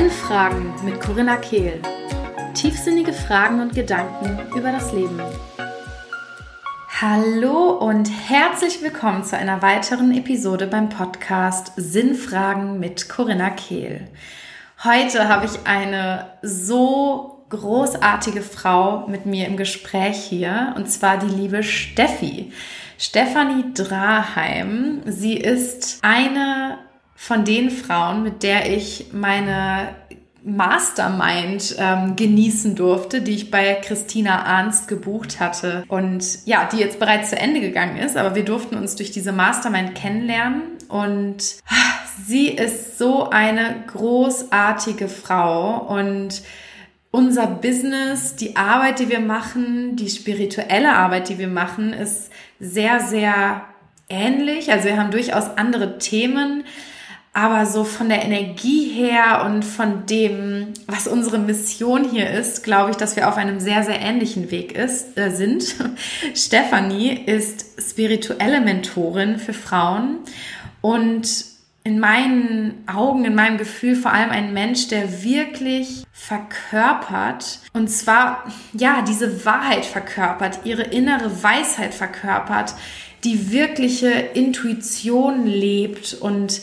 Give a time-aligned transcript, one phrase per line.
[0.00, 1.82] Sinnfragen mit Corinna Kehl.
[2.54, 5.20] Tiefsinnige Fragen und Gedanken über das Leben.
[7.02, 14.08] Hallo und herzlich willkommen zu einer weiteren Episode beim Podcast Sinnfragen mit Corinna Kehl.
[14.82, 21.28] Heute habe ich eine so großartige Frau mit mir im Gespräch hier und zwar die
[21.28, 22.52] liebe Steffi.
[22.96, 25.02] Stefanie Draheim.
[25.04, 26.78] Sie ist eine
[27.22, 29.94] von den Frauen, mit der ich meine
[30.42, 35.84] Mastermind ähm, genießen durfte, die ich bei Christina Arnst gebucht hatte.
[35.88, 39.32] Und ja, die jetzt bereits zu Ende gegangen ist, aber wir durften uns durch diese
[39.32, 40.62] Mastermind kennenlernen.
[40.88, 41.56] Und
[42.26, 45.76] sie ist so eine großartige Frau.
[45.76, 46.40] Und
[47.10, 53.00] unser Business, die Arbeit, die wir machen, die spirituelle Arbeit, die wir machen, ist sehr,
[53.00, 53.66] sehr
[54.08, 54.72] ähnlich.
[54.72, 56.64] Also wir haben durchaus andere Themen,
[57.32, 62.90] aber so von der Energie her und von dem, was unsere Mission hier ist, glaube
[62.90, 65.76] ich, dass wir auf einem sehr, sehr ähnlichen Weg ist, äh, sind.
[66.34, 70.18] Stefanie ist spirituelle Mentorin für Frauen
[70.80, 71.28] und
[71.82, 78.44] in meinen Augen, in meinem Gefühl vor allem ein Mensch, der wirklich verkörpert und zwar,
[78.72, 82.74] ja, diese Wahrheit verkörpert, ihre innere Weisheit verkörpert,
[83.24, 86.60] die wirkliche Intuition lebt und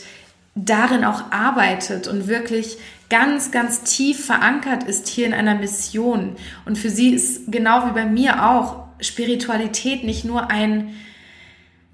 [0.64, 2.78] darin auch arbeitet und wirklich
[3.10, 6.36] ganz, ganz tief verankert ist hier in einer Mission.
[6.66, 10.94] Und für sie ist genau wie bei mir auch Spiritualität nicht nur ein,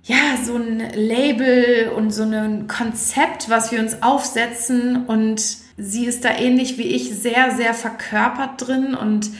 [0.03, 5.07] ja, so ein Label und so ein Konzept, was wir uns aufsetzen.
[5.07, 5.41] Und
[5.77, 9.31] sie ist da ähnlich wie ich sehr, sehr verkörpert drin und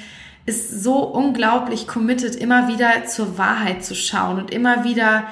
[0.47, 5.25] ist so unglaublich committed, immer wieder zur Wahrheit zu schauen und immer wieder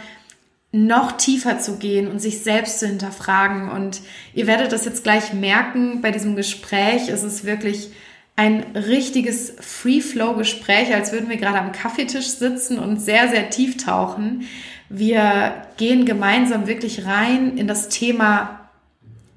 [0.73, 3.71] noch tiefer zu gehen und sich selbst zu hinterfragen.
[3.71, 4.01] Und
[4.35, 7.09] ihr werdet das jetzt gleich merken bei diesem Gespräch.
[7.09, 7.91] Es ist wirklich
[8.37, 14.49] ein richtiges Free-Flow-Gespräch, als würden wir gerade am Kaffeetisch sitzen und sehr, sehr tief tauchen.
[14.89, 18.71] Wir gehen gemeinsam wirklich rein in das Thema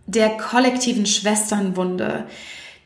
[0.05, 2.25] der kollektiven Schwesternwunde,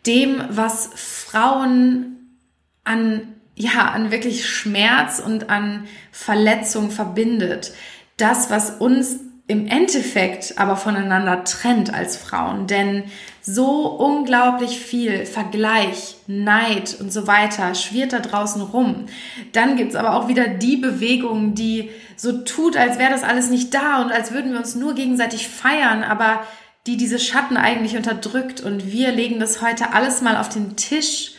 [0.07, 2.37] dem, was Frauen
[2.83, 3.21] an,
[3.55, 7.73] ja, an wirklich Schmerz und an Verletzung verbindet
[8.19, 9.19] das, was uns
[9.49, 12.67] im Endeffekt aber voneinander trennt als Frauen.
[12.67, 13.05] Denn
[13.41, 19.07] so unglaublich viel Vergleich, Neid und so weiter schwirrt da draußen rum.
[19.53, 23.73] Dann gibt's aber auch wieder die Bewegung, die so tut, als wäre das alles nicht
[23.73, 26.43] da und als würden wir uns nur gegenseitig feiern, aber
[26.85, 28.61] die diese Schatten eigentlich unterdrückt.
[28.61, 31.31] Und wir legen das heute alles mal auf den Tisch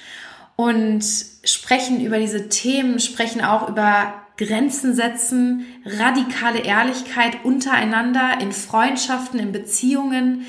[0.56, 1.04] und
[1.44, 9.52] sprechen über diese Themen, sprechen auch über Grenzen setzen, radikale Ehrlichkeit untereinander, in Freundschaften, in
[9.52, 10.46] Beziehungen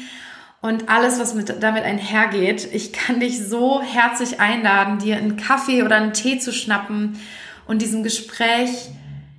[0.61, 2.69] und alles, was mit, damit einhergeht.
[2.71, 7.19] Ich kann dich so herzlich einladen, dir einen Kaffee oder einen Tee zu schnappen
[7.67, 8.89] und diesem Gespräch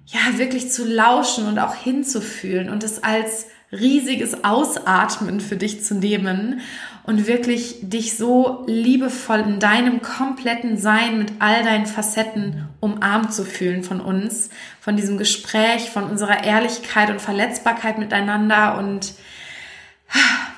[0.07, 5.95] ja wirklich zu lauschen und auch hinzufühlen und es als riesiges Ausatmen für dich zu
[5.95, 6.61] nehmen
[7.05, 13.45] und wirklich dich so liebevoll in deinem kompletten Sein mit all deinen Facetten umarmt zu
[13.45, 19.15] fühlen von uns, von diesem Gespräch, von unserer Ehrlichkeit und Verletzbarkeit miteinander und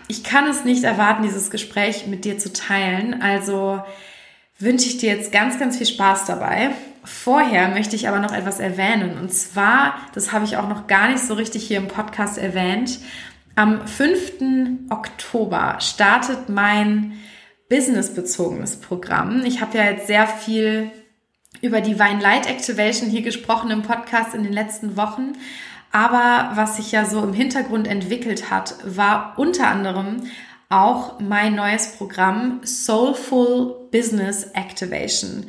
[0.08, 3.22] ich kann es nicht erwarten, dieses Gespräch mit dir zu teilen.
[3.22, 3.82] Also
[4.58, 6.70] wünsche ich dir jetzt ganz, ganz viel Spaß dabei.
[7.04, 9.18] Vorher möchte ich aber noch etwas erwähnen.
[9.18, 12.98] Und zwar, das habe ich auch noch gar nicht so richtig hier im Podcast erwähnt,
[13.56, 14.90] am 5.
[14.90, 17.18] Oktober startet mein
[17.68, 19.44] businessbezogenes Programm.
[19.44, 20.90] Ich habe ja jetzt sehr viel
[21.60, 25.32] über die Wine Light Activation hier gesprochen im Podcast in den letzten Wochen.
[25.92, 30.24] Aber was sich ja so im Hintergrund entwickelt hat, war unter anderem
[30.68, 35.46] auch mein neues Programm Soulful Business Activation.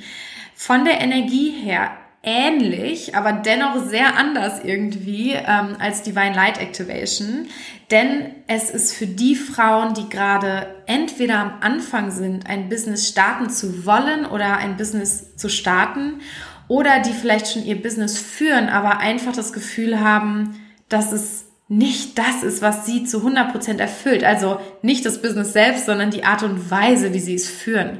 [0.54, 1.92] Von der Energie her
[2.26, 7.48] ähnlich, aber dennoch sehr anders irgendwie ähm, als Divine Light Activation.
[7.92, 13.50] Denn es ist für die Frauen, die gerade entweder am Anfang sind, ein Business starten
[13.50, 16.20] zu wollen oder ein Business zu starten,
[16.68, 22.18] oder die vielleicht schon ihr Business führen, aber einfach das Gefühl haben, dass es nicht
[22.18, 24.24] das ist, was sie zu 100% erfüllt.
[24.24, 28.00] Also nicht das Business selbst, sondern die Art und Weise, wie sie es führen.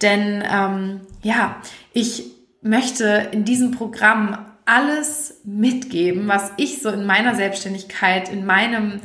[0.00, 1.56] Denn ähm, ja,
[1.92, 2.24] ich
[2.62, 9.00] möchte in diesem Programm alles mitgeben, was ich so in meiner Selbstständigkeit, in meinem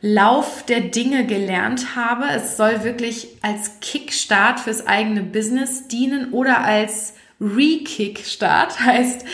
[0.00, 2.26] Lauf der Dinge gelernt habe.
[2.34, 9.24] Es soll wirklich als Kickstart fürs eigene Business dienen oder als Re-Kickstart, heißt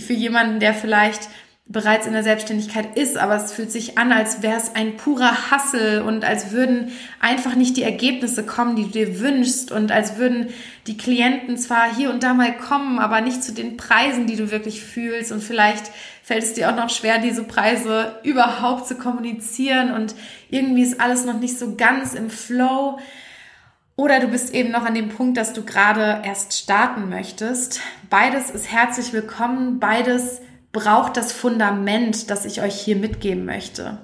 [0.00, 1.28] für jemanden, der vielleicht
[1.66, 5.50] bereits in der Selbstständigkeit ist, aber es fühlt sich an, als wäre es ein purer
[5.50, 10.18] Hassel und als würden einfach nicht die Ergebnisse kommen, die du dir wünschst und als
[10.18, 10.50] würden
[10.86, 14.50] die Klienten zwar hier und da mal kommen, aber nicht zu den Preisen, die du
[14.50, 15.90] wirklich fühlst und vielleicht
[16.22, 20.14] fällt es dir auch noch schwer, diese Preise überhaupt zu kommunizieren und
[20.50, 22.98] irgendwie ist alles noch nicht so ganz im Flow.
[23.96, 27.80] Oder du bist eben noch an dem Punkt, dass du gerade erst starten möchtest.
[28.10, 29.78] Beides ist herzlich willkommen.
[29.78, 30.40] Beides
[30.74, 33.96] braucht das Fundament, das ich euch hier mitgeben möchte.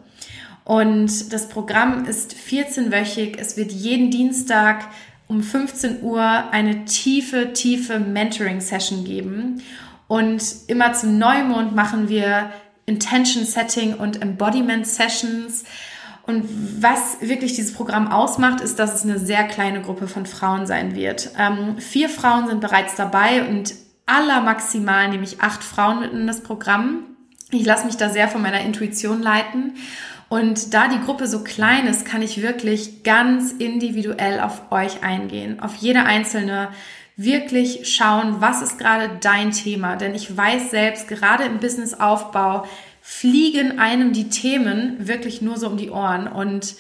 [0.65, 3.37] Und das Programm ist 14-wöchig.
[3.39, 4.87] Es wird jeden Dienstag
[5.27, 9.63] um 15 Uhr eine tiefe, tiefe Mentoring-Session geben.
[10.09, 12.51] Und immer zum Neumond machen wir
[12.87, 15.65] Intention Setting und Embodiment Sessions.
[16.27, 16.45] Und
[16.81, 20.95] was wirklich dieses Programm ausmacht, ist, dass es eine sehr kleine Gruppe von Frauen sein
[20.95, 21.31] wird.
[21.39, 23.75] Ähm, vier Frauen sind bereits dabei und
[24.11, 27.05] aller maximal nehme ich acht Frauen mit in das Programm.
[27.51, 29.75] Ich lasse mich da sehr von meiner Intuition leiten.
[30.29, 35.59] Und da die Gruppe so klein ist, kann ich wirklich ganz individuell auf euch eingehen,
[35.61, 36.69] auf jede einzelne
[37.17, 39.97] wirklich schauen, was ist gerade dein Thema.
[39.97, 42.65] Denn ich weiß selbst, gerade im Businessaufbau
[43.03, 46.29] fliegen einem die Themen wirklich nur so um die Ohren.
[46.29, 46.77] Und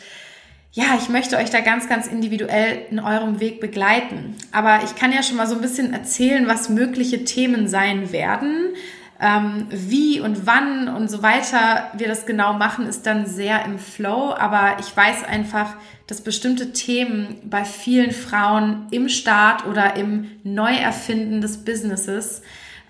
[0.72, 4.36] ja, ich möchte euch da ganz, ganz individuell in eurem Weg begleiten.
[4.52, 8.74] Aber ich kann ja schon mal so ein bisschen erzählen, was mögliche Themen sein werden.
[9.20, 13.80] Ähm, wie und wann und so weiter wir das genau machen, ist dann sehr im
[13.80, 14.32] Flow.
[14.32, 15.74] Aber ich weiß einfach,
[16.06, 22.42] dass bestimmte Themen bei vielen Frauen im Start oder im Neuerfinden des Businesses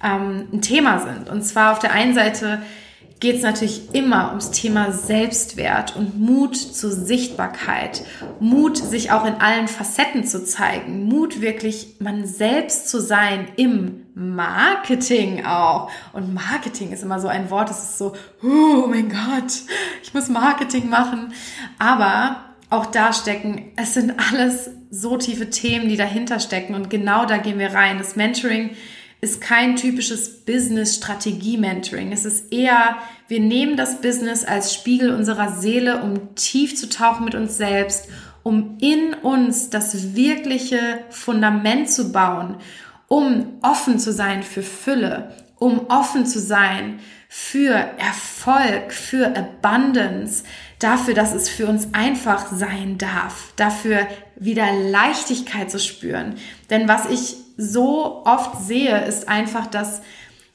[0.04, 1.30] ähm, ein Thema sind.
[1.30, 2.60] Und zwar auf der einen Seite
[3.20, 8.02] geht es natürlich immer ums Thema Selbstwert und Mut zur Sichtbarkeit.
[8.40, 11.04] Mut, sich auch in allen Facetten zu zeigen.
[11.04, 15.90] Mut, wirklich man selbst zu sein im Marketing auch.
[16.14, 19.52] Und Marketing ist immer so ein Wort, das ist so, oh mein Gott,
[20.02, 21.34] ich muss Marketing machen.
[21.78, 22.36] Aber
[22.70, 26.74] auch da stecken, es sind alles so tiefe Themen, die dahinter stecken.
[26.74, 27.98] Und genau da gehen wir rein.
[27.98, 28.70] Das Mentoring
[29.20, 32.12] ist kein typisches Business-Strategie-Mentoring.
[32.12, 32.96] Es ist eher,
[33.28, 38.08] wir nehmen das Business als Spiegel unserer Seele, um tief zu tauchen mit uns selbst,
[38.42, 42.56] um in uns das wirkliche Fundament zu bauen,
[43.08, 50.42] um offen zu sein für Fülle, um offen zu sein für Erfolg, für Abundance,
[50.80, 54.06] dafür, dass es für uns einfach sein darf, dafür
[54.36, 56.34] wieder Leichtigkeit zu spüren.
[56.70, 60.00] Denn was ich so oft sehe, ist einfach, dass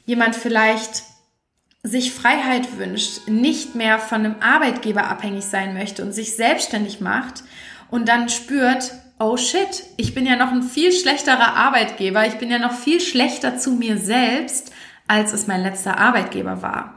[0.06, 1.04] jemand vielleicht
[1.84, 7.44] sich Freiheit wünscht, nicht mehr von einem Arbeitgeber abhängig sein möchte und sich selbstständig macht
[7.92, 12.50] und dann spürt, oh shit, ich bin ja noch ein viel schlechterer Arbeitgeber, ich bin
[12.50, 14.72] ja noch viel schlechter zu mir selbst,
[15.08, 16.96] als es mein letzter Arbeitgeber war.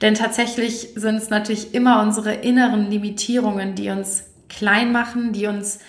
[0.00, 5.80] Denn tatsächlich sind es natürlich immer unsere inneren Limitierungen, die uns klein machen, die uns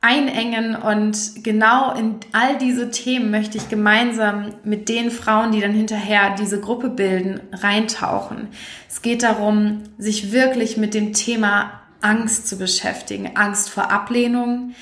[0.00, 5.72] einengen und genau in all diese Themen möchte ich gemeinsam mit den Frauen, die dann
[5.72, 8.48] hinterher diese Gruppe bilden, reintauchen.
[8.88, 13.36] Es geht darum, sich wirklich mit dem Thema Angst zu beschäftigen.
[13.36, 14.74] Angst vor Ablehnung,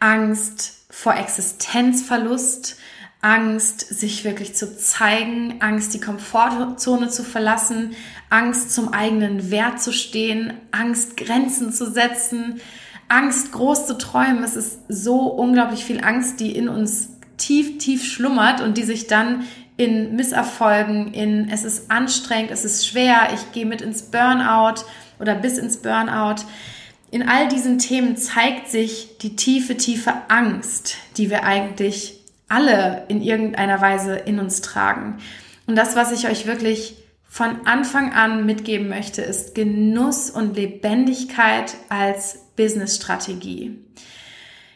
[0.00, 2.76] Angst vor Existenzverlust,
[3.20, 7.94] Angst, sich wirklich zu zeigen, Angst, die Komfortzone zu verlassen,
[8.30, 12.60] Angst, zum eigenen Wert zu stehen, Angst, Grenzen zu setzen,
[13.12, 14.42] Angst, groß zu träumen.
[14.42, 19.06] Es ist so unglaublich viel Angst, die in uns tief, tief schlummert und die sich
[19.06, 19.44] dann
[19.76, 24.84] in Misserfolgen, in es ist anstrengend, es ist schwer, ich gehe mit ins Burnout
[25.18, 26.44] oder bis ins Burnout.
[27.10, 33.22] In all diesen Themen zeigt sich die tiefe, tiefe Angst, die wir eigentlich alle in
[33.22, 35.18] irgendeiner Weise in uns tragen.
[35.66, 36.96] Und das, was ich euch wirklich
[37.28, 43.78] von Anfang an mitgeben möchte, ist Genuss und Lebendigkeit als Business-Strategie.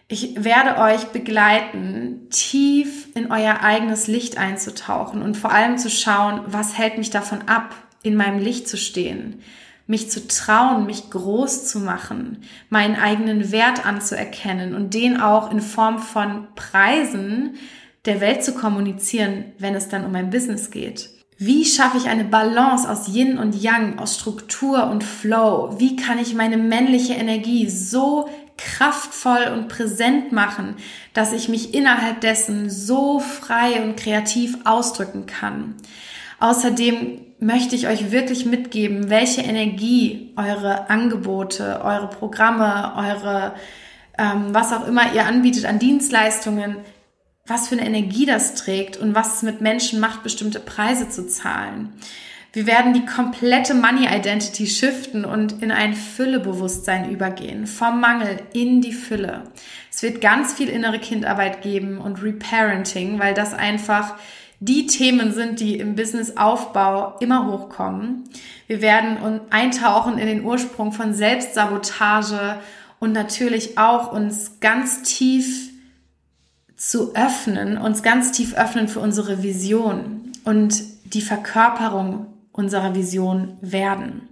[0.09, 6.43] Ich werde euch begleiten, tief in euer eigenes Licht einzutauchen und vor allem zu schauen,
[6.47, 9.41] was hält mich davon ab, in meinem Licht zu stehen,
[9.89, 15.61] mich zu trauen, mich groß zu machen, meinen eigenen Wert anzuerkennen und den auch in
[15.61, 17.57] Form von Preisen
[18.05, 21.16] der Welt zu kommunizieren, wenn es dann um mein Business geht.
[21.39, 25.75] Wie schaffe ich eine Balance aus Yin und Yang, aus Struktur und Flow?
[25.79, 30.77] Wie kann ich meine männliche Energie so kraftvoll und präsent machen,
[31.13, 35.75] dass ich mich innerhalb dessen so frei und kreativ ausdrücken kann?
[36.41, 43.53] Außerdem möchte ich euch wirklich mitgeben, welche Energie eure Angebote, eure Programme, eure
[44.19, 46.79] ähm, was auch immer ihr anbietet an Dienstleistungen,
[47.47, 51.27] was für eine Energie das trägt und was es mit Menschen macht, bestimmte Preise zu
[51.27, 51.93] zahlen.
[52.53, 57.67] Wir werden die komplette Money Identity shiften und in ein Füllebewusstsein übergehen.
[57.67, 59.43] Vom Mangel in die Fülle.
[59.93, 64.15] Es wird ganz viel innere Kindarbeit geben und Reparenting, weil das einfach
[64.59, 68.25] die Themen sind, die im Businessaufbau immer hochkommen.
[68.69, 72.59] Wir werden eintauchen in den Ursprung von Selbstsabotage
[73.01, 75.76] und natürlich auch uns ganz tief
[76.77, 84.29] zu öffnen, uns ganz tief öffnen für unsere Vision und die Verkörperung unserer Vision werden.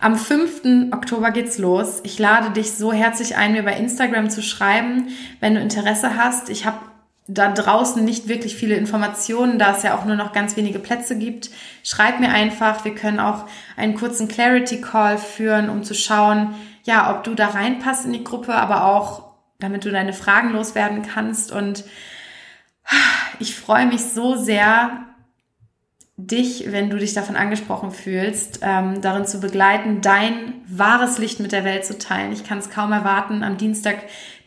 [0.00, 0.92] Am 5.
[0.92, 2.00] Oktober geht's los.
[2.04, 5.08] Ich lade dich so herzlich ein, mir bei Instagram zu schreiben,
[5.40, 6.50] wenn du Interesse hast.
[6.50, 6.78] Ich habe
[7.26, 11.16] da draußen nicht wirklich viele Informationen, da es ja auch nur noch ganz wenige Plätze
[11.16, 11.50] gibt.
[11.82, 12.84] Schreib mir einfach.
[12.84, 13.46] Wir können auch
[13.76, 18.24] einen kurzen Clarity Call führen, um zu schauen, ja, ob du da reinpasst in die
[18.24, 19.33] Gruppe, aber auch,
[19.64, 21.50] damit du deine Fragen loswerden kannst.
[21.50, 21.84] Und
[23.38, 25.06] ich freue mich so sehr,
[26.16, 31.50] dich, wenn du dich davon angesprochen fühlst, ähm, darin zu begleiten, dein wahres Licht mit
[31.50, 32.32] der Welt zu teilen.
[32.32, 33.96] Ich kann es kaum erwarten, am Dienstag,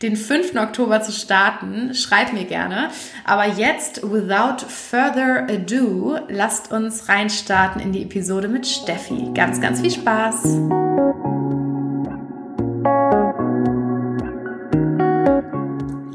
[0.00, 0.56] den 5.
[0.56, 1.94] Oktober zu starten.
[1.94, 2.88] Schreib mir gerne.
[3.24, 9.30] Aber jetzt, without further ado, lasst uns reinstarten in die Episode mit Steffi.
[9.34, 11.37] Ganz, ganz viel Spaß!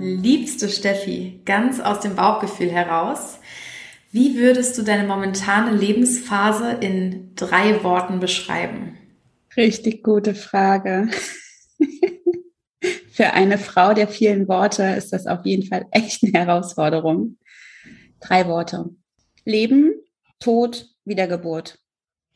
[0.04, 3.40] Liebste Steffi, ganz aus dem Bauchgefühl heraus,
[4.12, 8.98] wie würdest du deine momentane Lebensphase in drei Worten beschreiben?
[9.56, 11.10] Richtig gute Frage.
[13.14, 17.38] Für eine Frau der vielen Worte ist das auf jeden Fall echt eine Herausforderung.
[18.20, 18.90] Drei Worte.
[19.46, 19.94] Leben,
[20.40, 21.80] Tod, Wiedergeburt.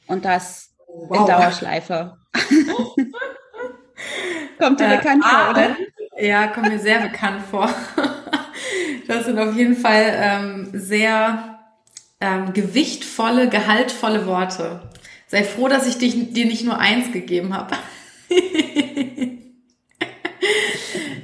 [0.07, 1.19] Und das wow.
[1.19, 2.17] in Dauerschleife.
[4.57, 5.75] kommt dir äh, bekannt vor, oder?
[6.19, 7.69] Ja, kommt mir sehr bekannt vor.
[9.07, 11.59] Das sind auf jeden Fall ähm, sehr
[12.19, 14.81] ähm, gewichtvolle, gehaltvolle Worte.
[15.27, 17.77] Sei froh, dass ich dich, dir nicht nur eins gegeben habe.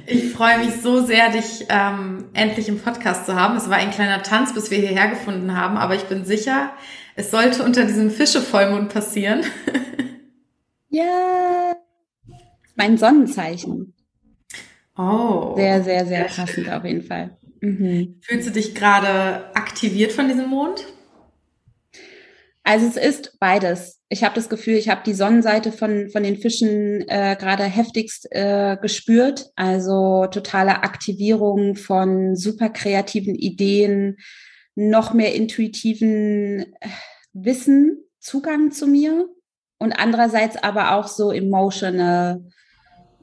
[0.06, 3.56] ich freue mich so sehr, dich ähm, endlich im Podcast zu haben.
[3.56, 6.72] Es war ein kleiner Tanz, bis wir hierher gefunden haben, aber ich bin sicher,
[7.16, 9.44] es sollte unter diesem Fischevollmond passieren.
[10.88, 11.76] ja,
[12.76, 13.93] mein Sonnenzeichen.
[14.96, 15.54] Oh.
[15.56, 17.36] Sehr, sehr, sehr passend auf jeden Fall.
[17.60, 18.20] Mhm.
[18.20, 20.86] Fühlst du dich gerade aktiviert von diesem Mond?
[22.62, 24.00] Also es ist beides.
[24.08, 28.26] Ich habe das Gefühl, ich habe die Sonnenseite von, von den Fischen äh, gerade heftigst
[28.30, 29.50] äh, gespürt.
[29.54, 34.16] Also totale Aktivierung von super kreativen Ideen,
[34.74, 36.88] noch mehr intuitiven äh,
[37.34, 39.28] Wissen, Zugang zu mir
[39.78, 42.44] und andererseits aber auch so emotional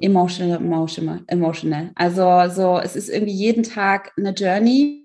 [0.02, 1.92] emotional, emotional, emotional.
[1.96, 5.02] Also so, es ist irgendwie jeden Tag eine Journey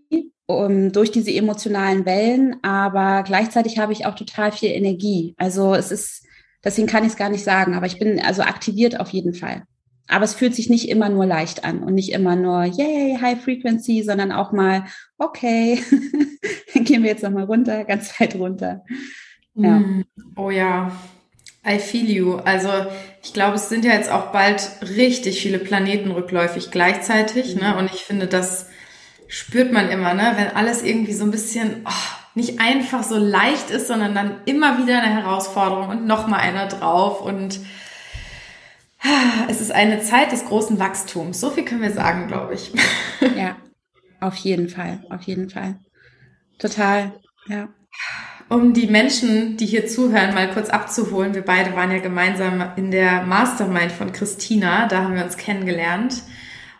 [0.46, 5.34] um, durch diese emotionalen Wellen, aber gleichzeitig habe ich auch total viel Energie.
[5.36, 6.24] Also es ist,
[6.64, 9.64] deswegen kann ich es gar nicht sagen, aber ich bin also aktiviert auf jeden Fall.
[10.08, 13.42] Aber es fühlt sich nicht immer nur leicht an und nicht immer nur, yay, High
[13.42, 14.84] Frequency, sondern auch mal,
[15.18, 15.82] okay,
[16.74, 18.84] dann gehen wir jetzt nochmal runter, ganz weit runter.
[19.54, 19.80] Ja.
[19.80, 20.04] Mm,
[20.36, 20.92] oh ja,
[21.66, 22.36] I feel you.
[22.36, 22.70] Also
[23.22, 27.56] ich glaube, es sind ja jetzt auch bald richtig viele Planeten rückläufig gleichzeitig.
[27.56, 27.72] Ne?
[27.72, 27.78] Mhm.
[27.78, 28.66] Und ich finde, das
[29.28, 30.34] spürt man immer, ne?
[30.36, 34.78] wenn alles irgendwie so ein bisschen oh, nicht einfach so leicht ist, sondern dann immer
[34.78, 37.20] wieder eine Herausforderung und nochmal einer drauf.
[37.20, 37.58] Und
[39.02, 41.40] ah, es ist eine Zeit des großen Wachstums.
[41.40, 42.72] So viel können wir sagen, glaube ich.
[43.36, 43.56] Ja,
[44.20, 45.76] auf jeden Fall, auf jeden Fall.
[46.58, 47.12] Total,
[47.48, 47.68] ja
[48.48, 51.34] um die Menschen, die hier zuhören, mal kurz abzuholen.
[51.34, 56.22] Wir beide waren ja gemeinsam in der Mastermind von Christina, da haben wir uns kennengelernt.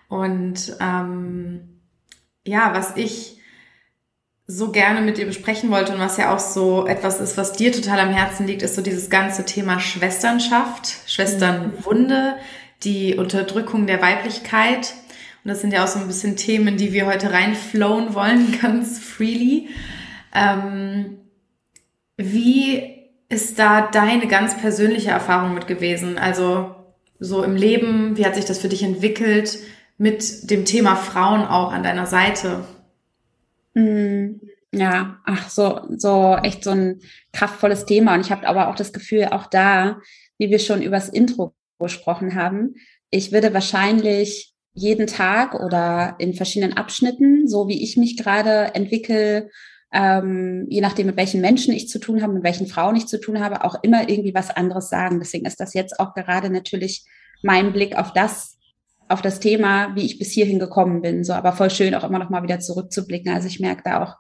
[0.09, 1.81] Und ähm,
[2.45, 3.41] ja, was ich
[4.47, 7.73] so gerne mit dir besprechen wollte und was ja auch so etwas ist, was dir
[7.73, 12.37] total am Herzen liegt, ist so dieses ganze Thema Schwesternschaft, Schwesternwunde,
[12.85, 14.95] die Unterdrückung der Weiblichkeit.
[15.43, 19.01] Und das sind ja auch so ein bisschen Themen, die wir heute reinflowen wollen, ganz
[19.01, 19.69] freely.
[20.33, 21.19] Ähm,
[22.17, 22.97] wie
[23.29, 26.19] ist da deine ganz persönliche Erfahrung mit gewesen?
[26.19, 26.75] Also
[27.19, 29.59] so im Leben, wie hat sich das für dich entwickelt
[29.99, 32.65] mit dem Thema Frauen auch an deiner Seite?
[33.75, 34.41] Hm,
[34.73, 37.01] ja, ach so, so echt so ein
[37.33, 38.15] kraftvolles Thema.
[38.15, 40.01] Und ich habe aber auch das Gefühl, auch da,
[40.39, 42.75] wie wir schon übers Intro gesprochen haben,
[43.11, 49.51] ich würde wahrscheinlich jeden Tag oder in verschiedenen Abschnitten, so wie ich mich gerade entwickle,
[49.93, 53.21] ähm, je nachdem, mit welchen Menschen ich zu tun habe, mit welchen Frauen ich zu
[53.21, 55.21] tun habe, auch immer irgendwie was anderes sagen.
[55.21, 57.05] Deswegen ist das jetzt auch gerade natürlich
[57.43, 58.59] mein Blick auf das,
[59.09, 61.25] auf das Thema, wie ich bis hierhin gekommen bin.
[61.25, 63.33] So, aber voll schön, auch immer noch mal wieder zurückzublicken.
[63.33, 64.17] Also ich merke da auch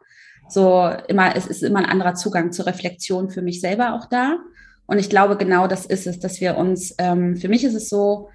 [0.48, 4.38] so immer, es ist immer ein anderer Zugang zur Reflexion für mich selber auch da.
[4.86, 7.88] Und ich glaube, genau das ist es, dass wir uns, ähm, für mich ist es
[7.88, 8.28] so,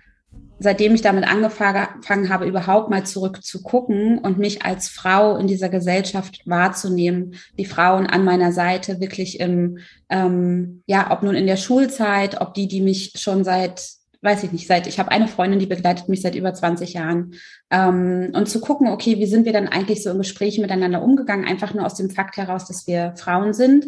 [0.61, 5.47] seitdem ich damit angefangen habe, überhaupt mal zurück zu gucken und mich als Frau in
[5.47, 11.47] dieser Gesellschaft wahrzunehmen, die Frauen an meiner Seite wirklich im, ähm, ja, ob nun in
[11.47, 13.81] der Schulzeit, ob die, die mich schon seit,
[14.21, 17.33] weiß ich nicht, seit, ich habe eine Freundin, die begleitet mich seit über 20 Jahren,
[17.71, 21.45] ähm, und zu gucken, okay, wie sind wir dann eigentlich so im Gespräch miteinander umgegangen,
[21.45, 23.87] einfach nur aus dem Fakt heraus, dass wir Frauen sind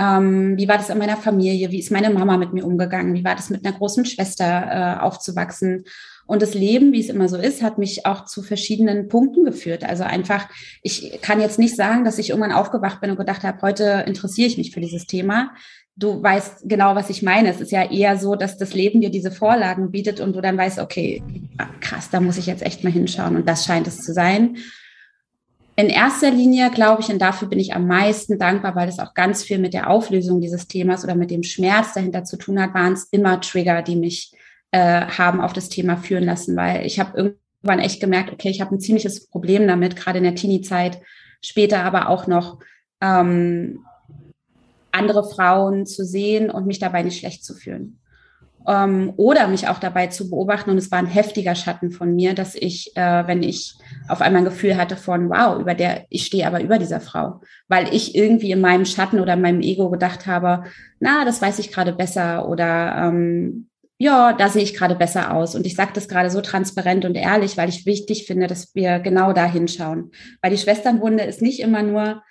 [0.00, 1.70] ähm, wie war das in meiner Familie?
[1.70, 3.12] Wie ist meine Mama mit mir umgegangen?
[3.12, 4.44] Wie war das mit einer großen Schwester
[4.98, 5.84] äh, aufzuwachsen?
[6.24, 9.84] Und das Leben, wie es immer so ist, hat mich auch zu verschiedenen Punkten geführt.
[9.84, 10.48] Also einfach,
[10.82, 14.48] ich kann jetzt nicht sagen, dass ich irgendwann aufgewacht bin und gedacht habe, heute interessiere
[14.48, 15.50] ich mich für dieses Thema.
[15.96, 17.50] Du weißt genau, was ich meine.
[17.50, 20.56] Es ist ja eher so, dass das Leben dir diese Vorlagen bietet und du dann
[20.56, 21.22] weißt, okay,
[21.80, 23.36] krass, da muss ich jetzt echt mal hinschauen.
[23.36, 24.56] Und das scheint es zu sein.
[25.80, 29.14] In erster Linie glaube ich, und dafür bin ich am meisten dankbar, weil das auch
[29.14, 32.74] ganz viel mit der Auflösung dieses Themas oder mit dem Schmerz dahinter zu tun hat,
[32.74, 34.30] waren es immer Trigger, die mich
[34.72, 38.60] äh, haben auf das Thema führen lassen, weil ich habe irgendwann echt gemerkt, okay, ich
[38.60, 41.00] habe ein ziemliches Problem damit, gerade in der Teenie-Zeit,
[41.40, 42.58] später aber auch noch
[43.00, 43.86] ähm,
[44.92, 47.99] andere Frauen zu sehen und mich dabei nicht schlecht zu fühlen
[48.66, 50.70] ähm, oder mich auch dabei zu beobachten.
[50.70, 53.74] Und es war ein heftiger Schatten von mir, dass ich, äh, wenn ich
[54.08, 57.40] auf einmal ein Gefühl hatte von, wow, über der, ich stehe aber über dieser Frau,
[57.68, 60.64] weil ich irgendwie in meinem Schatten oder in meinem Ego gedacht habe,
[60.98, 63.66] na, das weiß ich gerade besser oder ähm,
[64.02, 65.54] ja, da sehe ich gerade besser aus.
[65.54, 68.98] Und ich sage das gerade so transparent und ehrlich, weil ich wichtig finde, dass wir
[68.98, 70.10] genau da hinschauen.
[70.40, 72.22] Weil die Schwesternwunde ist nicht immer nur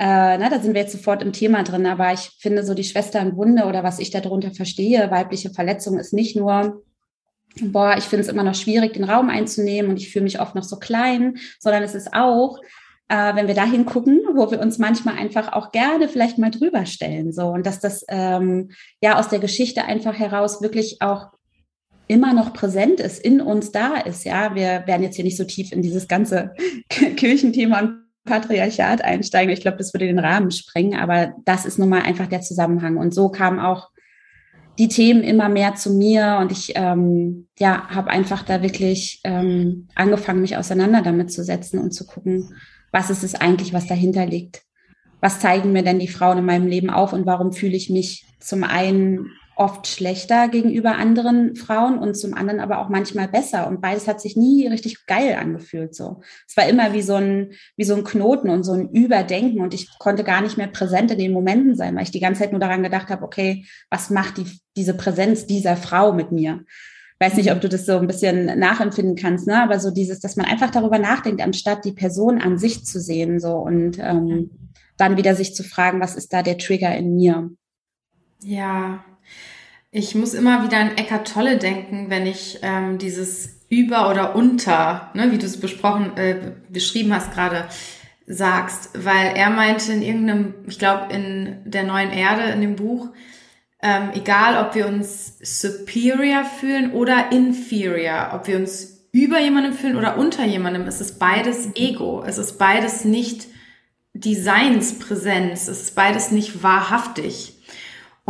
[0.00, 2.84] äh, na, da sind wir jetzt sofort im Thema drin, aber ich finde so die
[2.84, 6.82] Schwesternwunde oder was ich darunter verstehe, weibliche Verletzung ist nicht nur,
[7.60, 10.54] boah, ich finde es immer noch schwierig, den Raum einzunehmen und ich fühle mich oft
[10.54, 12.60] noch so klein, sondern es ist auch,
[13.08, 16.86] äh, wenn wir dahin gucken, wo wir uns manchmal einfach auch gerne vielleicht mal drüber
[16.86, 18.70] stellen, so und dass das ähm,
[19.02, 21.26] ja aus der Geschichte einfach heraus wirklich auch
[22.06, 24.24] immer noch präsent ist, in uns da ist.
[24.24, 26.54] Ja, wir werden jetzt hier nicht so tief in dieses ganze
[26.88, 29.52] Kirchenthema und Patriarchat einsteigen.
[29.52, 32.96] Ich glaube, das würde den Rahmen sprengen, aber das ist nun mal einfach der Zusammenhang.
[32.96, 33.90] Und so kamen auch
[34.78, 39.88] die Themen immer mehr zu mir und ich ähm, ja, habe einfach da wirklich ähm,
[39.94, 42.54] angefangen, mich auseinander damit zu setzen und zu gucken,
[42.92, 44.62] was ist es eigentlich, was dahinter liegt.
[45.20, 48.24] Was zeigen mir denn die Frauen in meinem Leben auf und warum fühle ich mich
[48.38, 49.30] zum einen
[49.60, 53.68] oft schlechter gegenüber anderen Frauen und zum anderen aber auch manchmal besser.
[53.68, 55.94] Und beides hat sich nie richtig geil angefühlt.
[55.94, 59.60] So, es war immer wie so ein wie so ein Knoten und so ein Überdenken.
[59.60, 62.40] Und ich konnte gar nicht mehr präsent in den Momenten sein, weil ich die ganze
[62.40, 64.46] Zeit nur daran gedacht habe: Okay, was macht die
[64.78, 66.64] diese Präsenz dieser Frau mit mir?
[67.22, 69.62] weiß nicht, ob du das so ein bisschen nachempfinden kannst, ne?
[69.62, 73.40] Aber so dieses, dass man einfach darüber nachdenkt, anstatt die Person an sich zu sehen,
[73.40, 74.50] so und ähm,
[74.96, 77.50] dann wieder sich zu fragen, was ist da der Trigger in mir?
[78.42, 79.04] Ja,
[79.92, 85.10] ich muss immer wieder an Eckart Tolle denken, wenn ich ähm, dieses über oder unter,
[85.14, 87.66] ne, wie du es besprochen, äh, beschrieben hast gerade,
[88.26, 93.08] sagst, weil er meinte in irgendeinem, ich glaube in der neuen Erde in dem Buch,
[93.82, 99.96] ähm, egal ob wir uns superior fühlen oder inferior, ob wir uns über jemandem fühlen
[99.96, 103.48] oder unter jemandem, es ist beides Ego, es ist beides nicht
[104.12, 107.59] Designspräsenz, es ist beides nicht wahrhaftig.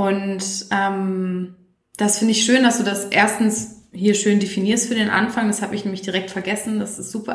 [0.01, 1.57] Und ähm,
[1.99, 5.49] das finde ich schön, dass du das erstens hier schön definierst für den Anfang.
[5.49, 6.79] Das habe ich nämlich direkt vergessen.
[6.79, 7.35] Das ist super.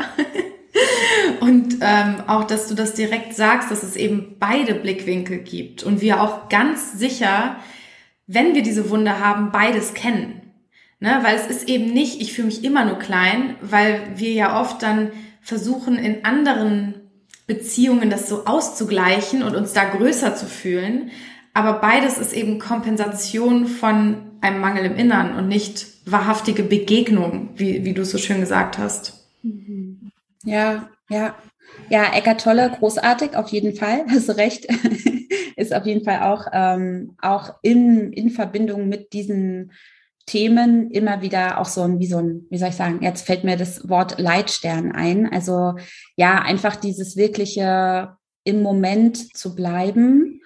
[1.42, 6.02] und ähm, auch, dass du das direkt sagst, dass es eben beide Blickwinkel gibt und
[6.02, 7.58] wir auch ganz sicher,
[8.26, 10.42] wenn wir diese Wunde haben, beides kennen.
[11.00, 11.20] Ne?
[11.22, 14.82] Weil es ist eben nicht, ich fühle mich immer nur klein, weil wir ja oft
[14.82, 16.96] dann versuchen, in anderen
[17.46, 21.12] Beziehungen das so auszugleichen und uns da größer zu fühlen.
[21.56, 27.86] Aber beides ist eben Kompensation von einem Mangel im Innern und nicht wahrhaftige Begegnung, wie,
[27.86, 29.26] wie du so schön gesagt hast.
[29.42, 30.12] Mhm.
[30.44, 31.34] Ja, ja.
[31.90, 34.68] Ja, Eckart Tolle, großartig, auf jeden Fall, hast du recht.
[35.56, 39.72] ist auf jeden Fall auch, ähm, auch in, in Verbindung mit diesen
[40.26, 43.46] Themen immer wieder auch so ein, wie so ein, wie soll ich sagen, jetzt fällt
[43.46, 45.32] mir das Wort Leitstern ein.
[45.32, 45.76] Also
[46.18, 50.42] ja, einfach dieses wirkliche im Moment zu bleiben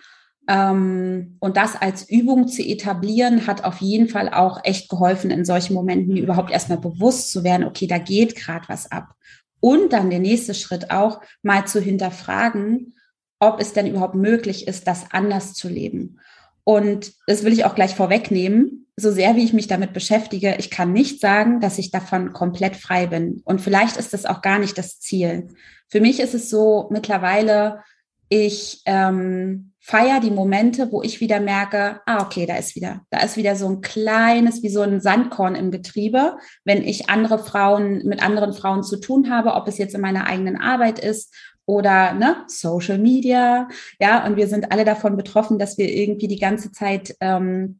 [0.49, 5.45] ähm, und das als Übung zu etablieren, hat auf jeden Fall auch echt geholfen, in
[5.45, 9.13] solchen Momenten überhaupt erstmal bewusst zu werden, okay, da geht gerade was ab.
[9.59, 12.95] Und dann der nächste Schritt auch mal zu hinterfragen,
[13.39, 16.19] ob es denn überhaupt möglich ist, das anders zu leben.
[16.63, 18.87] Und das will ich auch gleich vorwegnehmen.
[18.95, 22.75] So sehr wie ich mich damit beschäftige, ich kann nicht sagen, dass ich davon komplett
[22.75, 23.41] frei bin.
[23.45, 25.49] Und vielleicht ist das auch gar nicht das Ziel.
[25.87, 27.83] Für mich ist es so mittlerweile,
[28.29, 33.19] ich ähm, feiere die Momente, wo ich wieder merke, ah, okay, da ist wieder, da
[33.19, 38.05] ist wieder so ein kleines, wie so ein Sandkorn im Getriebe, wenn ich andere Frauen,
[38.05, 41.33] mit anderen Frauen zu tun habe, ob es jetzt in meiner eigenen Arbeit ist
[41.65, 43.67] oder ne, Social Media,
[43.99, 47.79] ja, und wir sind alle davon betroffen, dass wir irgendwie die ganze Zeit ähm,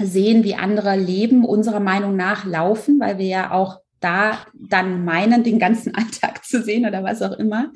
[0.00, 5.42] sehen, wie andere Leben, unserer Meinung nach laufen, weil wir ja auch da dann meinen,
[5.42, 7.72] den ganzen Alltag zu sehen oder was auch immer.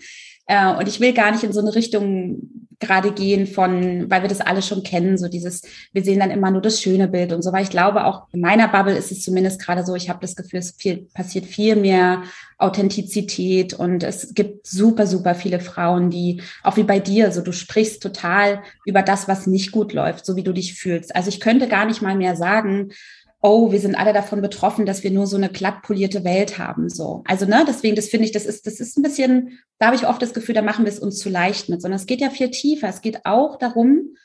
[0.47, 4.29] Äh, und ich will gar nicht in so eine Richtung gerade gehen von, weil wir
[4.29, 5.63] das alle schon kennen, so dieses,
[5.93, 8.41] wir sehen dann immer nur das schöne Bild und so, weil ich glaube auch in
[8.41, 11.75] meiner Bubble ist es zumindest gerade so, ich habe das Gefühl, es viel, passiert viel
[11.77, 12.23] mehr
[12.57, 17.53] Authentizität und es gibt super, super viele Frauen, die, auch wie bei dir, so du
[17.53, 21.15] sprichst total über das, was nicht gut läuft, so wie du dich fühlst.
[21.15, 22.91] Also ich könnte gar nicht mal mehr sagen,
[23.41, 26.89] oh, wir sind alle davon betroffen, dass wir nur so eine glatt polierte Welt haben.
[26.89, 27.23] So.
[27.27, 30.07] Also, ne, deswegen, das finde ich, das ist, das ist ein bisschen, da habe ich
[30.07, 32.31] oft das Gefühl, da machen wir es uns zu leicht mit, sondern es geht ja
[32.31, 32.89] viel tiefer.
[32.89, 34.17] Es geht auch darum,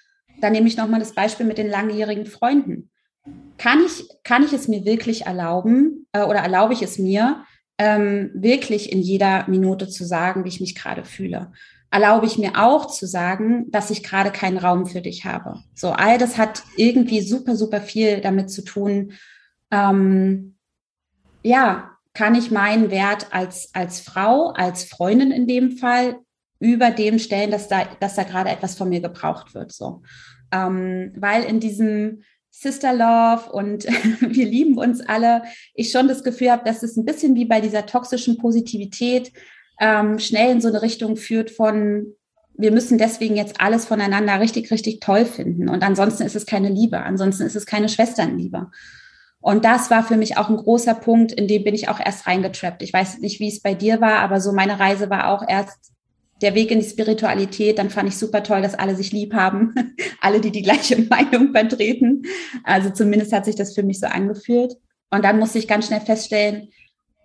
[0.42, 2.90] da nehme ich nochmal das Beispiel mit den langjährigen Freunden.
[3.58, 7.46] Kann ich, kann ich es mir wirklich erlauben äh, oder erlaube ich es mir,
[7.78, 11.52] ähm, wirklich in jeder Minute zu sagen, wie ich mich gerade fühle?
[11.94, 15.60] Erlaube ich mir auch zu sagen, dass ich gerade keinen Raum für dich habe.
[15.76, 19.14] So, all das hat irgendwie super, super viel damit zu tun.
[19.70, 20.56] Ähm,
[21.44, 26.18] ja, kann ich meinen Wert als, als Frau, als Freundin in dem Fall
[26.60, 29.72] über dem stellen, dass da, dass da gerade etwas von mir gebraucht wird.
[29.72, 30.02] So.
[30.52, 33.84] Ähm, weil in diesem Sister Love und
[34.20, 35.44] wir lieben uns alle,
[35.76, 39.32] ich schon das Gefühl habe, dass es ein bisschen wie bei dieser toxischen Positivität
[39.80, 42.14] ähm, schnell in so eine Richtung führt von,
[42.56, 45.70] wir müssen deswegen jetzt alles voneinander richtig, richtig toll finden.
[45.70, 48.70] Und ansonsten ist es keine Liebe, ansonsten ist es keine Schwesternliebe.
[49.42, 52.28] Und das war für mich auch ein großer Punkt, in dem bin ich auch erst
[52.28, 52.82] reingetrappt.
[52.82, 55.92] Ich weiß nicht, wie es bei dir war, aber so meine Reise war auch erst
[56.42, 57.78] der Weg in die Spiritualität.
[57.78, 59.74] Dann fand ich super toll, dass alle sich lieb haben,
[60.22, 62.24] alle, die die gleiche Meinung vertreten.
[62.64, 64.78] Also zumindest hat sich das für mich so angefühlt.
[65.12, 66.70] Und dann musste ich ganz schnell feststellen,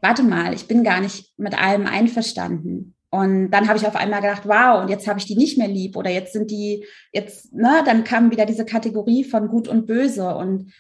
[0.01, 2.95] warte mal, ich bin gar nicht mit allem einverstanden.
[3.11, 5.69] Und dann habe ich auf einmal gedacht, wow, und jetzt habe ich die nicht mehr
[5.69, 9.87] lieb oder jetzt sind die, jetzt, ne, dann kam wieder diese Kategorie von gut und
[9.87, 10.35] böse.
[10.35, 10.73] Und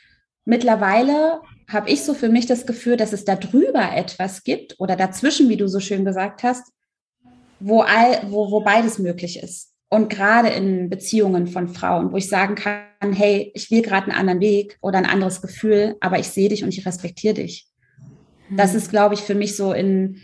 [0.45, 4.95] mittlerweile habe ich so für mich das Gefühl, dass es da drüber etwas gibt oder
[4.95, 6.71] dazwischen, wie du so schön gesagt hast,
[7.61, 9.73] wo, all, wo, wo beides möglich ist.
[9.91, 14.19] Und gerade in Beziehungen von Frauen, wo ich sagen kann, hey, ich will gerade einen
[14.19, 17.68] anderen Weg oder ein anderes Gefühl, aber ich sehe dich und ich respektiere dich.
[18.51, 20.21] Das ist, glaube ich, für mich so in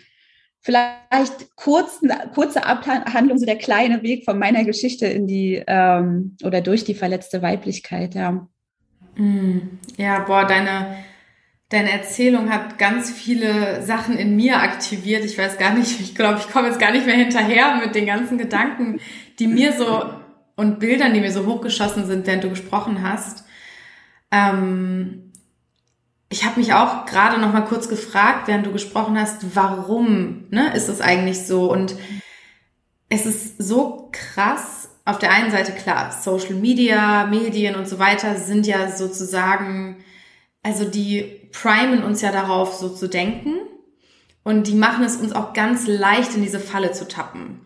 [0.61, 6.63] vielleicht kurzen, kurze Abhandlung, so der kleine Weg von meiner Geschichte in die ähm, oder
[6.63, 8.49] durch die verletzte Weiblichkeit, ja.
[9.17, 10.97] Mm, ja, boah, deine,
[11.69, 15.25] deine Erzählung hat ganz viele Sachen in mir aktiviert.
[15.27, 18.07] Ich weiß gar nicht, ich glaube, ich komme jetzt gar nicht mehr hinterher mit den
[18.07, 19.01] ganzen Gedanken,
[19.39, 20.15] die mir so
[20.57, 23.45] und Bildern, die mir so hochgeschossen sind, während du gesprochen hast.
[24.31, 25.24] Ähm,
[26.35, 30.75] ich habe mich auch gerade noch mal kurz gefragt, während du gesprochen hast, warum ne,
[30.75, 31.71] ist das eigentlich so?
[31.71, 31.95] Und
[33.09, 34.89] es ist so krass.
[35.05, 40.03] Auf der einen Seite klar, Social Media, Medien und so weiter sind ja sozusagen,
[40.65, 43.55] also die primen uns ja darauf, so zu denken.
[44.43, 47.61] Und die machen es uns auch ganz leicht, in diese Falle zu tappen.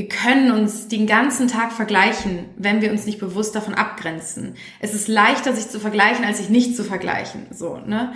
[0.00, 4.54] Wir können uns den ganzen Tag vergleichen, wenn wir uns nicht bewusst davon abgrenzen.
[4.78, 7.48] Es ist leichter, sich zu vergleichen, als sich nicht zu vergleichen.
[7.50, 8.14] So, ne?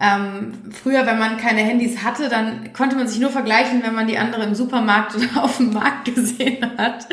[0.00, 4.08] Ähm, früher, wenn man keine Handys hatte, dann konnte man sich nur vergleichen, wenn man
[4.08, 7.06] die andere im Supermarkt oder auf dem Markt gesehen hat.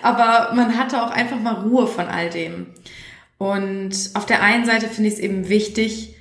[0.00, 2.68] Aber man hatte auch einfach mal Ruhe von all dem.
[3.36, 6.16] Und auf der einen Seite finde ich es eben wichtig,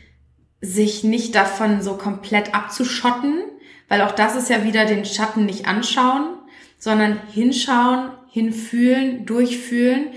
[0.60, 3.40] sich nicht davon so komplett abzuschotten,
[3.88, 6.37] weil auch das ist ja wieder den Schatten nicht anschauen,
[6.78, 10.12] sondern hinschauen, hinfühlen, durchfühlen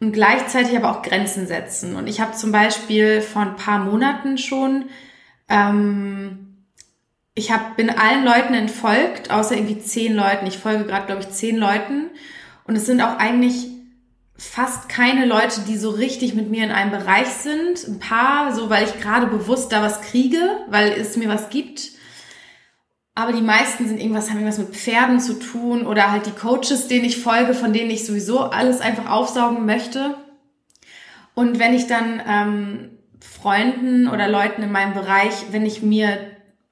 [0.00, 1.96] und gleichzeitig aber auch Grenzen setzen.
[1.96, 4.86] Und ich habe zum Beispiel vor ein paar Monaten schon,
[5.48, 6.64] ähm,
[7.34, 10.46] ich hab, bin allen Leuten entfolgt, außer irgendwie zehn Leuten.
[10.46, 12.10] Ich folge gerade, glaube ich, zehn Leuten.
[12.64, 13.68] Und es sind auch eigentlich
[14.36, 17.86] fast keine Leute, die so richtig mit mir in einem Bereich sind.
[17.86, 21.97] Ein paar, so weil ich gerade bewusst da was kriege, weil es mir was gibt
[23.18, 26.86] aber die meisten sind irgendwas, haben irgendwas mit Pferden zu tun oder halt die Coaches,
[26.86, 30.14] denen ich folge, von denen ich sowieso alles einfach aufsaugen möchte.
[31.34, 36.16] Und wenn ich dann ähm, Freunden oder Leuten in meinem Bereich, wenn ich mir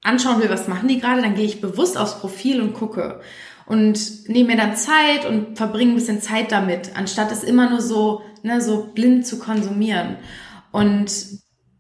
[0.05, 3.21] anschauen will, was machen die gerade, dann gehe ich bewusst aufs Profil und gucke
[3.67, 7.81] und nehme mir dann Zeit und verbringe ein bisschen Zeit damit, anstatt es immer nur
[7.81, 10.19] so, ne, so blind zu konsumieren.
[10.71, 11.11] Und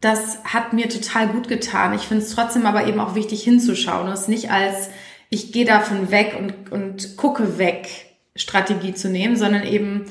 [0.01, 1.95] das hat mir total gut getan.
[1.95, 4.09] Ich finde es trotzdem aber eben auch wichtig hinzuschauen.
[4.09, 4.91] Es nicht als,
[5.31, 7.89] ich gehe davon weg und, und gucke weg,
[8.35, 10.07] Strategie zu nehmen, sondern eben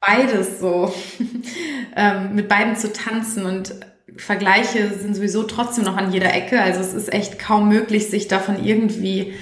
[0.00, 0.94] beides so
[1.96, 3.74] ähm, mit beiden zu tanzen und
[4.16, 6.60] Vergleiche sind sowieso trotzdem noch an jeder Ecke.
[6.60, 9.34] Also es ist echt kaum möglich, sich davon irgendwie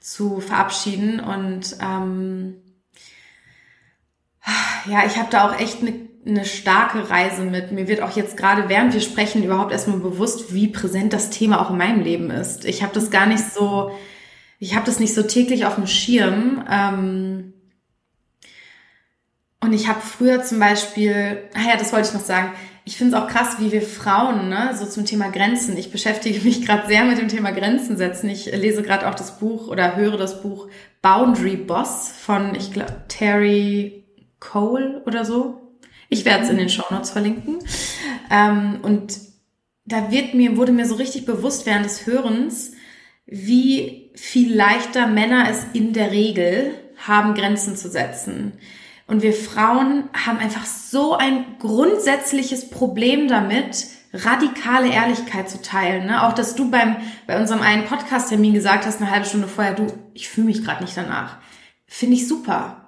[0.00, 1.20] zu verabschieden.
[1.20, 2.56] Und ähm,
[4.86, 5.92] ja, ich habe da auch echt eine,
[6.26, 7.72] eine starke Reise mit.
[7.72, 11.60] Mir wird auch jetzt gerade, während wir sprechen, überhaupt erstmal bewusst, wie präsent das Thema
[11.60, 12.64] auch in meinem Leben ist.
[12.64, 13.90] Ich habe das gar nicht so,
[14.58, 16.64] ich habe das nicht so täglich auf dem Schirm.
[16.70, 17.52] Ähm,
[19.60, 22.52] und ich habe früher zum Beispiel, ah ja, das wollte ich noch sagen,
[22.86, 25.76] ich finde es auch krass, wie wir Frauen, ne, so zum Thema Grenzen.
[25.78, 28.28] Ich beschäftige mich gerade sehr mit dem Thema Grenzen setzen.
[28.28, 30.68] Ich lese gerade auch das Buch oder höre das Buch
[31.00, 34.04] Boundary Boss von, ich glaube, Terry
[34.38, 35.63] Cole oder so.
[36.14, 37.58] Ich werde es in den Show Notes verlinken.
[38.30, 39.18] Ähm, und
[39.84, 42.70] da wird mir, wurde mir so richtig bewusst während des Hörens,
[43.26, 46.74] wie viel leichter Männer es in der Regel
[47.04, 48.52] haben, Grenzen zu setzen.
[49.08, 56.06] Und wir Frauen haben einfach so ein grundsätzliches Problem damit, radikale Ehrlichkeit zu teilen.
[56.06, 56.24] Ne?
[56.24, 56.96] Auch, dass du beim,
[57.26, 60.84] bei unserem einen Podcast-Termin gesagt hast, eine halbe Stunde vorher, du, ich fühle mich gerade
[60.84, 61.38] nicht danach.
[61.86, 62.83] Finde ich super.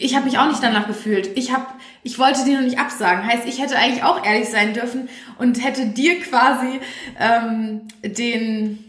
[0.00, 1.36] Ich habe mich auch nicht danach gefühlt.
[1.36, 1.66] Ich habe,
[2.02, 3.26] ich wollte dir noch nicht absagen.
[3.26, 5.08] Heißt, ich hätte eigentlich auch ehrlich sein dürfen
[5.38, 6.80] und hätte dir quasi
[7.18, 8.86] ähm, den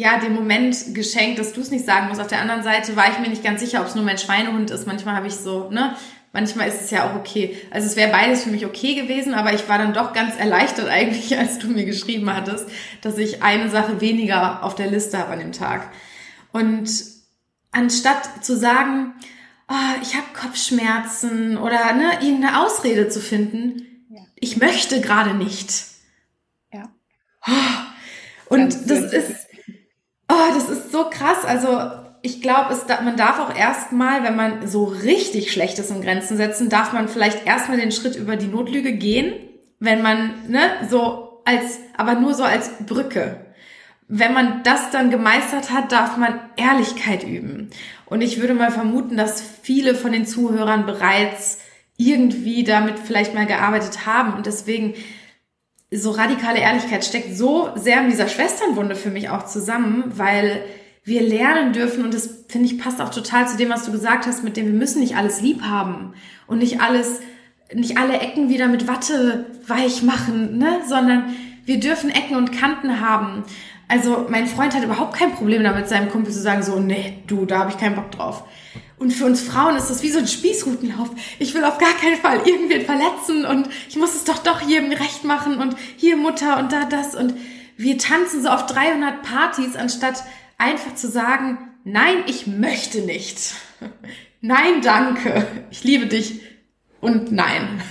[0.00, 2.20] ja, den Moment geschenkt, dass du es nicht sagen musst.
[2.20, 4.70] Auf der anderen Seite war ich mir nicht ganz sicher, ob es nur mein Schweinehund
[4.70, 4.86] ist.
[4.86, 5.94] Manchmal habe ich so, ne?
[6.32, 7.56] Manchmal ist es ja auch okay.
[7.70, 10.88] Also es wäre beides für mich okay gewesen, aber ich war dann doch ganz erleichtert
[10.88, 12.66] eigentlich, als du mir geschrieben hattest,
[13.02, 15.90] dass ich eine Sache weniger auf der Liste habe an dem Tag.
[16.52, 16.88] Und
[17.72, 19.14] anstatt zu sagen,
[19.70, 24.20] oh, ich habe Kopfschmerzen oder ne, irgendeine Ausrede zu finden, ja.
[24.36, 25.72] ich möchte gerade nicht.
[26.72, 26.90] Ja.
[27.46, 29.40] Oh, und das ist
[30.30, 31.44] Oh, das ist so krass.
[31.44, 31.80] Also
[32.22, 36.68] ich glaube, man darf auch erstmal, wenn man so richtig schlecht ist im Grenzen setzen,
[36.68, 39.32] darf man vielleicht erstmal den Schritt über die Notlüge gehen,
[39.80, 43.46] wenn man, ne, so als, aber nur so als Brücke.
[44.12, 47.70] Wenn man das dann gemeistert hat, darf man Ehrlichkeit üben.
[48.06, 51.58] Und ich würde mal vermuten, dass viele von den Zuhörern bereits
[51.96, 54.94] irgendwie damit vielleicht mal gearbeitet haben und deswegen
[55.92, 60.64] so radikale Ehrlichkeit steckt so sehr in dieser Schwesternwunde für mich auch zusammen, weil
[61.04, 64.26] wir lernen dürfen und das finde ich passt auch total zu dem, was du gesagt
[64.26, 66.14] hast, mit dem wir müssen nicht alles lieb haben
[66.48, 67.20] und nicht alles,
[67.72, 73.00] nicht alle Ecken wieder mit Watte weich machen, ne, sondern wir dürfen Ecken und Kanten
[73.00, 73.44] haben.
[73.90, 77.44] Also mein Freund hat überhaupt kein Problem damit, seinem Kumpel zu sagen so, nee, du,
[77.44, 78.44] da habe ich keinen Bock drauf.
[78.98, 81.10] Und für uns Frauen ist das wie so ein Spießrutenlauf.
[81.40, 84.92] Ich will auf gar keinen Fall irgendwen verletzen und ich muss es doch doch jedem
[84.92, 87.34] recht machen und hier Mutter und da das und
[87.76, 90.22] wir tanzen so auf 300 Partys, anstatt
[90.56, 93.54] einfach zu sagen, nein, ich möchte nicht.
[94.40, 95.46] Nein, danke.
[95.70, 96.40] Ich liebe dich
[97.00, 97.82] und nein.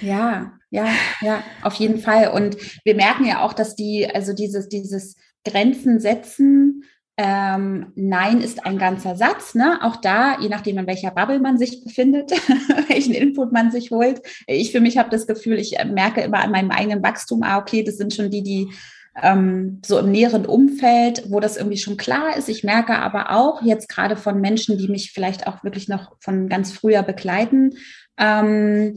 [0.00, 0.86] Ja, ja,
[1.20, 2.28] ja, auf jeden Fall.
[2.28, 6.82] Und wir merken ja auch, dass die, also dieses, dieses Grenzen setzen,
[7.18, 9.54] ähm, Nein ist ein ganzer Satz.
[9.54, 9.78] Ne?
[9.82, 12.30] Auch da, je nachdem, in welcher Bubble man sich befindet,
[12.88, 14.20] welchen Input man sich holt.
[14.46, 17.82] Ich für mich habe das Gefühl, ich merke immer an meinem eigenen Wachstum, ah, okay,
[17.82, 18.68] das sind schon die, die
[19.22, 22.50] ähm, so im näheren Umfeld, wo das irgendwie schon klar ist.
[22.50, 26.50] Ich merke aber auch jetzt gerade von Menschen, die mich vielleicht auch wirklich noch von
[26.50, 27.74] ganz früher begleiten,
[28.18, 28.96] ähm,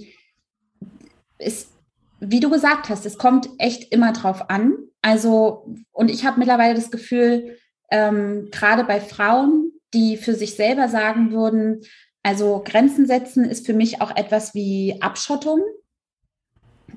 [1.40, 1.72] ist,
[2.20, 4.78] wie du gesagt hast, es kommt echt immer drauf an.
[5.02, 7.58] Also, und ich habe mittlerweile das Gefühl,
[7.90, 11.82] ähm, gerade bei Frauen, die für sich selber sagen würden,
[12.22, 15.62] also Grenzen setzen ist für mich auch etwas wie Abschottung.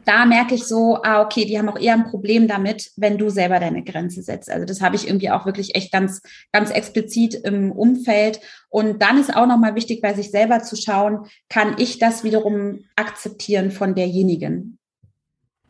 [0.04, 3.30] Da merke ich so, ah, okay, die haben auch eher ein Problem damit, wenn du
[3.30, 4.50] selber deine Grenze setzt.
[4.50, 6.20] Also das habe ich irgendwie auch wirklich echt ganz,
[6.52, 8.40] ganz explizit im Umfeld.
[8.68, 12.80] Und dann ist auch nochmal wichtig, bei sich selber zu schauen, kann ich das wiederum
[12.96, 14.78] akzeptieren von derjenigen?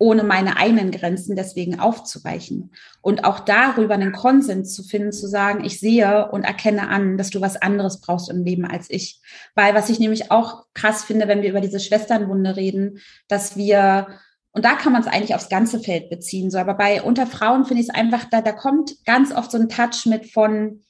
[0.03, 2.73] Ohne meine eigenen Grenzen deswegen aufzuweichen.
[3.03, 7.31] Und auch darüber einen Konsens zu finden, zu sagen, ich sehe und erkenne an, dass
[7.31, 9.21] du was anderes brauchst im Leben als ich.
[9.55, 14.09] Weil was ich nämlich auch krass finde, wenn wir über diese Schwesternwunde reden, dass wir
[14.55, 16.51] und da kann man es eigentlich aufs ganze Feld beziehen.
[16.51, 19.57] So, aber bei unter Frauen finde ich es einfach, da, da kommt ganz oft so
[19.57, 20.83] ein Touch mit von,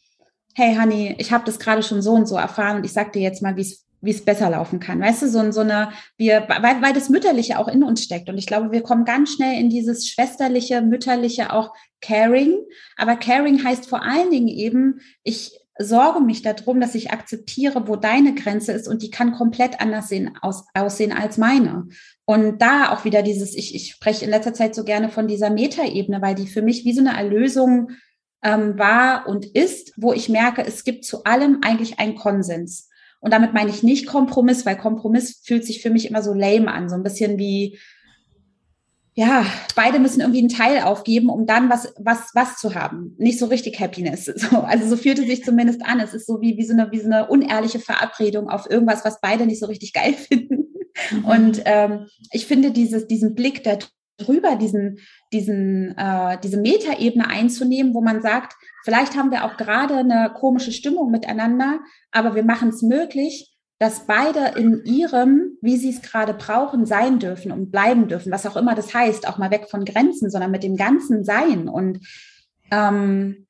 [0.55, 3.23] hey Honey, ich habe das gerade schon so und so erfahren und ich sag dir
[3.23, 5.01] jetzt mal, wie es wie es besser laufen kann.
[5.01, 8.29] Weißt du, so, so eine, wir, weil, weil das Mütterliche auch in uns steckt.
[8.29, 12.59] Und ich glaube, wir kommen ganz schnell in dieses schwesterliche, mütterliche, auch Caring.
[12.97, 17.97] Aber Caring heißt vor allen Dingen eben, ich sorge mich darum, dass ich akzeptiere, wo
[17.97, 21.87] deine Grenze ist und die kann komplett anders sehen, aus, aussehen als meine.
[22.25, 25.51] Und da auch wieder dieses, ich, ich spreche in letzter Zeit so gerne von dieser
[25.51, 27.93] Metaebene, weil die für mich wie so eine Erlösung
[28.43, 32.89] ähm, war und ist, wo ich merke, es gibt zu allem eigentlich einen Konsens.
[33.23, 36.71] Und damit meine ich nicht Kompromiss, weil Kompromiss fühlt sich für mich immer so lame
[36.71, 37.79] an, so ein bisschen wie,
[39.15, 43.15] ja, beide müssen irgendwie einen Teil aufgeben, um dann was, was, was zu haben.
[43.19, 44.27] Nicht so richtig Happiness.
[44.37, 46.01] So, also so fühlt es sich zumindest an.
[46.01, 49.21] Es ist so wie, wie so eine, wie so eine unehrliche Verabredung auf irgendwas, was
[49.21, 50.67] beide nicht so richtig geil finden.
[51.13, 51.25] Mhm.
[51.25, 53.79] Und ähm, ich finde dieses, diesen Blick da
[54.23, 54.99] drüber, diesen,
[55.33, 58.55] diesen, äh, diese Metaebene einzunehmen, wo man sagt,
[58.85, 61.81] vielleicht haben wir auch gerade eine komische Stimmung miteinander,
[62.11, 67.19] aber wir machen es möglich, dass beide in ihrem, wie sie es gerade brauchen, sein
[67.19, 70.53] dürfen und bleiben dürfen, was auch immer das heißt, auch mal weg von Grenzen, sondern
[70.53, 71.69] mit dem ganzen Sein.
[71.69, 71.99] Und
[72.71, 73.49] ähm,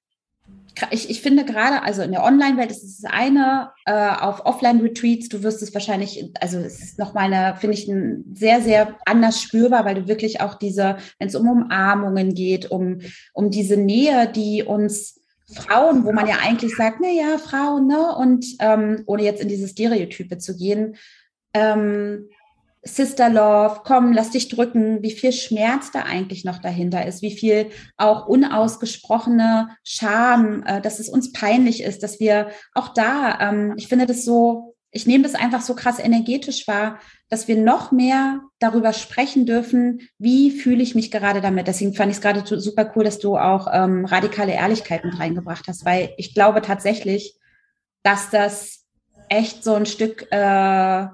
[0.91, 5.43] ich, ich finde gerade, also in der Online-Welt ist es eine, äh, auf Offline-Retreats, du
[5.43, 9.85] wirst es wahrscheinlich, also es ist nochmal eine, finde ich, ein sehr, sehr anders spürbar,
[9.85, 13.01] weil du wirklich auch diese, wenn es um Umarmungen geht, um,
[13.33, 15.21] um diese Nähe, die uns
[15.55, 18.15] Frauen, wo man ja eigentlich sagt, na ja, Frauen, ne?
[18.17, 20.97] Und ähm, ohne jetzt in diese Stereotype zu gehen,
[21.53, 22.29] ähm,
[22.85, 27.37] Sister Love, komm, lass dich drücken, wie viel Schmerz da eigentlich noch dahinter ist, wie
[27.37, 33.75] viel auch unausgesprochene Scham, äh, dass es uns peinlich ist, dass wir auch da, ähm,
[33.77, 37.93] ich finde das so, ich nehme das einfach so krass energetisch wahr, dass wir noch
[37.93, 41.67] mehr darüber sprechen dürfen, wie fühle ich mich gerade damit.
[41.69, 45.67] Deswegen fand ich es gerade super cool, dass du auch ähm, radikale Ehrlichkeit mit reingebracht
[45.69, 47.39] hast, weil ich glaube tatsächlich,
[48.03, 48.85] dass das
[49.29, 51.07] echt so ein Stück äh,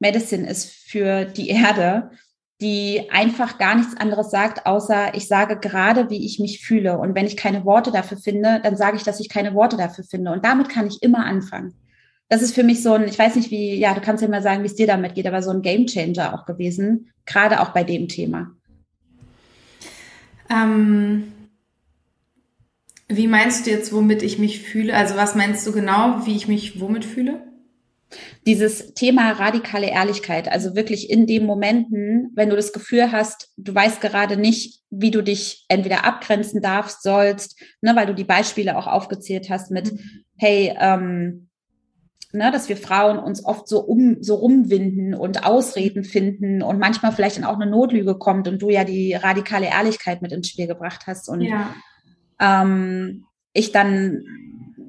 [0.00, 2.10] Medicine ist für die Erde,
[2.60, 6.98] die einfach gar nichts anderes sagt, außer ich sage gerade, wie ich mich fühle.
[6.98, 10.04] Und wenn ich keine Worte dafür finde, dann sage ich, dass ich keine Worte dafür
[10.04, 10.32] finde.
[10.32, 11.74] Und damit kann ich immer anfangen
[12.30, 14.40] das ist für mich so ein, ich weiß nicht, wie, ja, du kannst ja mal
[14.40, 17.82] sagen, wie es dir damit geht, aber so ein Gamechanger auch gewesen, gerade auch bei
[17.82, 18.52] dem Thema.
[20.48, 21.32] Ähm,
[23.08, 24.94] wie meinst du jetzt, womit ich mich fühle?
[24.94, 27.42] Also was meinst du genau, wie ich mich womit fühle?
[28.46, 33.74] Dieses Thema radikale Ehrlichkeit, also wirklich in den Momenten, wenn du das Gefühl hast, du
[33.74, 38.76] weißt gerade nicht, wie du dich entweder abgrenzen darfst, sollst, ne, weil du die Beispiele
[38.76, 40.00] auch aufgezählt hast mit, mhm.
[40.36, 41.48] hey, ähm,
[42.32, 47.12] ne, dass wir Frauen uns oft so um so rumwinden und Ausreden finden und manchmal
[47.12, 50.66] vielleicht dann auch eine Notlüge kommt und du ja die radikale Ehrlichkeit mit ins Spiel
[50.66, 51.74] gebracht hast und ja.
[52.40, 54.22] ähm, ich dann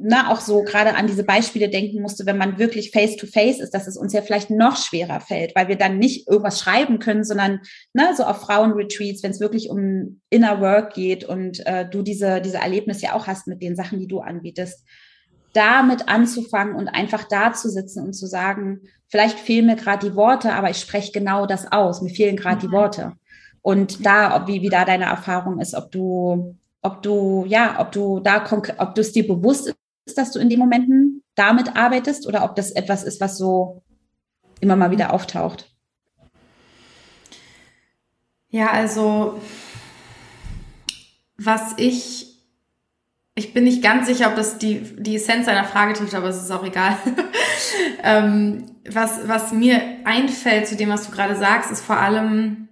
[0.03, 3.27] na, ne, auch so gerade an diese Beispiele denken musste, wenn man wirklich face to
[3.27, 6.59] face ist, dass es uns ja vielleicht noch schwerer fällt, weil wir dann nicht irgendwas
[6.59, 7.59] schreiben können, sondern
[7.93, 12.41] ne, so auf Frauenretreats, wenn es wirklich um Inner Work geht und äh, du diese,
[12.41, 14.83] diese Erlebnisse ja auch hast mit den Sachen, die du anbietest,
[15.53, 20.15] damit anzufangen und einfach da zu sitzen und zu sagen, vielleicht fehlen mir gerade die
[20.15, 22.01] Worte, aber ich spreche genau das aus.
[22.01, 22.73] Mir fehlen gerade die mhm.
[22.73, 23.13] Worte.
[23.61, 27.91] Und da, ob, wie, wie da deine Erfahrung ist, ob du, ob du, ja, ob
[27.91, 28.43] du da,
[28.77, 32.55] ob du es dir bewusst ist, dass du in den Momenten damit arbeitest oder ob
[32.55, 33.83] das etwas ist, was so
[34.59, 35.69] immer mal wieder auftaucht.
[38.49, 39.39] Ja, also
[41.37, 42.31] was ich
[43.33, 46.41] ich bin nicht ganz sicher, ob das die, die Essenz einer Frage trifft, aber es
[46.41, 46.97] ist auch egal.
[48.03, 52.67] ähm, was, was mir einfällt zu dem, was du gerade sagst, ist vor allem,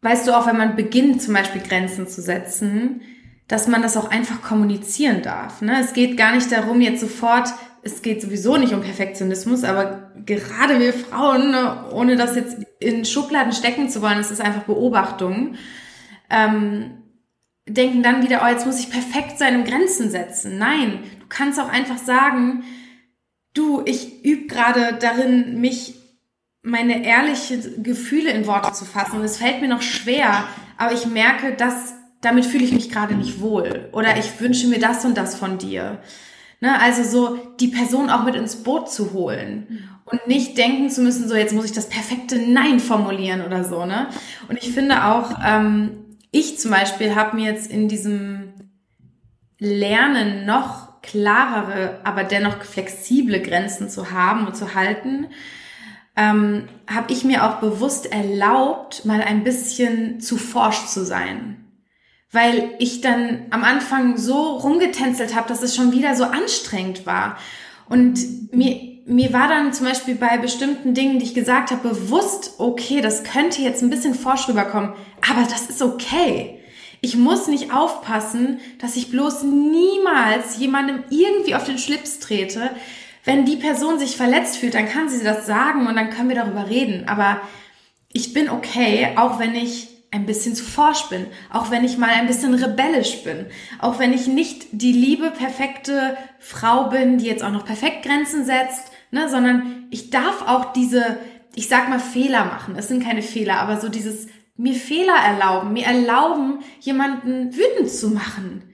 [0.00, 3.02] weißt du auch, wenn man beginnt, zum Beispiel Grenzen zu setzen,
[3.52, 5.60] dass man das auch einfach kommunizieren darf.
[5.60, 5.78] Ne?
[5.78, 7.50] Es geht gar nicht darum, jetzt sofort,
[7.82, 13.04] es geht sowieso nicht um Perfektionismus, aber gerade wir Frauen, ne, ohne das jetzt in
[13.04, 15.56] Schubladen stecken zu wollen, es ist einfach Beobachtung.
[16.30, 16.92] Ähm,
[17.68, 20.56] denken dann wieder, oh, jetzt muss ich perfekt sein im Grenzen setzen.
[20.56, 22.64] Nein, du kannst auch einfach sagen,
[23.52, 25.96] du, ich übe gerade darin, mich
[26.62, 29.18] meine ehrlichen Gefühle in Worte zu fassen.
[29.18, 31.91] Und es fällt mir noch schwer, aber ich merke, dass
[32.22, 33.88] damit fühle ich mich gerade nicht wohl.
[33.92, 35.98] Oder ich wünsche mir das und das von dir.
[36.60, 41.02] Ne, also so die Person auch mit ins Boot zu holen und nicht denken zu
[41.02, 43.84] müssen, so jetzt muss ich das perfekte Nein formulieren oder so.
[43.84, 44.06] Ne?
[44.48, 48.52] Und ich finde auch, ähm, ich zum Beispiel habe mir jetzt in diesem
[49.58, 55.26] Lernen noch klarere, aber dennoch flexible Grenzen zu haben und zu halten,
[56.14, 61.61] ähm, habe ich mir auch bewusst erlaubt, mal ein bisschen zu forsch zu sein.
[62.32, 67.36] Weil ich dann am Anfang so rumgetänzelt habe, dass es schon wieder so anstrengend war.
[67.88, 72.54] Und mir, mir war dann zum Beispiel bei bestimmten Dingen, die ich gesagt habe, bewusst,
[72.58, 74.94] okay, das könnte jetzt ein bisschen forsch rüberkommen,
[75.28, 76.58] aber das ist okay.
[77.04, 82.70] Ich muss nicht aufpassen, dass ich bloß niemals jemandem irgendwie auf den Schlips trete.
[83.24, 86.36] Wenn die Person sich verletzt fühlt, dann kann sie das sagen und dann können wir
[86.36, 87.08] darüber reden.
[87.08, 87.40] Aber
[88.12, 92.10] ich bin okay, auch wenn ich ein bisschen zu forsch bin, auch wenn ich mal
[92.10, 93.46] ein bisschen rebellisch bin,
[93.80, 98.44] auch wenn ich nicht die liebe, perfekte Frau bin, die jetzt auch noch perfekt Grenzen
[98.44, 101.18] setzt, ne, sondern ich darf auch diese,
[101.54, 102.76] ich sag mal Fehler machen.
[102.76, 108.10] Es sind keine Fehler, aber so dieses mir Fehler erlauben, mir erlauben, jemanden wütend zu
[108.10, 108.64] machen.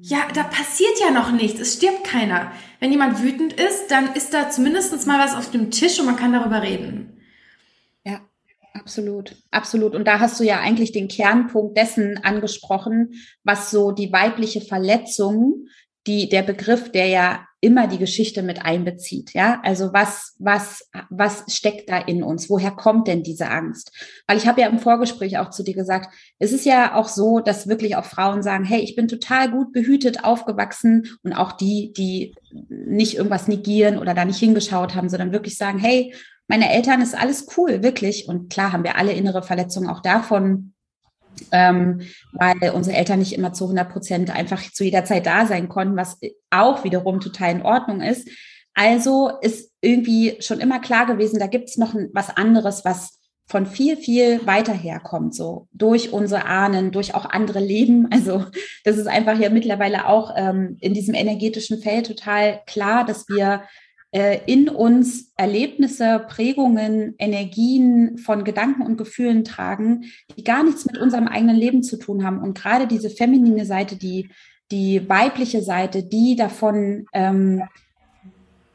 [0.00, 2.52] Ja, da passiert ja noch nichts, es stirbt keiner.
[2.80, 6.16] Wenn jemand wütend ist, dann ist da zumindest mal was auf dem Tisch und man
[6.16, 7.15] kann darüber reden.
[8.80, 9.94] Absolut, absolut.
[9.94, 15.66] Und da hast du ja eigentlich den Kernpunkt dessen angesprochen, was so die weibliche Verletzung,
[16.06, 19.32] die, der Begriff, der ja immer die Geschichte mit einbezieht.
[19.32, 22.48] Ja, also was, was, was steckt da in uns?
[22.50, 23.92] Woher kommt denn diese Angst?
[24.26, 27.40] Weil ich habe ja im Vorgespräch auch zu dir gesagt, es ist ja auch so,
[27.40, 31.92] dass wirklich auch Frauen sagen, hey, ich bin total gut behütet aufgewachsen und auch die,
[31.96, 32.34] die
[32.68, 36.14] nicht irgendwas negieren oder da nicht hingeschaut haben, sondern wirklich sagen, hey,
[36.48, 38.28] meine Eltern ist alles cool, wirklich.
[38.28, 40.74] Und klar haben wir alle innere Verletzungen auch davon,
[41.52, 45.68] ähm, weil unsere Eltern nicht immer zu 100 Prozent einfach zu jeder Zeit da sein
[45.68, 46.18] konnten, was
[46.50, 48.28] auch wiederum total in Ordnung ist.
[48.74, 53.18] Also ist irgendwie schon immer klar gewesen, da gibt es noch was anderes, was
[53.48, 58.08] von viel, viel weiter herkommt, so durch unsere Ahnen, durch auch andere Leben.
[58.16, 58.44] Also
[58.84, 63.62] das ist einfach ja mittlerweile auch ähm, in diesem energetischen Feld total klar, dass wir
[64.46, 70.04] in uns Erlebnisse, Prägungen, Energien von Gedanken und Gefühlen tragen,
[70.36, 72.40] die gar nichts mit unserem eigenen Leben zu tun haben.
[72.40, 74.30] Und gerade diese feminine Seite, die,
[74.70, 77.62] die weibliche Seite, die davon ähm,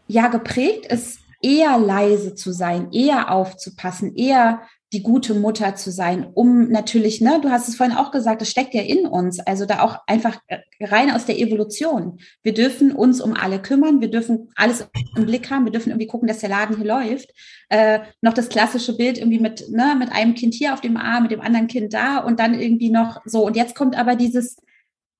[0.07, 4.61] ja geprägt ist, eher leise zu sein, eher aufzupassen, eher
[4.93, 8.49] die gute Mutter zu sein, um natürlich, ne, du hast es vorhin auch gesagt, das
[8.49, 12.19] steckt ja in uns, also da auch einfach äh, rein aus der Evolution.
[12.43, 14.85] Wir dürfen uns um alle kümmern, wir dürfen alles
[15.15, 17.29] im Blick haben, wir dürfen irgendwie gucken, dass der Laden hier läuft.
[17.69, 21.23] Äh, noch das klassische Bild irgendwie mit, ne, mit einem Kind hier auf dem Arm,
[21.23, 23.45] mit dem anderen Kind da und dann irgendwie noch so.
[23.45, 24.57] Und jetzt kommt aber dieses,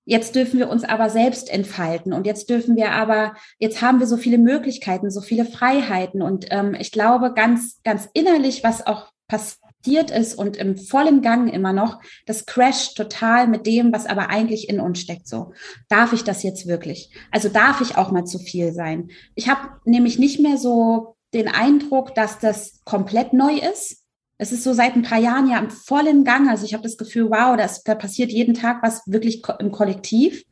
[0.03, 4.07] Jetzt dürfen wir uns aber selbst entfalten und jetzt dürfen wir aber, jetzt haben wir
[4.07, 9.10] so viele Möglichkeiten, so viele Freiheiten und ähm, ich glaube ganz, ganz innerlich, was auch
[9.31, 14.29] passiert ist und im vollen Gang immer noch, das crasht total mit dem, was aber
[14.29, 15.27] eigentlich in uns steckt.
[15.27, 15.53] So,
[15.87, 17.15] darf ich das jetzt wirklich?
[17.31, 19.09] Also darf ich auch mal zu viel sein?
[19.35, 24.03] Ich habe nämlich nicht mehr so den Eindruck, dass das komplett neu ist.
[24.37, 26.49] Es ist so seit ein paar Jahren ja im vollen Gang.
[26.49, 30.43] Also ich habe das Gefühl, wow, das, da passiert jeden Tag was wirklich im Kollektiv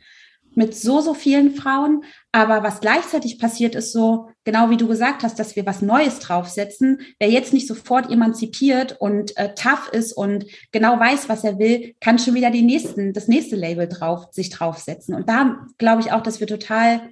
[0.55, 2.03] mit so, so vielen Frauen.
[2.31, 6.19] Aber was gleichzeitig passiert, ist so, genau wie du gesagt hast, dass wir was Neues
[6.19, 7.01] draufsetzen.
[7.17, 11.95] Wer jetzt nicht sofort emanzipiert und äh, tough ist und genau weiß, was er will,
[11.99, 15.15] kann schon wieder die nächsten, das nächste Label drauf, sich draufsetzen.
[15.15, 17.09] Und da glaube ich auch, dass wir total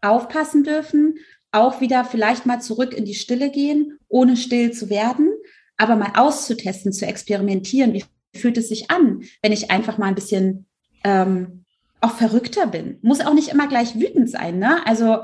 [0.00, 1.16] aufpassen dürfen,
[1.50, 5.28] auch wieder vielleicht mal zurück in die Stille gehen, ohne still zu werden,
[5.76, 7.92] aber mal auszutesten, zu experimentieren.
[7.94, 8.04] Wie
[8.34, 10.66] fühlt es sich an, wenn ich einfach mal ein bisschen
[11.04, 11.61] ähm,
[12.02, 12.98] auch verrückter bin.
[13.02, 14.86] Muss auch nicht immer gleich wütend sein, ne?
[14.86, 15.18] Also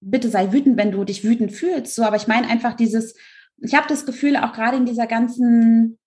[0.00, 1.94] bitte sei wütend, wenn du dich wütend fühlst.
[1.94, 3.14] So, aber ich meine einfach dieses,
[3.58, 5.98] ich habe das Gefühl, auch gerade in dieser ganzen,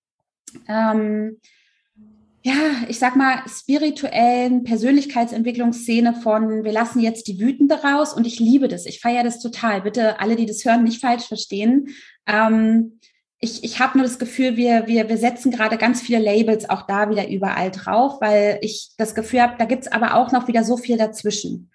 [0.68, 1.40] ähm,
[2.44, 2.54] ja,
[2.90, 8.68] ich sag mal, spirituellen Persönlichkeitsentwicklungsszene von, wir lassen jetzt die Wütende raus und ich liebe
[8.68, 8.86] das.
[8.86, 9.82] Ich feiere das total.
[9.82, 11.88] Bitte alle, die das hören, nicht falsch verstehen.
[12.28, 13.00] Ähm,
[13.46, 16.88] ich, ich habe nur das Gefühl, wir, wir, wir setzen gerade ganz viele Labels auch
[16.88, 20.64] da wieder überall drauf, weil ich das Gefühl habe, da gibt's aber auch noch wieder
[20.64, 21.70] so viel dazwischen.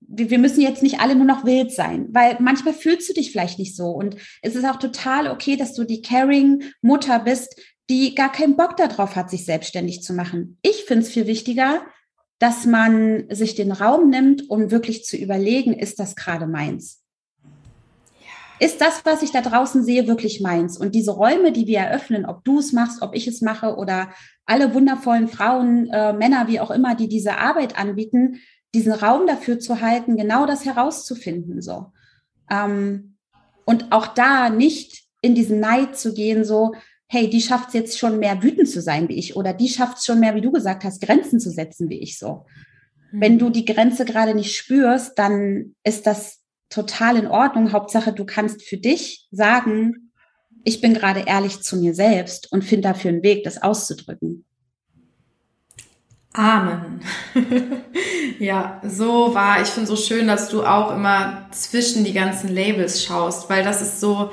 [0.00, 3.32] Wir, wir müssen jetzt nicht alle nur noch wild sein, weil manchmal fühlst du dich
[3.32, 3.90] vielleicht nicht so.
[3.90, 7.60] Und es ist auch total okay, dass du die caring Mutter bist,
[7.90, 10.58] die gar keinen Bock darauf hat, sich selbstständig zu machen.
[10.62, 11.82] Ich finde es viel wichtiger,
[12.38, 16.97] dass man sich den Raum nimmt, um wirklich zu überlegen, ist das gerade meins?
[18.60, 20.78] Ist das, was ich da draußen sehe, wirklich meins?
[20.78, 24.10] Und diese Räume, die wir eröffnen, ob du es machst, ob ich es mache oder
[24.46, 28.40] alle wundervollen Frauen, äh, Männer, wie auch immer, die diese Arbeit anbieten,
[28.74, 31.92] diesen Raum dafür zu halten, genau das herauszufinden, so.
[32.50, 33.16] Ähm,
[33.64, 36.72] und auch da nicht in diesen Neid zu gehen, so,
[37.08, 39.98] hey, die schafft es jetzt schon mehr wütend zu sein wie ich oder die schafft
[39.98, 42.44] es schon mehr, wie du gesagt hast, Grenzen zu setzen wie ich so.
[43.12, 43.38] Wenn mhm.
[43.38, 47.72] du die Grenze gerade nicht spürst, dann ist das total in Ordnung.
[47.72, 50.12] Hauptsache, du kannst für dich sagen,
[50.64, 54.44] ich bin gerade ehrlich zu mir selbst und finde dafür einen Weg, das auszudrücken.
[56.34, 57.00] Amen.
[58.38, 59.60] ja, so war.
[59.62, 63.82] Ich finde so schön, dass du auch immer zwischen die ganzen Labels schaust, weil das
[63.82, 64.30] ist so,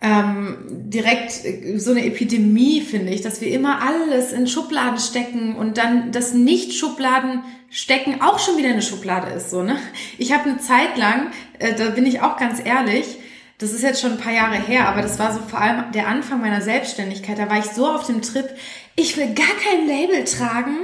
[0.00, 5.56] ähm, direkt äh, so eine Epidemie, finde ich, dass wir immer alles in Schubladen stecken
[5.56, 9.50] und dann das Nicht-Schubladen stecken auch schon wieder eine Schublade ist.
[9.50, 9.76] So, ne?
[10.16, 13.18] Ich habe eine Zeit lang, äh, da bin ich auch ganz ehrlich,
[13.58, 16.06] das ist jetzt schon ein paar Jahre her, aber das war so vor allem der
[16.06, 17.38] Anfang meiner Selbstständigkeit.
[17.38, 18.48] Da war ich so auf dem Trip,
[18.94, 20.76] ich will gar kein Label tragen.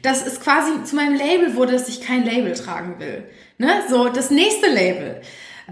[0.00, 3.24] Das ist quasi zu meinem Label wurde, dass ich kein Label tragen will.
[3.58, 3.68] Ne?
[3.90, 5.20] So, das nächste Label.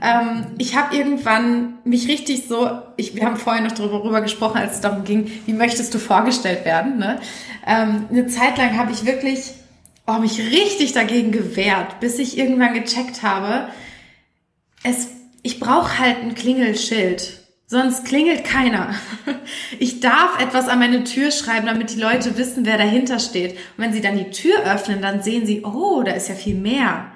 [0.02, 4.76] Ähm, ich habe irgendwann mich richtig so, ich, wir haben vorhin noch darüber gesprochen, als
[4.76, 6.98] es darum ging, wie möchtest du vorgestellt werden.
[6.98, 7.20] Ne?
[7.66, 9.52] Ähm, eine Zeit lang habe ich wirklich
[10.06, 13.68] oh, mich richtig dagegen gewehrt, bis ich irgendwann gecheckt habe,
[14.82, 15.08] es,
[15.42, 17.38] ich brauche halt ein Klingelschild.
[17.66, 18.94] Sonst klingelt keiner.
[19.78, 23.52] Ich darf etwas an meine Tür schreiben, damit die Leute wissen, wer dahinter steht.
[23.52, 26.54] Und wenn sie dann die Tür öffnen, dann sehen sie, oh, da ist ja viel
[26.54, 27.12] mehr.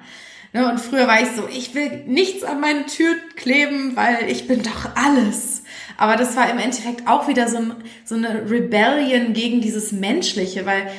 [0.55, 4.47] Ne, und früher war ich so, ich will nichts an meine Tür kleben, weil ich
[4.47, 5.63] bin doch alles.
[5.97, 7.73] Aber das war im Endeffekt auch wieder so, ein,
[8.05, 10.89] so eine Rebellion gegen dieses Menschliche, weil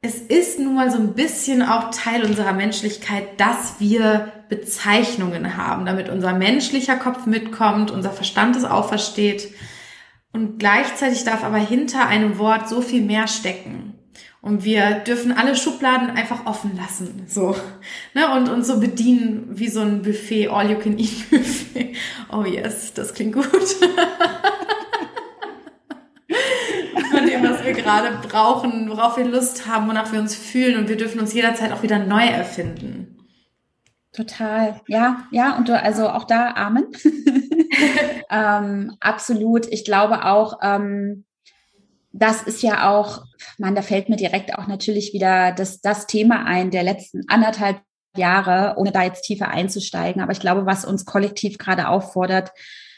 [0.00, 5.86] es ist nun mal so ein bisschen auch Teil unserer Menschlichkeit, dass wir Bezeichnungen haben,
[5.86, 9.52] damit unser menschlicher Kopf mitkommt, unser Verstand es auch versteht.
[10.32, 13.89] Und gleichzeitig darf aber hinter einem Wort so viel mehr stecken.
[14.42, 17.54] Und wir dürfen alle Schubladen einfach offen lassen, so,
[18.14, 21.94] ne, und uns so bedienen wie so ein Buffet, all you can eat Buffet.
[22.32, 23.44] Oh yes, das klingt gut.
[27.10, 30.88] Von dem, was wir gerade brauchen, worauf wir Lust haben, wonach wir uns fühlen und
[30.88, 33.18] wir dürfen uns jederzeit auch wieder neu erfinden.
[34.12, 36.86] Total, ja, ja, und du, also auch da Amen.
[38.30, 39.66] ähm, absolut.
[39.66, 41.24] Ich glaube auch, ähm,
[42.12, 43.24] das ist ja auch,
[43.58, 47.80] man, da fällt mir direkt auch natürlich wieder das, das Thema ein der letzten anderthalb
[48.16, 50.20] Jahre, ohne da jetzt tiefer einzusteigen.
[50.20, 52.50] Aber ich glaube, was uns kollektiv gerade auffordert,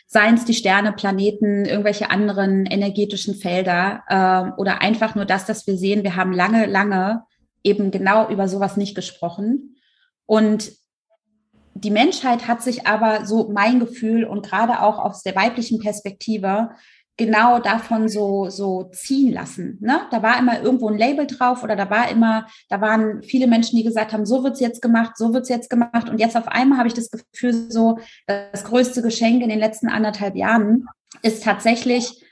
[0.06, 5.66] seien es die Sterne, Planeten, irgendwelche anderen energetischen Felder äh, oder einfach nur das, dass
[5.66, 7.22] wir sehen, wir haben lange, lange
[7.64, 9.76] eben genau über sowas nicht gesprochen.
[10.26, 10.72] Und
[11.74, 16.70] die Menschheit hat sich aber so mein Gefühl und gerade auch aus der weiblichen Perspektive
[17.24, 19.78] genau davon so, so ziehen lassen.
[19.80, 20.00] Ne?
[20.10, 23.76] Da war immer irgendwo ein Label drauf oder da war immer, da waren viele Menschen,
[23.76, 26.08] die gesagt haben, so wird's jetzt gemacht, so wird's jetzt gemacht.
[26.08, 29.88] Und jetzt auf einmal habe ich das Gefühl, so das größte Geschenk in den letzten
[29.88, 30.86] anderthalb Jahren
[31.22, 32.24] ist tatsächlich,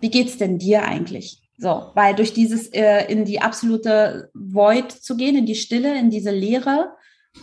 [0.00, 1.40] wie geht's denn dir eigentlich?
[1.56, 6.10] So, weil durch dieses äh, in die absolute Void zu gehen, in die Stille, in
[6.10, 6.92] diese Leere,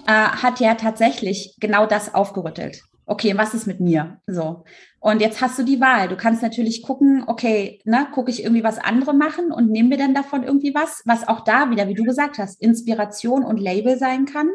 [0.05, 4.19] äh, hat ja tatsächlich genau das aufgerüttelt okay, was ist mit mir?
[4.27, 4.63] So.
[5.05, 6.07] Und jetzt hast du die Wahl.
[6.07, 9.97] Du kannst natürlich gucken, okay, ne, gucke ich irgendwie was andere machen und nehmen wir
[9.97, 13.99] denn davon irgendwie was, was auch da wieder, wie du gesagt hast, Inspiration und Label
[13.99, 14.49] sein kann.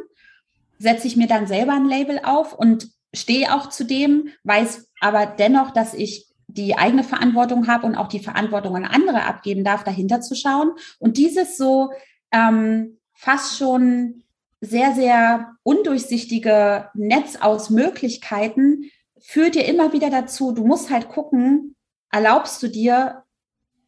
[0.80, 5.24] Setze ich mir dann selber ein Label auf und stehe auch zu dem, weiß aber
[5.26, 9.84] dennoch, dass ich die eigene Verantwortung habe und auch die Verantwortung an andere abgeben darf,
[9.84, 10.72] dahinter zu schauen.
[10.98, 11.92] Und dieses so
[12.32, 14.24] ähm, fast schon
[14.61, 18.90] sehr, sehr undurchsichtige Netz aus Möglichkeiten
[19.21, 21.77] führt dir immer wieder dazu, du musst halt gucken,
[22.11, 23.25] erlaubst du dir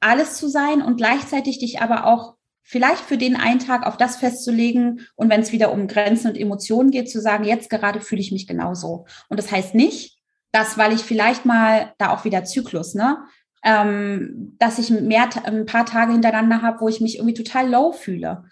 [0.00, 4.16] alles zu sein und gleichzeitig dich aber auch vielleicht für den einen Tag auf das
[4.16, 8.20] festzulegen und wenn es wieder um Grenzen und Emotionen geht, zu sagen, jetzt gerade fühle
[8.20, 9.06] ich mich genauso.
[9.28, 10.18] Und das heißt nicht,
[10.52, 13.18] dass, weil ich vielleicht mal da auch wieder Zyklus, ne?
[13.64, 17.92] Ähm, dass ich mehr, ein paar Tage hintereinander habe, wo ich mich irgendwie total low
[17.92, 18.44] fühle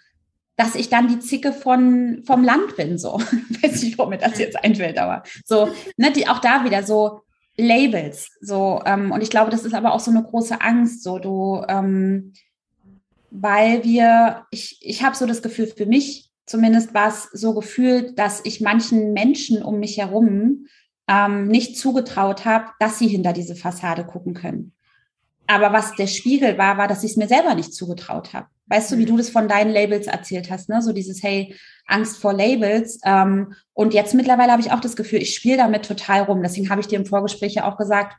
[0.61, 3.13] dass ich dann die Zicke von, vom Land bin, so.
[3.63, 7.21] Weiß nicht, warum mir das jetzt einfällt, aber so, ne, die, auch da wieder so
[7.57, 11.17] Labels, so, ähm, und ich glaube, das ist aber auch so eine große Angst, so,
[11.17, 12.33] du, ähm,
[13.31, 18.19] weil wir, ich, ich habe so das Gefühl, für mich zumindest war es so gefühlt,
[18.19, 20.67] dass ich manchen Menschen um mich herum
[21.07, 24.73] ähm, nicht zugetraut habe, dass sie hinter diese Fassade gucken können.
[25.51, 28.47] Aber was der Spiegel war, war, dass ich es mir selber nicht zugetraut habe.
[28.67, 30.81] Weißt du, wie du das von deinen Labels erzählt hast, ne?
[30.81, 31.53] So dieses, hey,
[31.85, 33.01] Angst vor Labels.
[33.03, 36.41] Ähm, und jetzt mittlerweile habe ich auch das Gefühl, ich spiele damit total rum.
[36.41, 38.15] Deswegen habe ich dir im Vorgespräch ja auch gesagt,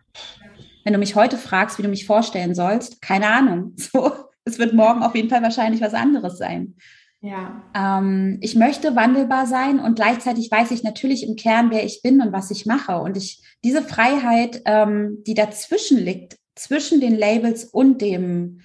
[0.85, 3.77] wenn du mich heute fragst, wie du mich vorstellen sollst, keine Ahnung.
[3.79, 4.13] So,
[4.45, 6.75] es wird morgen auf jeden Fall wahrscheinlich was anderes sein.
[7.23, 7.63] Ja.
[7.75, 12.21] Ähm, ich möchte wandelbar sein und gleichzeitig weiß ich natürlich im Kern, wer ich bin
[12.21, 12.99] und was ich mache.
[12.99, 18.61] Und ich diese Freiheit, ähm, die dazwischen liegt, zwischen den Labels und dem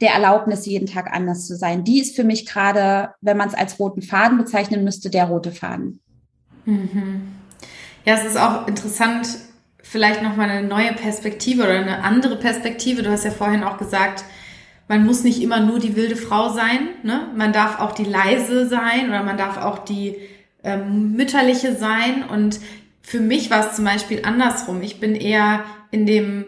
[0.00, 1.84] der Erlaubnis, jeden Tag anders zu sein.
[1.84, 5.52] Die ist für mich gerade, wenn man es als roten Faden bezeichnen müsste, der rote
[5.52, 6.00] Faden.
[6.64, 7.32] Mhm.
[8.04, 9.28] Ja, es ist auch interessant,
[9.82, 13.02] vielleicht nochmal eine neue Perspektive oder eine andere Perspektive.
[13.02, 14.24] Du hast ja vorhin auch gesagt,
[14.88, 16.88] man muss nicht immer nur die wilde Frau sein.
[17.02, 17.28] Ne?
[17.34, 20.16] Man darf auch die leise sein oder man darf auch die
[20.62, 22.24] ähm, mütterliche sein.
[22.28, 22.60] Und
[23.00, 24.82] für mich war es zum Beispiel andersrum.
[24.82, 25.64] Ich bin eher
[25.94, 26.46] in dem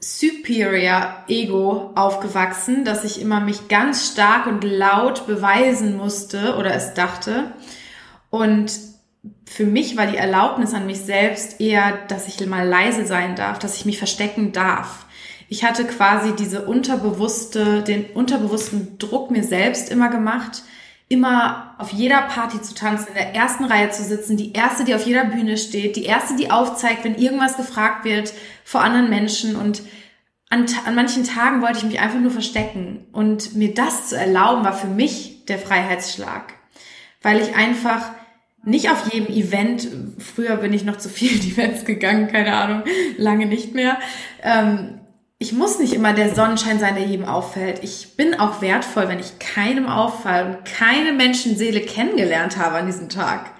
[0.00, 6.92] Superior Ego aufgewachsen, dass ich immer mich ganz stark und laut beweisen musste oder es
[6.92, 7.52] dachte.
[8.28, 8.72] Und
[9.46, 13.60] für mich war die Erlaubnis an mich selbst eher, dass ich mal leise sein darf,
[13.60, 15.06] dass ich mich verstecken darf.
[15.48, 20.62] ich hatte quasi diese unterbewusste, den unterbewussten Druck mir selbst immer gemacht,
[21.08, 24.94] immer auf jeder Party zu tanzen, in der ersten Reihe zu sitzen, die erste, die
[24.94, 28.32] auf jeder Bühne steht, die erste, die aufzeigt, wenn irgendwas gefragt wird
[28.64, 29.56] vor anderen Menschen.
[29.56, 29.82] Und
[30.48, 33.06] an, an manchen Tagen wollte ich mich einfach nur verstecken.
[33.12, 36.54] Und mir das zu erlauben war für mich der Freiheitsschlag,
[37.20, 38.10] weil ich einfach
[38.64, 39.88] nicht auf jedem Event,
[40.18, 42.84] früher bin ich noch zu vielen Events gegangen, keine Ahnung,
[43.16, 43.98] lange nicht mehr,
[44.42, 45.00] ähm,
[45.42, 47.82] ich muss nicht immer der Sonnenschein sein, der jedem auffällt.
[47.82, 53.08] Ich bin auch wertvoll, wenn ich keinem auffall und keine Menschenseele kennengelernt habe an diesem
[53.08, 53.50] Tag.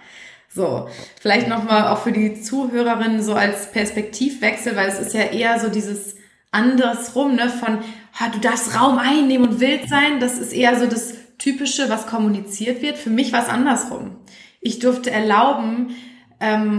[0.49, 0.89] So,
[1.21, 5.71] vielleicht nochmal auch für die Zuhörerinnen so als Perspektivwechsel, weil es ist ja eher so
[5.71, 6.15] dieses
[6.53, 7.79] andersrum, ne, von,
[8.13, 10.21] ha, du darfst Raum einnehmen und wild sein.
[10.21, 12.97] Das ist eher so das Typische, was kommuniziert wird.
[12.97, 14.19] Für mich war es andersrum.
[14.61, 15.97] Ich durfte erlauben,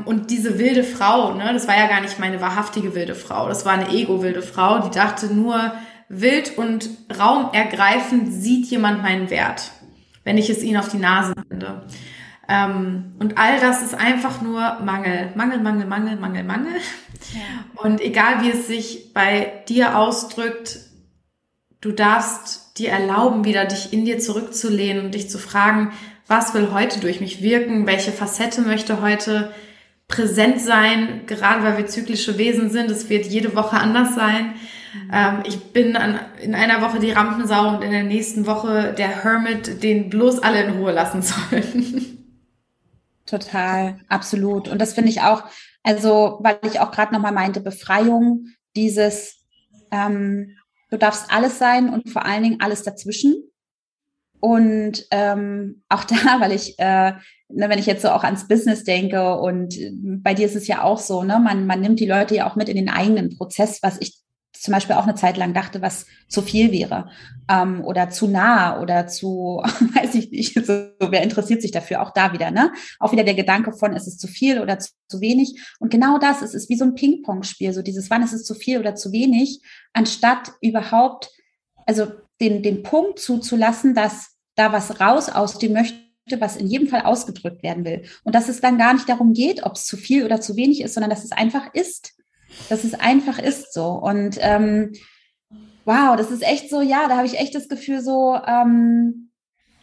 [0.06, 3.66] und diese wilde Frau, ne, das war ja gar nicht meine wahrhaftige wilde Frau, das
[3.66, 5.74] war eine ego-wilde Frau, die dachte nur,
[6.10, 9.72] wild und raumergreifend sieht jemand meinen Wert,
[10.24, 11.84] wenn ich es ihnen auf die Nase binde.
[12.48, 16.74] Ähm, und all das ist einfach nur Mangel, Mangel, Mangel, Mangel, Mangel, Mangel.
[17.34, 17.82] Ja.
[17.82, 20.80] Und egal wie es sich bei dir ausdrückt,
[21.80, 25.94] du darfst dir erlauben, wieder dich in dir zurückzulehnen und dich zu fragen,
[26.28, 29.54] was will heute durch mich wirken, welche Facette möchte heute
[30.08, 32.92] präsent sein, gerade weil wir zyklische Wesen sind.
[32.92, 34.54] Es wird jede Woche anders sein.
[35.12, 39.24] Ähm, ich bin an, in einer Woche die Rampensau und in der nächsten Woche der
[39.24, 42.20] Hermit, den bloß alle in Ruhe lassen sollen.
[43.26, 44.68] Total, absolut.
[44.68, 45.44] Und das finde ich auch,
[45.82, 49.40] also weil ich auch gerade nochmal meinte, Befreiung, dieses,
[49.92, 50.58] ähm,
[50.92, 53.36] du darfst alles sein und vor allen Dingen alles dazwischen.
[54.44, 57.14] Und ähm, auch da, weil ich, äh,
[57.48, 60.68] ne, wenn ich jetzt so auch ans Business denke und äh, bei dir ist es
[60.68, 63.38] ja auch so, ne, man, man nimmt die Leute ja auch mit in den eigenen
[63.38, 64.18] Prozess, was ich
[64.52, 67.10] zum Beispiel auch eine Zeit lang dachte, was zu viel wäre
[67.50, 69.62] ähm, oder zu nah oder zu,
[69.96, 72.02] weiß ich nicht, so, wer interessiert sich dafür?
[72.02, 72.74] Auch da wieder, ne?
[73.00, 75.58] Auch wieder der Gedanke von, ist es zu viel oder zu, zu wenig?
[75.80, 78.56] Und genau das, es ist wie so ein Ping-Pong-Spiel, so dieses, wann ist es zu
[78.56, 79.62] viel oder zu wenig,
[79.94, 81.32] anstatt überhaupt,
[81.86, 82.08] also
[82.42, 85.98] den, den Punkt zuzulassen, dass da was raus aus dem möchte,
[86.40, 88.04] was in jedem Fall ausgedrückt werden will.
[88.24, 90.82] Und dass es dann gar nicht darum geht, ob es zu viel oder zu wenig
[90.82, 92.14] ist, sondern dass es einfach ist.
[92.70, 93.88] Dass es einfach ist so.
[93.88, 94.94] Und ähm,
[95.86, 99.32] wow, das ist echt so, ja, da habe ich echt das Gefühl, so, ähm,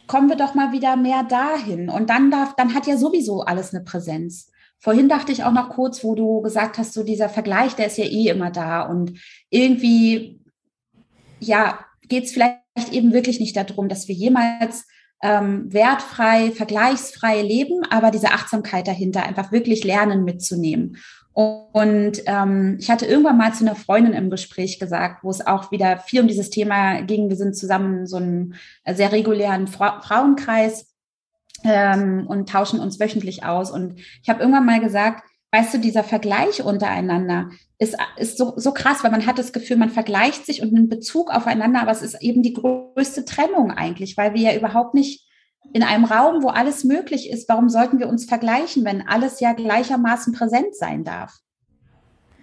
[0.07, 1.89] kommen wir doch mal wieder mehr dahin.
[1.89, 4.51] Und dann darf, dann hat ja sowieso alles eine Präsenz.
[4.77, 7.97] Vorhin dachte ich auch noch kurz, wo du gesagt hast, so dieser Vergleich, der ist
[7.97, 8.81] ja eh immer da.
[8.81, 9.19] Und
[9.49, 10.41] irgendwie,
[11.39, 12.60] ja, geht es vielleicht
[12.91, 14.85] eben wirklich nicht darum, dass wir jemals
[15.23, 20.97] ähm, wertfrei, vergleichsfrei leben, aber diese Achtsamkeit dahinter einfach wirklich lernen mitzunehmen.
[21.33, 25.71] Und ähm, ich hatte irgendwann mal zu einer Freundin im Gespräch gesagt, wo es auch
[25.71, 27.29] wieder viel um dieses Thema ging.
[27.29, 28.53] Wir sind zusammen so einem
[28.85, 30.87] sehr regulären Fra Frauenkreis
[31.63, 33.71] ähm, und tauschen uns wöchentlich aus.
[33.71, 38.73] Und ich habe irgendwann mal gesagt, weißt du, dieser Vergleich untereinander ist, ist so, so
[38.73, 42.01] krass, weil man hat das Gefühl, man vergleicht sich und nimmt Bezug aufeinander, aber es
[42.01, 45.27] ist eben die größte Trennung eigentlich, weil wir ja überhaupt nicht
[45.73, 49.53] in einem Raum, wo alles möglich ist, warum sollten wir uns vergleichen, wenn alles ja
[49.53, 51.39] gleichermaßen präsent sein darf?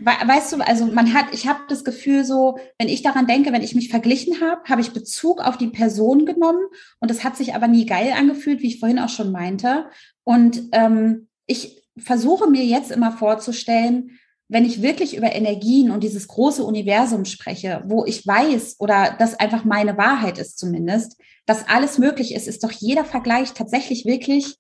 [0.01, 3.65] Weißt du, also man hat, ich habe das Gefühl so, wenn ich daran denke, wenn
[3.65, 6.65] ich mich verglichen habe, habe ich Bezug auf die Person genommen
[7.01, 9.87] und es hat sich aber nie geil angefühlt, wie ich vorhin auch schon meinte.
[10.23, 14.19] Und ähm, ich versuche mir jetzt immer vorzustellen,
[14.49, 19.39] wenn ich wirklich über Energien und dieses große Universum spreche, wo ich weiß oder das
[19.39, 24.57] einfach meine Wahrheit ist zumindest, dass alles möglich ist, ist doch jeder Vergleich tatsächlich wirklich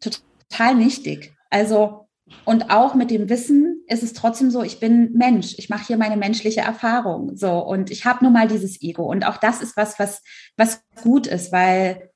[0.00, 1.34] total nichtig.
[1.50, 2.06] Also
[2.44, 5.96] und auch mit dem Wissen ist es trotzdem so, ich bin Mensch, ich mache hier
[5.96, 9.76] meine menschliche Erfahrung, so und ich habe nun mal dieses Ego und auch das ist
[9.76, 10.22] was, was
[10.56, 12.10] was gut ist, weil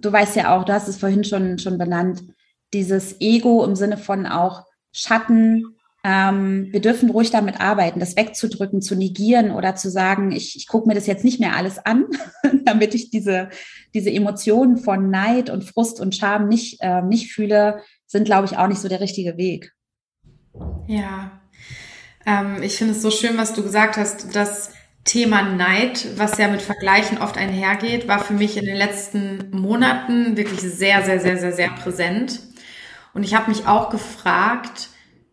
[0.00, 2.22] du weißt ja auch, du hast es vorhin schon schon benannt,
[2.76, 5.64] dieses Ego im Sinne von auch Schatten.
[6.04, 10.68] Ähm, wir dürfen ruhig damit arbeiten, das wegzudrücken, zu negieren oder zu sagen, ich, ich
[10.68, 12.04] gucke mir das jetzt nicht mehr alles an,
[12.64, 13.48] damit ich diese,
[13.94, 18.58] diese Emotionen von Neid und Frust und Scham nicht, äh, nicht fühle, sind, glaube ich,
[18.58, 19.72] auch nicht so der richtige Weg.
[20.86, 21.40] Ja,
[22.26, 24.70] ähm, ich finde es so schön, was du gesagt hast, dass
[25.06, 30.36] Thema Neid, was ja mit Vergleichen oft einhergeht, war für mich in den letzten Monaten
[30.36, 32.40] wirklich sehr, sehr, sehr, sehr, sehr präsent.
[33.16, 34.90] Und ich habe mich auch gefragt,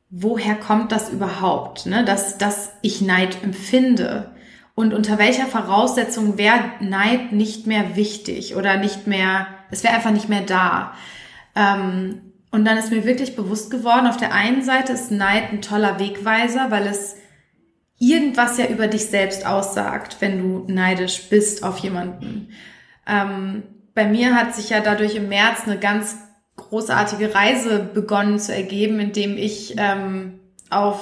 [0.10, 2.06] woher kommt das überhaupt, ne?
[2.06, 4.32] dass, dass ich Neid empfinde?
[4.74, 10.12] Und unter welcher Voraussetzung wäre Neid nicht mehr wichtig oder nicht mehr, es wäre einfach
[10.12, 10.94] nicht mehr da.
[11.58, 12.22] Ähm,
[12.52, 16.00] und dann ist mir wirklich bewusst geworden, auf der einen Seite ist Neid ein toller
[16.00, 17.18] Wegweiser, weil es
[18.00, 22.48] irgendwas ja über dich selbst aussagt, wenn du neidisch bist auf jemanden.
[23.06, 23.64] Ähm,
[23.94, 26.16] bei mir hat sich ja dadurch im März eine ganz
[26.56, 30.40] großartige Reise begonnen zu ergeben, indem ich ähm,
[30.70, 31.00] auf,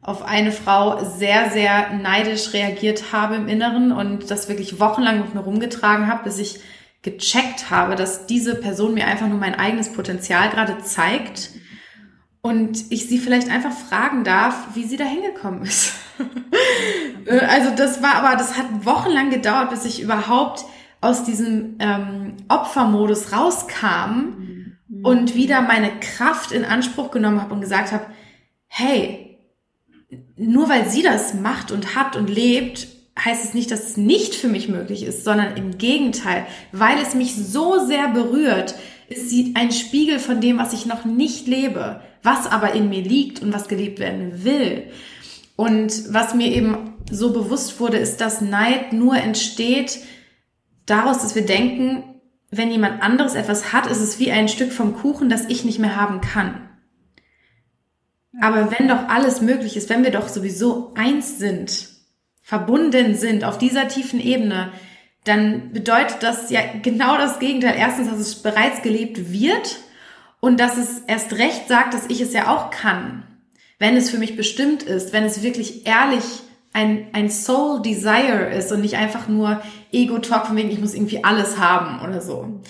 [0.00, 5.34] auf eine Frau sehr, sehr neidisch reagiert habe im Inneren und das wirklich wochenlang mit
[5.34, 6.60] mir rumgetragen habe, bis ich
[7.02, 11.50] gecheckt habe, dass diese Person mir einfach nur mein eigenes Potenzial gerade zeigt
[12.42, 15.94] und ich sie vielleicht einfach fragen darf, wie sie da hingekommen ist.
[17.48, 20.64] also das war aber, das hat wochenlang gedauert, bis ich überhaupt
[21.02, 25.04] aus diesem ähm, Opfermodus rauskam mhm.
[25.04, 28.06] und wieder meine Kraft in Anspruch genommen habe und gesagt habe,
[28.68, 29.38] hey,
[30.36, 32.86] nur weil sie das macht und hat und lebt,
[33.18, 37.14] heißt es nicht, dass es nicht für mich möglich ist, sondern im Gegenteil, weil es
[37.14, 38.76] mich so sehr berührt,
[39.08, 43.02] ist sie ein Spiegel von dem, was ich noch nicht lebe, was aber in mir
[43.02, 44.84] liegt und was gelebt werden will.
[45.56, 49.98] Und was mir eben so bewusst wurde, ist, dass Neid nur entsteht
[50.86, 52.04] daraus, dass wir denken,
[52.50, 55.78] wenn jemand anderes etwas hat, ist es wie ein Stück vom Kuchen, das ich nicht
[55.78, 56.68] mehr haben kann.
[58.40, 61.88] Aber wenn doch alles möglich ist, wenn wir doch sowieso eins sind,
[62.42, 64.72] verbunden sind auf dieser tiefen Ebene,
[65.24, 67.76] dann bedeutet das ja genau das Gegenteil.
[67.78, 69.78] Erstens, dass es bereits gelebt wird
[70.40, 73.22] und dass es erst recht sagt, dass ich es ja auch kann,
[73.78, 76.41] wenn es für mich bestimmt ist, wenn es wirklich ehrlich
[76.72, 79.60] ein, ein Soul Desire ist und nicht einfach nur
[79.92, 82.60] Ego-Talk von wegen, ich muss irgendwie alles haben oder so.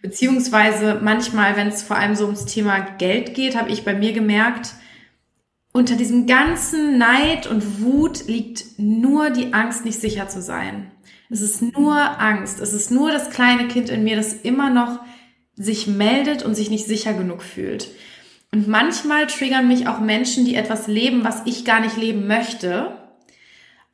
[0.00, 4.12] Beziehungsweise manchmal, wenn es vor allem so ums Thema Geld geht, habe ich bei mir
[4.12, 4.74] gemerkt,
[5.72, 10.90] unter diesem ganzen Neid und Wut liegt nur die Angst, nicht sicher zu sein.
[11.30, 12.58] Es ist nur Angst.
[12.60, 15.00] Es ist nur das kleine Kind in mir, das immer noch
[15.54, 17.88] sich meldet und sich nicht sicher genug fühlt.
[18.50, 22.97] Und manchmal triggern mich auch Menschen, die etwas leben, was ich gar nicht leben möchte.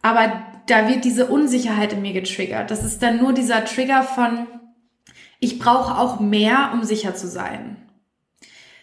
[0.04, 2.70] Aber da wird diese Unsicherheit in mir getriggert.
[2.70, 4.46] Das ist dann nur dieser Trigger von,
[5.40, 7.78] ich brauche auch mehr, um sicher zu sein.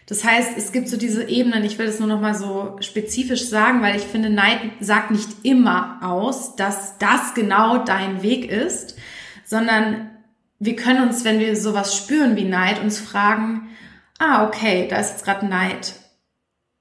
[0.07, 3.45] Das heißt, es gibt so diese Ebenen, ich will das nur noch mal so spezifisch
[3.45, 8.97] sagen, weil ich finde, Neid sagt nicht immer aus, dass das genau dein Weg ist,
[9.45, 10.09] sondern
[10.57, 13.69] wir können uns, wenn wir sowas spüren wie Neid, uns fragen,
[14.17, 15.93] ah, okay, da ist jetzt gerade Neid.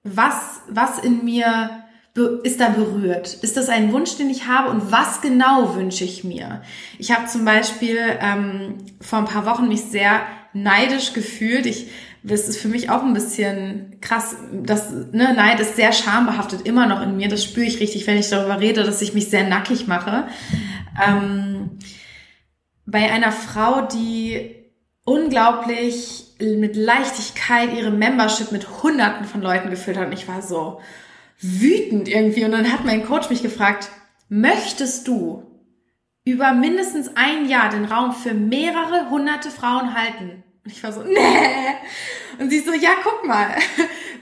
[0.03, 1.85] Was, was in mir
[2.43, 3.35] ist da berührt?
[3.35, 4.71] Ist das ein Wunsch, den ich habe?
[4.71, 6.63] Und was genau wünsche ich mir?
[6.99, 10.21] Ich habe zum Beispiel ähm, vor ein paar Wochen mich sehr
[10.53, 11.67] neidisch gefühlt.
[11.67, 11.91] Ich
[12.23, 14.37] das ist für mich auch ein bisschen krass.
[14.53, 17.29] Das, ne, Neid ist sehr schambehaftet immer noch in mir.
[17.29, 20.29] Das spüre ich richtig, wenn ich darüber rede, dass ich mich sehr nackig mache.
[21.03, 21.79] Ähm,
[22.85, 24.55] bei einer Frau, die
[25.05, 30.09] unglaublich mit Leichtigkeit ihre Membership mit Hunderten von Leuten gefüllt hat.
[30.09, 30.81] Und ich war so
[31.41, 32.45] wütend irgendwie.
[32.45, 33.91] Und dann hat mein Coach mich gefragt,
[34.29, 35.45] möchtest du
[36.25, 40.45] über mindestens ein Jahr den Raum für mehrere hunderte Frauen halten?
[40.65, 41.17] Und ich war so, nee.
[42.39, 43.49] Und sie so, ja, guck mal,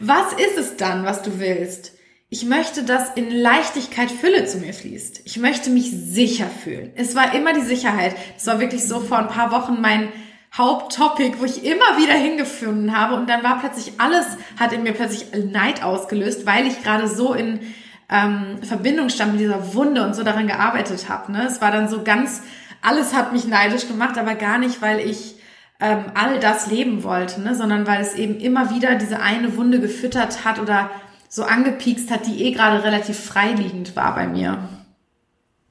[0.01, 1.93] was ist es dann, was du willst?
[2.31, 5.23] Ich möchte, dass in Leichtigkeit Fülle zu mir fließt.
[5.25, 6.93] Ich möchte mich sicher fühlen.
[6.95, 8.15] Es war immer die Sicherheit.
[8.37, 10.13] Es war wirklich so vor ein paar Wochen mein
[10.57, 13.15] Haupttopic, wo ich immer wieder hingefunden habe.
[13.15, 14.27] Und dann war plötzlich alles,
[14.59, 17.61] hat in mir plötzlich Neid ausgelöst, weil ich gerade so in
[18.09, 21.33] ähm, Verbindung stand mit dieser Wunde und so daran gearbeitet habe.
[21.33, 21.45] Ne?
[21.47, 22.43] Es war dann so ganz,
[22.83, 25.37] alles hat mich neidisch gemacht, aber gar nicht, weil ich
[25.81, 27.55] ähm, all das leben wollte, ne?
[27.55, 30.91] sondern weil es eben immer wieder diese eine Wunde gefüttert hat oder
[31.29, 34.59] so angepiekst hat, die eh gerade relativ freiliegend war bei mir.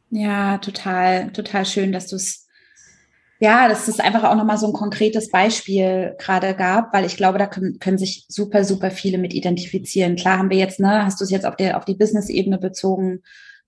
[0.10, 2.47] Ja, total, total schön, dass du es
[3.40, 7.38] ja, dass es einfach auch nochmal so ein konkretes Beispiel gerade gab, weil ich glaube,
[7.38, 10.16] da können, können sich super, super viele mit identifizieren.
[10.16, 13.22] Klar haben wir jetzt, ne, hast du es jetzt auf der, auf die Business-Ebene bezogen.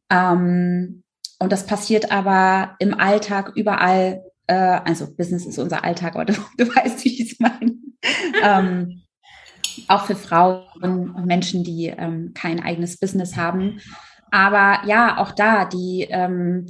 [0.10, 1.04] Ähm,
[1.40, 6.34] und das passiert aber im Alltag überall äh, also Business ist unser Alltag, aber du,
[6.58, 7.76] du weißt, wie ich es meine.
[8.44, 9.04] ähm,
[9.88, 13.80] auch für Frauen und Menschen, die ähm, kein eigenes Business haben.
[14.32, 16.68] Aber ja, auch da, die, ähm,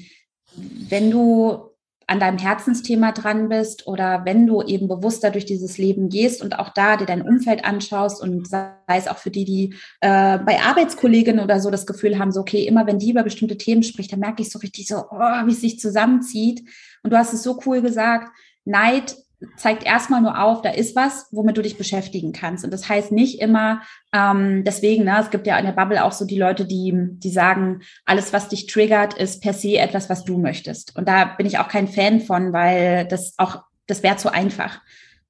[0.55, 1.68] wenn du
[2.09, 6.57] an deinem Herzensthema dran bist oder wenn du eben bewusster durch dieses Leben gehst und
[6.57, 10.59] auch da dir dein Umfeld anschaust und sei es auch für die, die äh, bei
[10.59, 14.11] Arbeitskolleginnen oder so das Gefühl haben, so okay, immer wenn die über bestimmte Themen spricht,
[14.11, 16.67] dann merke ich so richtig so, oh, wie es sich zusammenzieht.
[17.03, 18.35] Und du hast es so cool gesagt,
[18.65, 19.15] Neid
[19.55, 22.65] zeigt erstmal nur auf, da ist was, womit du dich beschäftigen kannst.
[22.65, 23.81] Und das heißt nicht immer,
[24.13, 27.29] ähm, deswegen, ne, es gibt ja in der Bubble auch so die Leute, die, die
[27.29, 30.95] sagen, alles, was dich triggert, ist per se etwas, was du möchtest.
[30.95, 34.81] Und da bin ich auch kein Fan von, weil das auch, das wäre zu einfach.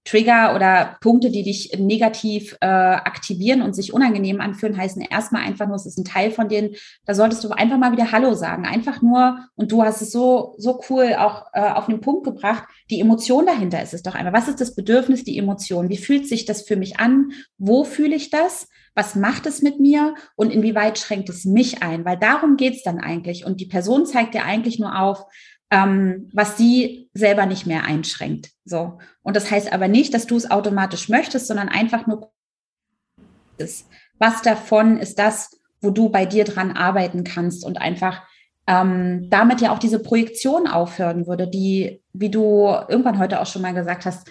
[0.06, 5.68] Trigger oder Punkte, die dich negativ äh, aktivieren und sich unangenehm anfühlen, heißen erstmal einfach
[5.68, 6.76] nur, es ist ein Teil von denen,
[7.06, 8.66] da solltest du einfach mal wieder Hallo sagen.
[8.66, 12.64] Einfach nur, und du hast es so, so cool auch äh, auf den Punkt gebracht,
[12.90, 14.34] die Emotion dahinter ist es doch einmal.
[14.34, 15.90] Was ist das Bedürfnis, die Emotion?
[15.90, 17.32] Wie fühlt sich das für mich an?
[17.58, 18.68] Wo fühle ich das?
[18.96, 22.04] Was macht es mit mir und inwieweit schränkt es mich ein?
[22.04, 23.46] Weil darum geht's dann eigentlich.
[23.46, 25.24] Und die Person zeigt dir eigentlich nur auf,
[25.72, 28.52] ähm, was sie selber nicht mehr einschränkt.
[28.66, 29.00] So.
[29.22, 32.32] Und das heißt aber nicht, dass du es automatisch möchtest, sondern einfach nur,
[34.18, 38.24] was davon ist das, wo du bei dir dran arbeiten kannst und einfach
[38.68, 43.62] ähm, damit ja auch diese Projektion aufhören würde, die, wie du irgendwann heute auch schon
[43.62, 44.30] mal gesagt hast,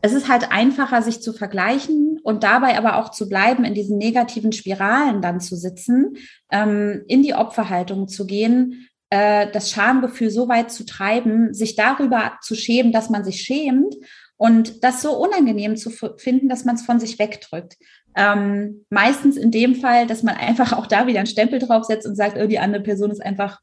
[0.00, 3.98] es ist halt einfacher, sich zu vergleichen und dabei aber auch zu bleiben, in diesen
[3.98, 6.16] negativen Spiralen dann zu sitzen,
[6.50, 12.38] ähm, in die Opferhaltung zu gehen, äh, das Schamgefühl so weit zu treiben, sich darüber
[12.42, 13.94] zu schämen, dass man sich schämt
[14.36, 17.76] und das so unangenehm zu finden, dass man es von sich wegdrückt.
[18.16, 22.16] Ähm, meistens in dem Fall, dass man einfach auch da wieder einen Stempel draufsetzt und
[22.16, 23.60] sagt, oh, die andere Person ist einfach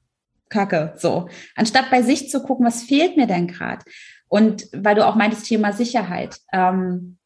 [0.50, 0.94] Kacke.
[0.98, 1.28] So.
[1.56, 3.84] Anstatt bei sich zu gucken, was fehlt mir denn gerade?
[4.28, 7.18] Und weil du auch meintest, Thema Sicherheit, ähm,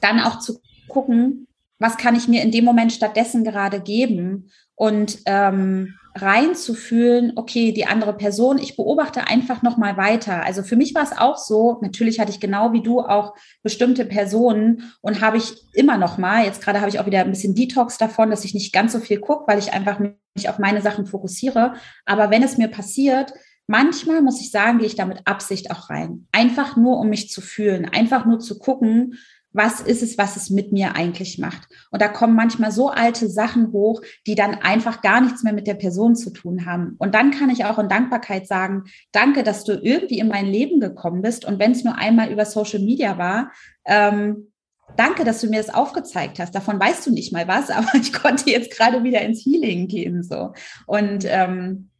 [0.00, 1.46] dann auch zu gucken,
[1.78, 7.86] was kann ich mir in dem Moment stattdessen gerade geben und ähm, reinzufühlen, okay, die
[7.86, 10.44] andere Person, ich beobachte einfach noch mal weiter.
[10.44, 14.04] Also für mich war es auch so, natürlich hatte ich genau wie du auch bestimmte
[14.04, 17.56] Personen und habe ich immer noch mal, jetzt gerade habe ich auch wieder ein bisschen
[17.56, 20.82] Detox davon, dass ich nicht ganz so viel gucke, weil ich einfach mich auf meine
[20.82, 21.74] Sachen fokussiere.
[22.04, 23.34] Aber wenn es mir passiert,
[23.66, 26.28] manchmal muss ich sagen, gehe ich da mit Absicht auch rein.
[26.30, 29.14] Einfach nur, um mich zu fühlen, einfach nur zu gucken,
[29.54, 31.68] was ist es, was es mit mir eigentlich macht.
[31.90, 35.68] Und da kommen manchmal so alte Sachen hoch, die dann einfach gar nichts mehr mit
[35.68, 36.96] der Person zu tun haben.
[36.98, 40.80] Und dann kann ich auch in Dankbarkeit sagen, danke, dass du irgendwie in mein Leben
[40.80, 41.44] gekommen bist.
[41.44, 43.52] Und wenn es nur einmal über Social Media war,
[43.86, 44.50] ähm,
[44.96, 46.54] danke, dass du mir das aufgezeigt hast.
[46.54, 50.24] Davon weißt du nicht mal was, aber ich konnte jetzt gerade wieder ins Healing gehen.
[50.24, 50.52] So.
[50.86, 51.90] Und ähm,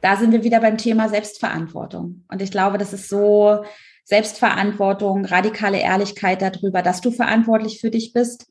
[0.00, 2.24] da sind wir wieder beim Thema Selbstverantwortung.
[2.28, 3.62] Und ich glaube, das ist so,
[4.04, 8.46] Selbstverantwortung, radikale Ehrlichkeit darüber, dass du verantwortlich für dich bist,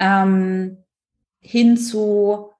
[0.00, 0.78] ähm,
[1.40, 2.50] hin zu,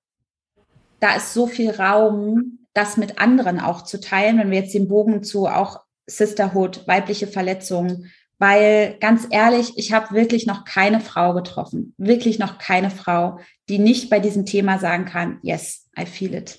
[1.01, 4.89] da ist so viel Raum, das mit anderen auch zu teilen, wenn wir jetzt den
[4.89, 11.33] Bogen zu auch Sisterhood, weibliche Verletzungen, weil ganz ehrlich, ich habe wirklich noch keine Frau
[11.33, 13.39] getroffen, wirklich noch keine Frau,
[13.69, 16.59] die nicht bei diesem Thema sagen kann, yes, I feel it.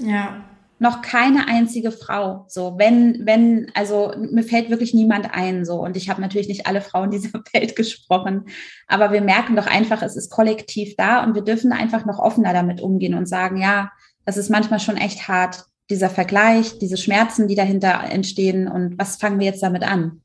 [0.00, 0.44] Ja,
[0.78, 2.46] noch keine einzige Frau.
[2.48, 5.64] So, wenn, wenn, also mir fällt wirklich niemand ein.
[5.64, 8.46] So, und ich habe natürlich nicht alle Frauen dieser Welt gesprochen,
[8.86, 12.52] aber wir merken doch einfach, es ist kollektiv da und wir dürfen einfach noch offener
[12.52, 13.90] damit umgehen und sagen, ja,
[14.24, 19.16] das ist manchmal schon echt hart, dieser Vergleich, diese Schmerzen, die dahinter entstehen und was
[19.16, 20.22] fangen wir jetzt damit an?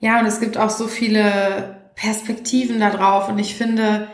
[0.00, 4.08] Ja, und es gibt auch so viele Perspektiven da drauf und ich finde,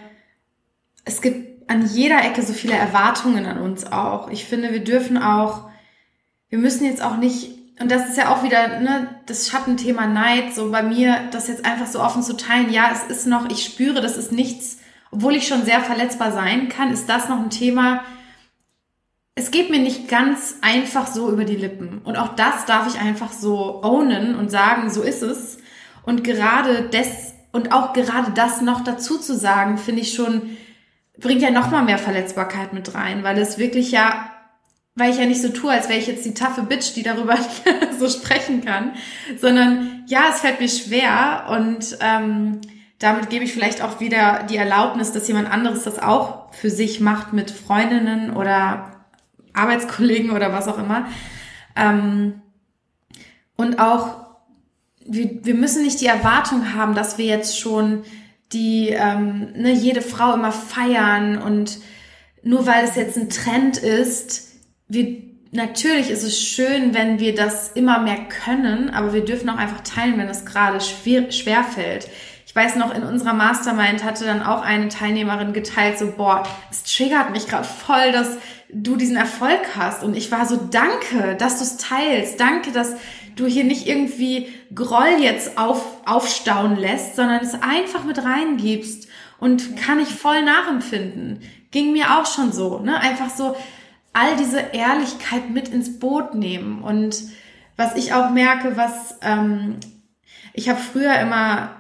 [1.05, 4.31] es gibt an jeder Ecke so viele Erwartungen an uns auch.
[4.31, 5.69] Ich finde, wir dürfen auch,
[6.49, 7.51] wir müssen jetzt auch nicht,
[7.81, 11.64] und das ist ja auch wieder ne, das Schattenthema Neid, so bei mir, das jetzt
[11.64, 12.73] einfach so offen zu teilen.
[12.73, 14.79] Ja, es ist noch, ich spüre, das ist nichts,
[15.11, 18.03] obwohl ich schon sehr verletzbar sein kann, ist das noch ein Thema.
[19.35, 22.01] Es geht mir nicht ganz einfach so über die Lippen.
[22.05, 25.59] Und auch das darf ich einfach so ownen und sagen, so ist es.
[26.05, 30.57] Und gerade des, und auch gerade das noch dazu zu sagen, finde ich schon,
[31.19, 34.31] bringt ja noch mal mehr Verletzbarkeit mit rein, weil es wirklich ja,
[34.95, 37.37] weil ich ja nicht so tue, als wäre ich jetzt die taffe Bitch, die darüber
[37.99, 38.93] so sprechen kann,
[39.41, 42.61] sondern ja, es fällt mir schwer und ähm,
[42.99, 47.01] damit gebe ich vielleicht auch wieder die Erlaubnis, dass jemand anderes das auch für sich
[47.01, 48.93] macht mit Freundinnen oder
[49.53, 51.07] Arbeitskollegen oder was auch immer.
[51.75, 52.41] Ähm,
[53.57, 54.27] und auch,
[55.05, 58.05] wir, wir müssen nicht die Erwartung haben, dass wir jetzt schon
[58.53, 61.78] die ähm, ne, jede Frau immer feiern und
[62.42, 64.53] nur weil es jetzt ein Trend ist,
[64.88, 69.57] wir, natürlich ist es schön, wenn wir das immer mehr können, aber wir dürfen auch
[69.57, 72.09] einfach teilen, wenn es gerade schwer, schwer fällt.
[72.47, 76.84] Ich weiß noch, in unserer Mastermind hatte dann auch eine Teilnehmerin geteilt, so, boah, es
[76.84, 78.38] triggert mich gerade voll, dass
[78.72, 80.03] du diesen Erfolg hast.
[80.03, 82.40] Und ich war so, danke, dass du es teilst.
[82.40, 82.94] Danke, dass
[83.37, 89.09] du hier nicht irgendwie Groll jetzt auf, aufstauen lässt, sondern es einfach mit reingibst
[89.39, 91.41] und kann ich voll nachempfinden.
[91.70, 92.99] Ging mir auch schon so, ne?
[92.99, 93.55] Einfach so
[94.12, 96.82] all diese Ehrlichkeit mit ins Boot nehmen.
[96.82, 97.22] Und
[97.76, 99.76] was ich auch merke, was ähm,
[100.55, 101.76] ich habe früher immer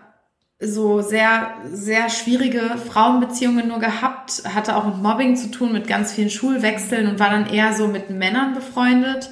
[0.58, 6.12] so sehr, sehr schwierige Frauenbeziehungen nur gehabt, hatte auch mit Mobbing zu tun, mit ganz
[6.12, 9.30] vielen Schulwechseln und war dann eher so mit Männern befreundet.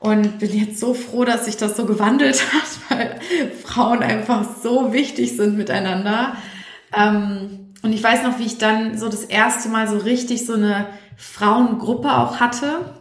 [0.00, 3.20] Und bin jetzt so froh, dass sich das so gewandelt hat, weil
[3.64, 6.36] Frauen einfach so wichtig sind miteinander.
[6.96, 10.54] Ähm, und ich weiß noch, wie ich dann so das erste Mal so richtig so
[10.54, 10.86] eine
[11.16, 12.94] Frauengruppe auch hatte.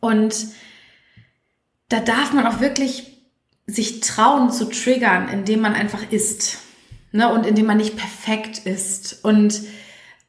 [0.00, 0.48] Und
[1.88, 3.06] da darf man auch wirklich
[3.66, 6.58] sich trauen zu triggern, indem man einfach ist.
[7.12, 7.32] Ne?
[7.32, 9.24] Und indem man nicht perfekt ist.
[9.24, 9.62] Und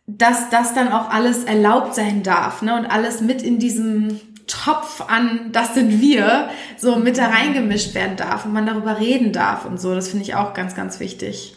[0.07, 2.61] dass das dann auch alles erlaubt sein darf.
[2.61, 2.75] Ne?
[2.75, 8.17] Und alles mit in diesem Topf an, das sind wir, so mit da reingemischt werden
[8.17, 9.95] darf und man darüber reden darf und so.
[9.95, 11.55] Das finde ich auch ganz, ganz wichtig.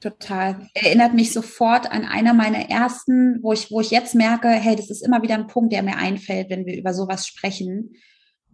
[0.00, 0.68] Total.
[0.74, 4.90] Erinnert mich sofort an einer meiner ersten, wo ich, wo ich jetzt merke, hey, das
[4.90, 7.94] ist immer wieder ein Punkt, der mir einfällt, wenn wir über sowas sprechen.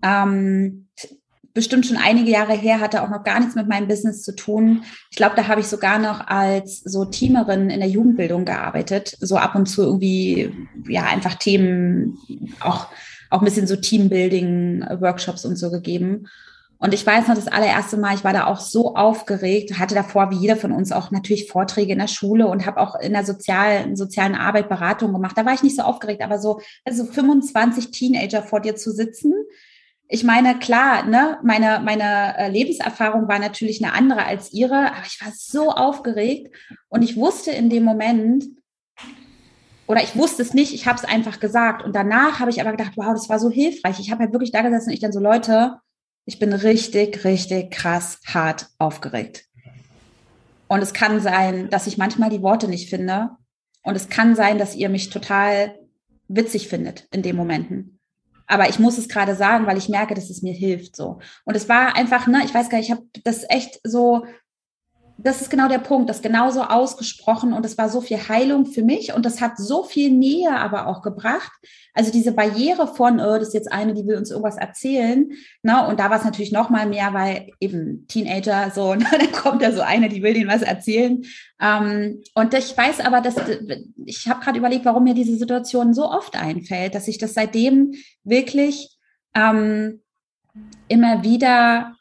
[0.02, 0.88] Ähm,
[1.54, 4.84] bestimmt schon einige Jahre her, hatte auch noch gar nichts mit meinem Business zu tun.
[5.10, 9.36] Ich glaube, da habe ich sogar noch als so Teamerin in der Jugendbildung gearbeitet, so
[9.36, 10.54] ab und zu irgendwie,
[10.88, 12.18] ja, einfach Themen,
[12.60, 12.86] auch,
[13.32, 16.26] auch ein bisschen so Teambuilding, Workshops und so gegeben.
[16.82, 20.32] Und ich weiß noch, das allererste Mal, ich war da auch so aufgeregt, hatte davor
[20.32, 23.24] wie jeder von uns auch natürlich Vorträge in der Schule und habe auch in der
[23.24, 25.38] sozialen, sozialen Arbeit Beratung gemacht.
[25.38, 29.32] Da war ich nicht so aufgeregt, aber so, also 25 Teenager vor dir zu sitzen.
[30.08, 35.06] Ich meine, klar, ne, meine, meine äh, Lebenserfahrung war natürlich eine andere als ihre, aber
[35.06, 36.52] ich war so aufgeregt
[36.88, 38.44] und ich wusste in dem Moment,
[39.92, 41.84] oder ich wusste es nicht, ich habe es einfach gesagt.
[41.84, 44.00] Und danach habe ich aber gedacht, wow, das war so hilfreich.
[44.00, 45.80] Ich habe halt wirklich da gesessen und ich dann so, Leute,
[46.24, 49.44] ich bin richtig, richtig krass hart aufgeregt.
[50.66, 53.32] Und es kann sein, dass ich manchmal die Worte nicht finde.
[53.82, 55.78] Und es kann sein, dass ihr mich total
[56.26, 58.00] witzig findet in den Momenten.
[58.46, 61.18] Aber ich muss es gerade sagen, weil ich merke, dass es mir hilft so.
[61.44, 64.24] Und es war einfach, ne, ich weiß gar nicht, ich habe das echt so
[65.18, 68.82] das ist genau der Punkt, das genauso ausgesprochen und es war so viel Heilung für
[68.82, 71.52] mich und das hat so viel Nähe aber auch gebracht.
[71.94, 75.30] Also diese Barriere von, oh, das ist jetzt eine, die will uns irgendwas erzählen,
[75.62, 75.86] ne?
[75.86, 79.04] Und da war es natürlich noch mal mehr, weil eben Teenager so, ne?
[79.10, 81.22] dann kommt da so eine, die will denen was erzählen.
[81.60, 83.36] Ähm, und ich weiß aber, dass
[84.06, 87.92] ich habe gerade überlegt, warum mir diese Situation so oft einfällt, dass ich das seitdem
[88.24, 88.96] wirklich
[89.34, 90.00] ähm,
[90.88, 91.94] immer wieder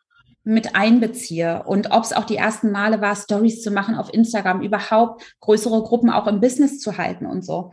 [0.44, 4.62] mit einbeziehe und ob es auch die ersten Male war, Stories zu machen auf Instagram,
[4.62, 7.72] überhaupt größere Gruppen auch im Business zu halten und so.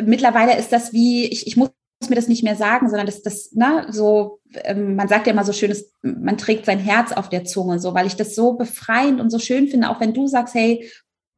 [0.00, 1.70] Mittlerweile ist das wie, ich, ich muss
[2.08, 5.44] mir das nicht mehr sagen, sondern das, das, ne, so, ähm, man sagt ja immer
[5.44, 9.20] so schön, man trägt sein Herz auf der Zunge, so, weil ich das so befreiend
[9.20, 10.88] und so schön finde, auch wenn du sagst, hey,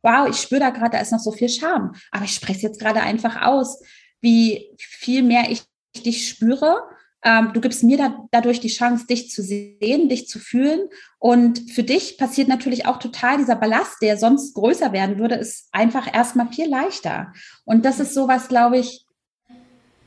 [0.03, 2.80] wow, ich spüre da gerade, da ist noch so viel Charme, aber ich spreche jetzt
[2.80, 3.82] gerade einfach aus,
[4.20, 5.62] wie viel mehr ich
[6.05, 6.82] dich spüre
[7.25, 10.89] ähm, du gibst mir da, dadurch die Chance, dich zu sehen, dich zu fühlen.
[11.18, 15.68] Und für dich passiert natürlich auch total dieser Ballast, der sonst größer werden würde, ist
[15.72, 17.33] einfach erstmal viel leichter.
[17.64, 19.07] Und das ist sowas, glaube ich,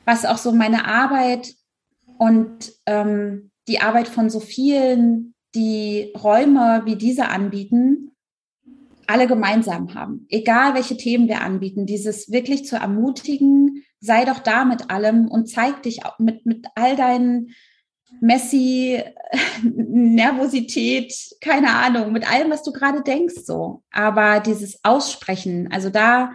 [0.04, 1.54] was auch so meine Arbeit
[2.18, 8.12] und ähm, die Arbeit von so vielen, die Räume wie diese anbieten,
[9.08, 10.26] alle gemeinsam haben.
[10.28, 15.48] Egal welche Themen wir anbieten, dieses wirklich zu ermutigen, sei doch da mit allem und
[15.48, 17.54] zeig dich mit, mit all deinen
[18.20, 19.02] Messi,
[19.62, 23.82] Nervosität, keine Ahnung, mit allem, was du gerade denkst, so.
[23.90, 26.32] Aber dieses Aussprechen, also da,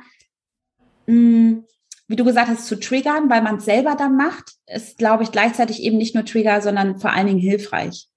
[1.07, 1.66] mh, mm,
[2.07, 5.32] wie du gesagt hast, zu triggern, weil man es selber dann macht, ist, glaube ich,
[5.32, 8.07] gleichzeitig eben nicht nur Trigger, sondern vor allen Dingen hilfreich.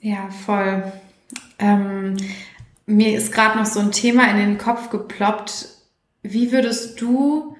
[0.00, 0.92] Ja, voll.
[1.58, 2.16] Ähm,
[2.86, 5.68] mir ist gerade noch so ein Thema in den Kopf geploppt,
[6.32, 7.56] wie würdest du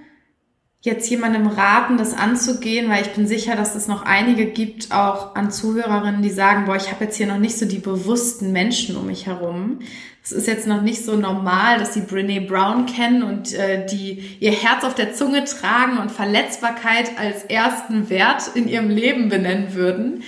[0.81, 2.89] jetzt jemandem raten, das anzugehen?
[2.89, 6.77] Weil ich bin sicher, dass es noch einige gibt, auch an Zuhörerinnen, die sagen, boah,
[6.77, 9.81] ich habe jetzt hier noch nicht so die bewussten Menschen um mich herum.
[10.23, 14.37] Es ist jetzt noch nicht so normal, dass sie Brene Brown kennen und äh, die
[14.41, 19.75] ihr Herz auf der Zunge tragen und Verletzbarkeit als ersten Wert in ihrem Leben benennen
[19.75, 20.23] würden.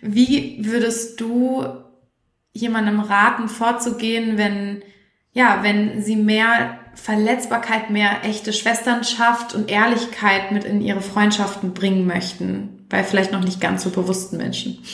[0.00, 1.64] Wie würdest du
[2.52, 4.82] jemandem raten, vorzugehen, wenn,
[5.32, 12.06] ja, wenn sie mehr Verletzbarkeit mehr echte Schwesternschaft und Ehrlichkeit mit in ihre Freundschaften bringen
[12.06, 14.84] möchten, bei vielleicht noch nicht ganz so bewussten Menschen.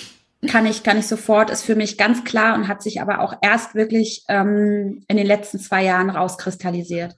[0.48, 3.34] Kann ich, kann ich sofort, ist für mich ganz klar und hat sich aber auch
[3.42, 7.14] erst wirklich ähm, in den letzten zwei Jahren rauskristallisiert.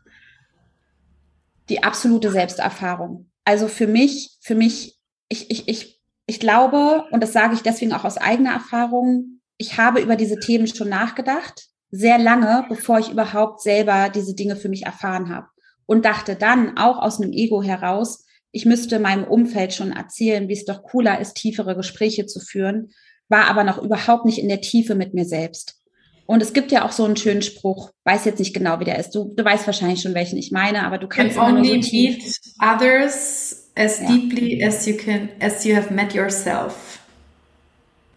[1.68, 3.30] Die absolute Selbsterfahrung.
[3.44, 7.92] Also für mich, für mich, ich, ich, ich, ich glaube, und das sage ich deswegen
[7.92, 13.10] auch aus eigener Erfahrung, ich habe über diese Themen schon nachgedacht sehr lange, bevor ich
[13.10, 15.46] überhaupt selber diese Dinge für mich erfahren habe.
[15.86, 20.54] Und dachte dann auch aus einem Ego heraus, ich müsste meinem Umfeld schon erzählen, wie
[20.54, 22.90] es doch cooler ist, tiefere Gespräche zu führen,
[23.28, 25.82] war aber noch überhaupt nicht in der Tiefe mit mir selbst.
[26.26, 28.98] Und es gibt ja auch so einen schönen Spruch, weiß jetzt nicht genau, wie der
[28.98, 29.10] ist.
[29.14, 32.40] Du, du weißt wahrscheinlich schon, welchen ich meine, aber du kannst If only so meet
[32.60, 34.08] others as ja.
[34.08, 37.00] deeply as you can, as you have met yourself.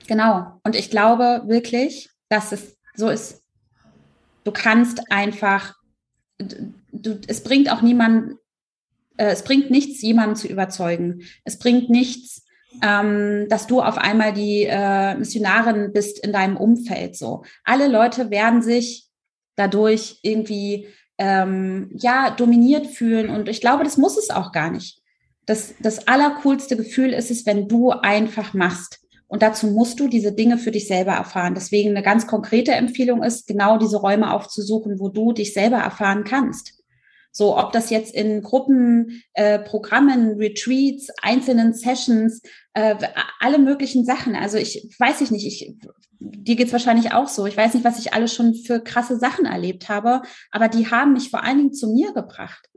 [0.07, 0.59] Genau.
[0.63, 3.44] Und ich glaube wirklich, dass es so ist.
[4.45, 5.73] Du kannst einfach,
[6.37, 8.37] du, es bringt auch niemanden,
[9.17, 11.23] äh, es bringt nichts, jemanden zu überzeugen.
[11.43, 12.45] Es bringt nichts,
[12.81, 17.17] ähm, dass du auf einmal die äh, Missionarin bist in deinem Umfeld.
[17.17, 19.09] So, alle Leute werden sich
[19.55, 20.87] dadurch irgendwie
[21.17, 25.01] ähm, ja dominiert fühlen und ich glaube, das muss es auch gar nicht.
[25.45, 29.04] Das, das allercoolste Gefühl ist es, wenn du einfach machst.
[29.27, 31.55] Und dazu musst du diese Dinge für dich selber erfahren.
[31.55, 36.23] Deswegen eine ganz konkrete Empfehlung ist, genau diese Räume aufzusuchen, wo du dich selber erfahren
[36.23, 36.73] kannst.
[37.31, 42.41] So, ob das jetzt in Gruppen, äh, Programmen, Retreats, einzelnen Sessions,
[42.73, 42.95] äh,
[43.41, 44.35] alle möglichen Sachen.
[44.35, 45.75] Also ich weiß ich nicht, ich,
[46.19, 47.45] dir geht's wahrscheinlich auch so.
[47.45, 51.11] Ich weiß nicht, was ich alles schon für krasse Sachen erlebt habe, aber die haben
[51.11, 52.69] mich vor allen Dingen zu mir gebracht.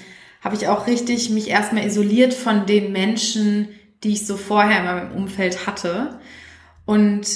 [0.43, 3.69] habe ich auch richtig mich erstmal isoliert von den Menschen,
[4.03, 6.19] die ich so vorher in meinem Umfeld hatte.
[6.86, 7.28] Und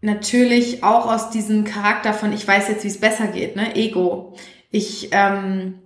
[0.00, 3.74] natürlich auch aus diesem Charakter von, ich weiß jetzt, wie es besser geht, ne?
[3.74, 4.36] Ego.
[4.70, 5.80] Ich ähm,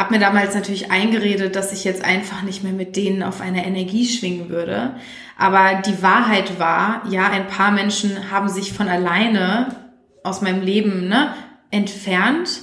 [0.00, 3.64] habe mir damals natürlich eingeredet, dass ich jetzt einfach nicht mehr mit denen auf einer
[3.64, 4.96] Energie schwingen würde.
[5.38, 9.76] Aber die Wahrheit war, ja, ein paar Menschen haben sich von alleine
[10.24, 11.34] aus meinem Leben ne,
[11.70, 12.62] entfernt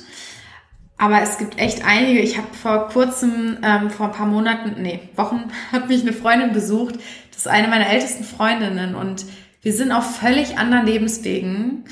[0.98, 2.20] aber es gibt echt einige.
[2.20, 6.54] Ich habe vor kurzem, ähm, vor ein paar Monaten, nee, Wochen, hat mich eine Freundin
[6.54, 6.96] besucht.
[7.30, 9.26] Das ist eine meiner ältesten Freundinnen und
[9.62, 11.86] wir sind auf völlig anderen Lebenswegen.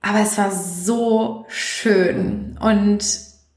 [0.00, 3.04] Aber es war so schön und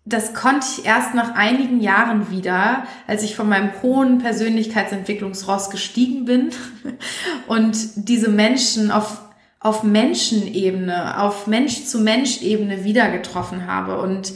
[0.06, 6.26] das konnte ich erst nach einigen Jahren wieder, als ich von meinem hohen Persönlichkeitsentwicklungsross gestiegen
[6.26, 6.52] bin
[7.48, 9.22] und diese Menschen auf
[9.66, 14.00] auf Menschenebene, auf Mensch-zu-Mensch-Ebene wieder getroffen habe.
[14.00, 14.34] Und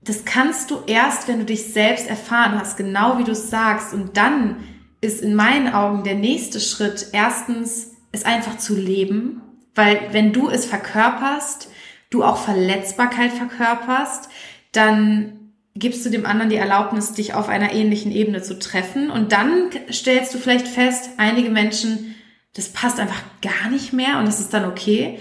[0.00, 3.92] das kannst du erst, wenn du dich selbst erfahren hast, genau wie du es sagst.
[3.92, 4.56] Und dann
[5.02, 9.42] ist in meinen Augen der nächste Schritt erstens, es einfach zu leben.
[9.74, 11.68] Weil wenn du es verkörperst,
[12.08, 14.30] du auch Verletzbarkeit verkörperst,
[14.72, 19.10] dann gibst du dem anderen die Erlaubnis, dich auf einer ähnlichen Ebene zu treffen.
[19.10, 22.10] Und dann stellst du vielleicht fest, einige Menschen
[22.54, 25.18] das passt einfach gar nicht mehr und das ist dann okay.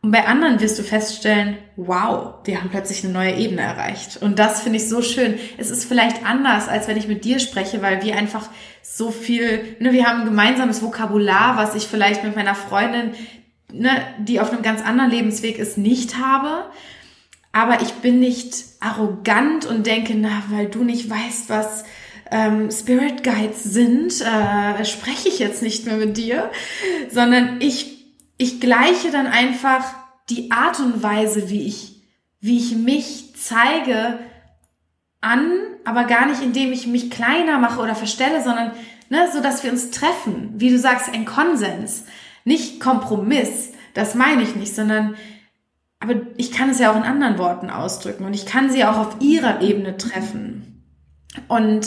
[0.00, 4.16] Und bei anderen wirst du feststellen, wow, die haben plötzlich eine neue Ebene erreicht.
[4.20, 5.38] Und das finde ich so schön.
[5.58, 8.48] Es ist vielleicht anders, als wenn ich mit dir spreche, weil wir einfach
[8.82, 13.12] so viel, ne, wir haben ein gemeinsames Vokabular, was ich vielleicht mit meiner Freundin,
[13.72, 16.64] ne, die auf einem ganz anderen Lebensweg ist, nicht habe.
[17.52, 21.84] Aber ich bin nicht arrogant und denke, na, weil du nicht weißt, was
[22.30, 26.50] ähm, Spirit Guides sind, äh, spreche ich jetzt nicht mehr mit dir,
[27.10, 28.06] sondern ich,
[28.38, 29.84] ich gleiche dann einfach
[30.30, 32.02] die Art und Weise, wie ich,
[32.40, 34.18] wie ich mich zeige,
[35.20, 35.52] an,
[35.84, 38.72] aber gar nicht, indem ich mich kleiner mache oder verstelle, sondern
[39.08, 40.54] ne, so, dass wir uns treffen.
[40.56, 42.04] Wie du sagst, ein Konsens,
[42.44, 43.72] nicht Kompromiss.
[43.94, 45.16] Das meine ich nicht, sondern
[46.02, 48.96] aber ich kann es ja auch in anderen Worten ausdrücken und ich kann sie auch
[48.96, 50.84] auf ihrer Ebene treffen.
[51.46, 51.86] Und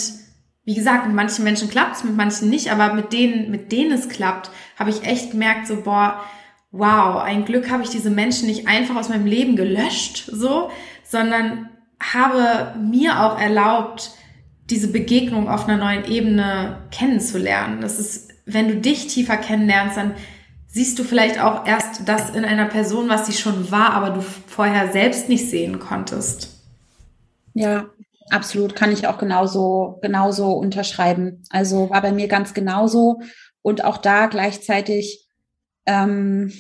[0.64, 3.92] wie gesagt, mit manchen Menschen klappt es, mit manchen nicht, aber mit denen, mit denen
[3.92, 6.22] es klappt, habe ich echt gemerkt, so, boah,
[6.72, 10.70] wow, ein Glück habe ich diese Menschen nicht einfach aus meinem Leben gelöscht, so,
[11.04, 11.70] sondern
[12.02, 14.12] habe mir auch erlaubt,
[14.70, 17.82] diese Begegnung auf einer neuen Ebene kennenzulernen.
[17.82, 20.14] Das ist, wenn du dich tiefer kennenlernst, dann
[20.76, 24.22] siehst du vielleicht auch erst das in einer Person, was sie schon war, aber du
[24.22, 26.62] vorher selbst nicht sehen konntest.
[27.54, 27.88] Ja,
[28.32, 31.44] Absolut, kann ich auch genauso, genauso unterschreiben.
[31.52, 33.22] Also war bei mir ganz genauso.
[33.62, 35.28] Und auch da gleichzeitig,
[35.86, 36.52] ähm,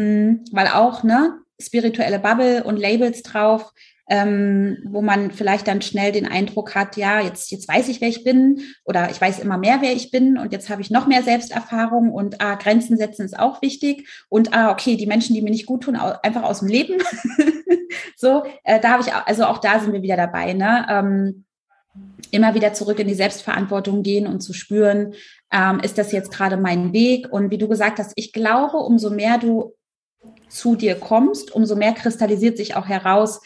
[0.00, 3.72] Hm, weil auch, ne, spirituelle Bubble und Labels drauf,
[4.10, 8.08] ähm, wo man vielleicht dann schnell den Eindruck hat, ja, jetzt, jetzt weiß ich, wer
[8.08, 11.06] ich bin oder ich weiß immer mehr, wer ich bin und jetzt habe ich noch
[11.06, 15.42] mehr Selbsterfahrung und ah, Grenzen setzen ist auch wichtig und ah, okay, die Menschen, die
[15.42, 17.00] mir nicht gut tun, einfach aus dem Leben.
[18.16, 20.86] so, äh, da habe ich, also auch da sind wir wieder dabei, ne?
[20.90, 21.44] Ähm,
[22.32, 25.14] immer wieder zurück in die Selbstverantwortung gehen und zu spüren,
[25.52, 27.28] ähm, ist das jetzt gerade mein Weg?
[27.30, 29.74] Und wie du gesagt hast, ich glaube, umso mehr du
[30.48, 33.40] zu dir kommst, umso mehr kristallisiert sich auch heraus,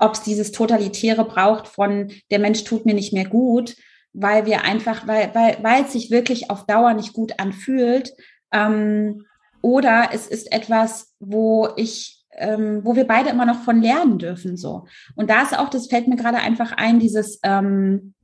[0.00, 3.76] ob es dieses Totalitäre braucht von der Mensch tut mir nicht mehr gut,
[4.12, 8.12] weil wir einfach, weil, weil, weil es sich wirklich auf Dauer nicht gut anfühlt.
[8.52, 9.24] Ähm,
[9.62, 14.56] oder es ist etwas, wo ich, ähm, wo wir beide immer noch von lernen dürfen.
[14.56, 14.86] so.
[15.14, 18.14] Und da ist auch, das fällt mir gerade einfach ein, dieses, ähm,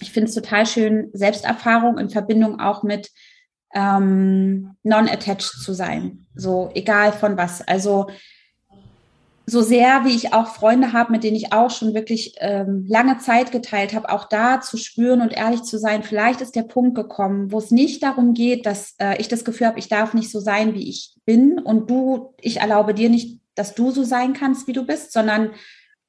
[0.00, 3.10] ich finde es total schön, Selbsterfahrung in Verbindung auch mit
[3.74, 6.26] ähm, non-attached zu sein.
[6.34, 7.66] So, egal von was.
[7.66, 8.08] Also
[9.48, 13.18] so sehr, wie ich auch Freunde habe, mit denen ich auch schon wirklich ähm, lange
[13.18, 16.94] Zeit geteilt habe, auch da zu spüren und ehrlich zu sein, vielleicht ist der Punkt
[16.94, 20.30] gekommen, wo es nicht darum geht, dass äh, ich das Gefühl habe, ich darf nicht
[20.30, 24.34] so sein, wie ich bin und du, ich erlaube dir nicht, dass du so sein
[24.34, 25.50] kannst, wie du bist, sondern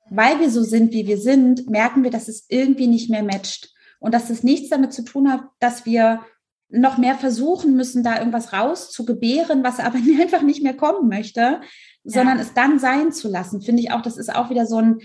[0.09, 3.73] weil wir so sind, wie wir sind, merken wir, dass es irgendwie nicht mehr matcht
[3.99, 6.21] und dass es nichts damit zu tun hat, dass wir
[6.69, 11.61] noch mehr versuchen müssen, da irgendwas rauszugebären, was aber einfach nicht mehr kommen möchte,
[12.03, 12.43] sondern ja.
[12.43, 14.99] es dann sein zu lassen, finde ich auch, das ist auch wieder so ein,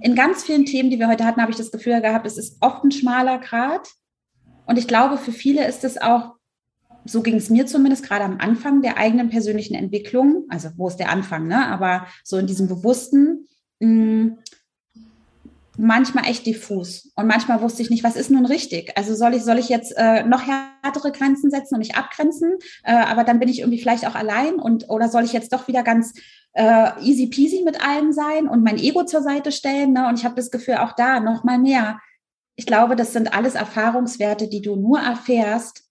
[0.00, 2.58] in ganz vielen Themen, die wir heute hatten, habe ich das Gefühl gehabt, es ist
[2.60, 3.88] oft ein schmaler Grad.
[4.66, 6.34] Und ich glaube, für viele ist es auch,
[7.04, 10.96] so ging es mir zumindest gerade am Anfang der eigenen persönlichen Entwicklung, also wo ist
[10.96, 11.66] der Anfang, ne?
[11.66, 13.46] aber so in diesem bewussten,
[13.80, 14.38] mh, mm,
[15.76, 17.12] manchmal echt diffus.
[17.16, 18.96] Und manchmal wusste ich nicht, was ist nun richtig.
[18.96, 22.92] Also soll ich, soll ich jetzt äh, noch härtere Grenzen setzen und mich abgrenzen, äh,
[22.92, 25.82] aber dann bin ich irgendwie vielleicht auch allein und oder soll ich jetzt doch wieder
[25.82, 26.14] ganz
[26.52, 29.92] äh, easy peasy mit allen sein und mein Ego zur Seite stellen?
[29.92, 30.08] Ne?
[30.08, 32.00] Und ich habe das Gefühl, auch da noch mal mehr.
[32.56, 35.84] Ich glaube, das sind alles Erfahrungswerte, die du nur erfährst,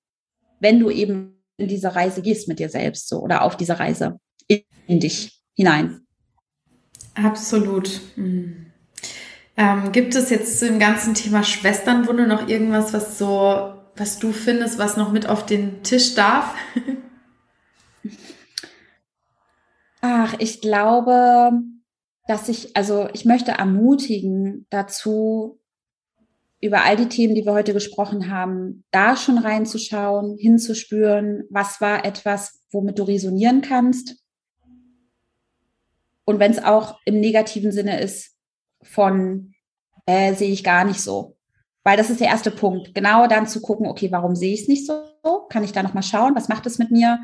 [0.60, 4.20] wenn du eben in diese Reise gehst mit dir selbst so oder auf diese Reise
[4.48, 6.02] in, in dich hinein.
[7.14, 8.02] Absolut.
[8.16, 8.66] Mhm.
[9.58, 14.32] Ähm, gibt es jetzt zu dem ganzen Thema Schwesternwunde noch irgendwas, was so, was du
[14.34, 16.54] findest, was noch mit auf den Tisch darf?
[20.02, 21.54] Ach, ich glaube,
[22.28, 25.60] dass ich, also ich möchte ermutigen dazu,
[26.62, 32.06] über all die Themen, die wir heute gesprochen haben, da schon reinzuschauen, hinzuspüren, was war
[32.06, 34.16] etwas, womit du resonieren kannst.
[36.26, 38.35] Und wenn es auch im negativen Sinne ist,
[38.86, 39.54] von
[40.06, 41.36] äh, sehe ich gar nicht so.
[41.84, 42.96] Weil das ist der erste Punkt.
[42.96, 45.04] Genau dann zu gucken, okay, warum sehe ich es nicht so?
[45.50, 47.20] Kann ich da nochmal schauen, was macht es mit mir?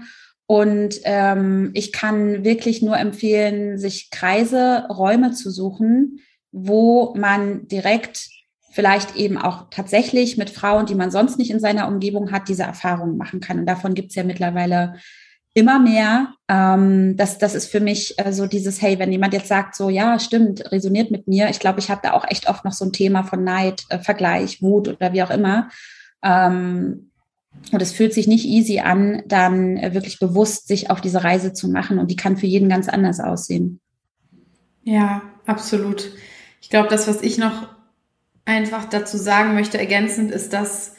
[0.45, 6.19] Und ähm, ich kann wirklich nur empfehlen, sich Kreise, Räume zu suchen,
[6.51, 8.27] wo man direkt
[8.71, 12.63] vielleicht eben auch tatsächlich mit Frauen, die man sonst nicht in seiner Umgebung hat, diese
[12.63, 13.59] Erfahrungen machen kann.
[13.59, 14.95] Und davon gibt es ja mittlerweile
[15.53, 16.33] immer mehr.
[16.47, 19.89] Ähm, das, das ist für mich äh, so dieses, hey, wenn jemand jetzt sagt, so,
[19.89, 22.85] ja, stimmt, resoniert mit mir, ich glaube, ich habe da auch echt oft noch so
[22.85, 25.69] ein Thema von Neid, äh, Vergleich, Wut oder wie auch immer.
[26.23, 27.11] Ähm,
[27.71, 31.53] und es fühlt sich nicht easy an, dann äh, wirklich bewusst sich auf diese Reise
[31.53, 31.99] zu machen.
[31.99, 33.79] Und die kann für jeden ganz anders aussehen.
[34.83, 36.11] Ja, absolut.
[36.61, 37.67] Ich glaube, das, was ich noch
[38.45, 40.95] einfach dazu sagen möchte, ergänzend, ist, dass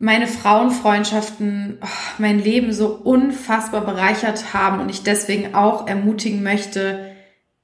[0.00, 1.86] meine Frauenfreundschaften oh,
[2.18, 7.14] mein Leben so unfassbar bereichert haben und ich deswegen auch ermutigen möchte,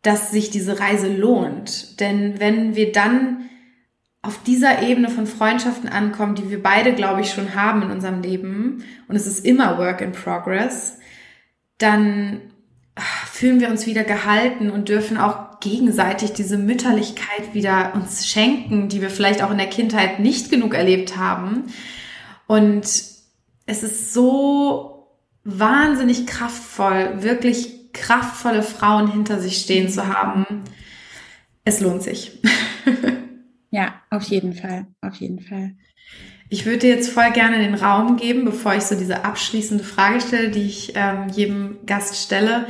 [0.03, 1.99] dass sich diese Reise lohnt.
[1.99, 3.49] Denn wenn wir dann
[4.21, 8.21] auf dieser Ebene von Freundschaften ankommen, die wir beide, glaube ich, schon haben in unserem
[8.21, 10.99] Leben, und es ist immer Work in Progress,
[11.79, 12.43] dann
[12.99, 13.03] oh,
[13.33, 19.01] fühlen wir uns wieder gehalten und dürfen auch gegenseitig diese Mütterlichkeit wieder uns schenken, die
[19.01, 21.73] wir vielleicht auch in der Kindheit nicht genug erlebt haben.
[22.47, 22.85] Und
[23.67, 30.65] es ist so wahnsinnig kraftvoll, wirklich kraftvolle Frauen hinter sich stehen zu haben.
[31.65, 32.41] Es lohnt sich.
[33.71, 35.73] ja, auf jeden Fall, auf jeden Fall.
[36.49, 40.21] Ich würde dir jetzt voll gerne den Raum geben, bevor ich so diese abschließende Frage
[40.21, 42.67] stelle, die ich ähm, jedem Gast stelle,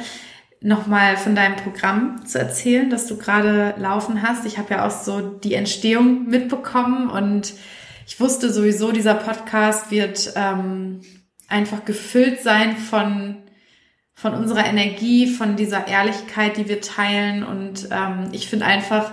[0.63, 4.47] nochmal von deinem Programm zu erzählen, das du gerade laufen hast.
[4.47, 7.53] Ich habe ja auch so die Entstehung mitbekommen und
[8.07, 11.01] ich wusste sowieso, dieser Podcast wird ähm,
[11.49, 13.39] einfach gefüllt sein von,
[14.15, 17.43] von unserer Energie, von dieser Ehrlichkeit, die wir teilen.
[17.43, 19.11] Und ähm, ich finde einfach,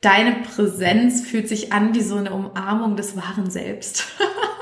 [0.00, 4.06] deine Präsenz fühlt sich an wie so eine Umarmung des wahren Selbst.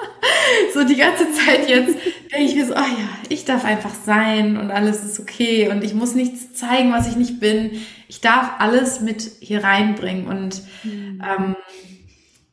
[0.74, 1.96] so die ganze Zeit jetzt
[2.32, 5.84] denke ich mir so, oh ja, ich darf einfach sein und alles ist okay und
[5.84, 7.70] ich muss nichts zeigen, was ich nicht bin.
[8.08, 11.22] Ich darf alles mit hier reinbringen und mhm.
[11.24, 11.56] ähm,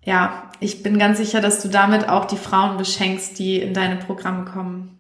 [0.03, 3.97] ja, ich bin ganz sicher, dass du damit auch die Frauen beschenkst, die in deine
[3.97, 4.97] Programme kommen.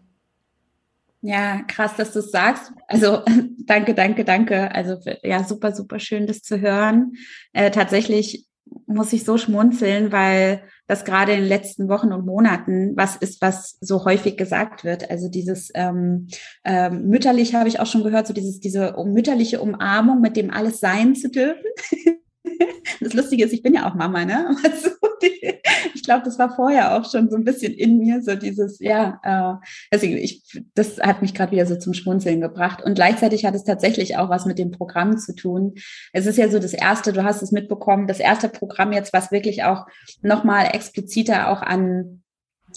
[1.21, 2.71] Ja, krass, dass du es sagst.
[2.87, 3.21] Also
[3.65, 4.73] danke, danke, danke.
[4.73, 7.13] Also ja, super, super schön, das zu hören.
[7.53, 8.47] Äh, tatsächlich
[8.85, 13.41] muss ich so schmunzeln, weil das gerade in den letzten Wochen und Monaten was ist,
[13.41, 15.09] was so häufig gesagt wird.
[15.09, 16.27] Also dieses ähm,
[16.63, 20.79] ähm, mütterlich habe ich auch schon gehört, so dieses diese mütterliche Umarmung, mit dem alles
[20.79, 21.65] sein zu dürfen.
[22.99, 24.55] Das Lustige ist, ich bin ja auch Mama, ne?
[24.63, 24.89] Also
[25.93, 29.19] ich glaube, das war vorher auch schon so ein bisschen in mir, so dieses, ja,
[29.23, 30.43] äh, deswegen, ich,
[30.73, 32.81] das hat mich gerade wieder so zum Schmunzeln gebracht.
[32.83, 35.75] Und gleichzeitig hat es tatsächlich auch was mit dem Programm zu tun.
[36.13, 39.31] Es ist ja so das erste, du hast es mitbekommen, das erste Programm jetzt, was
[39.31, 39.85] wirklich auch
[40.21, 42.23] nochmal expliziter auch an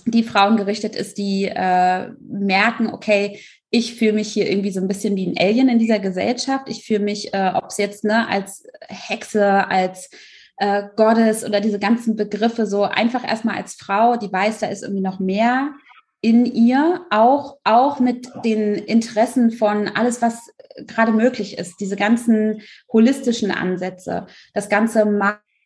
[0.07, 3.41] die Frauen gerichtet ist, die äh, merken, okay,
[3.71, 6.69] ich fühle mich hier irgendwie so ein bisschen wie ein Alien in dieser Gesellschaft.
[6.69, 10.11] Ich fühle mich, äh, ob es jetzt ne, als Hexe, als
[10.59, 14.83] äh, Gottes oder diese ganzen Begriffe so einfach erstmal als Frau, die weiß, da ist
[14.83, 15.73] irgendwie noch mehr
[16.21, 20.51] in ihr, auch, auch mit den Interessen von alles, was
[20.87, 22.63] gerade möglich ist, diese ganzen
[22.93, 25.05] holistischen Ansätze, das ganze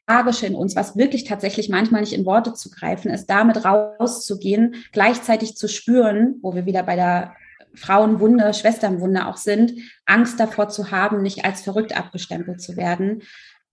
[0.08, 4.76] Magische in uns, was wirklich tatsächlich manchmal nicht in Worte zu greifen ist, damit rauszugehen,
[4.92, 7.34] gleichzeitig zu spüren, wo wir wieder bei der
[7.74, 9.74] Frauenwunde, Schwesternwunde auch sind,
[10.06, 13.22] Angst davor zu haben, nicht als verrückt abgestempelt zu werden.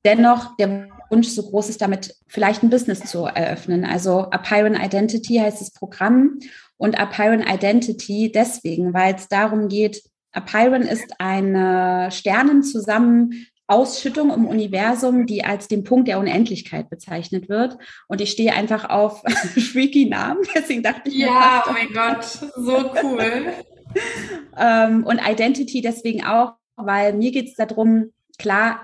[0.04, 3.86] Dennoch der Wunsch so groß ist, damit vielleicht ein Business zu eröffnen.
[3.86, 6.40] Also Apeiron Identity heißt das Programm
[6.78, 10.04] und Apeiron Identity deswegen, weil es darum geht,
[10.34, 17.78] Apeiron ist eine Sternenzusammen Ausschüttung im Universum, die als den Punkt der Unendlichkeit bezeichnet wird.
[18.08, 19.24] Und ich stehe einfach auf
[19.72, 21.28] freaky Namen, deswegen dachte ich mir.
[21.28, 23.54] Ja, oh mein Gott, so cool.
[24.58, 28.82] ähm, und Identity deswegen auch, weil mir geht es darum, klar,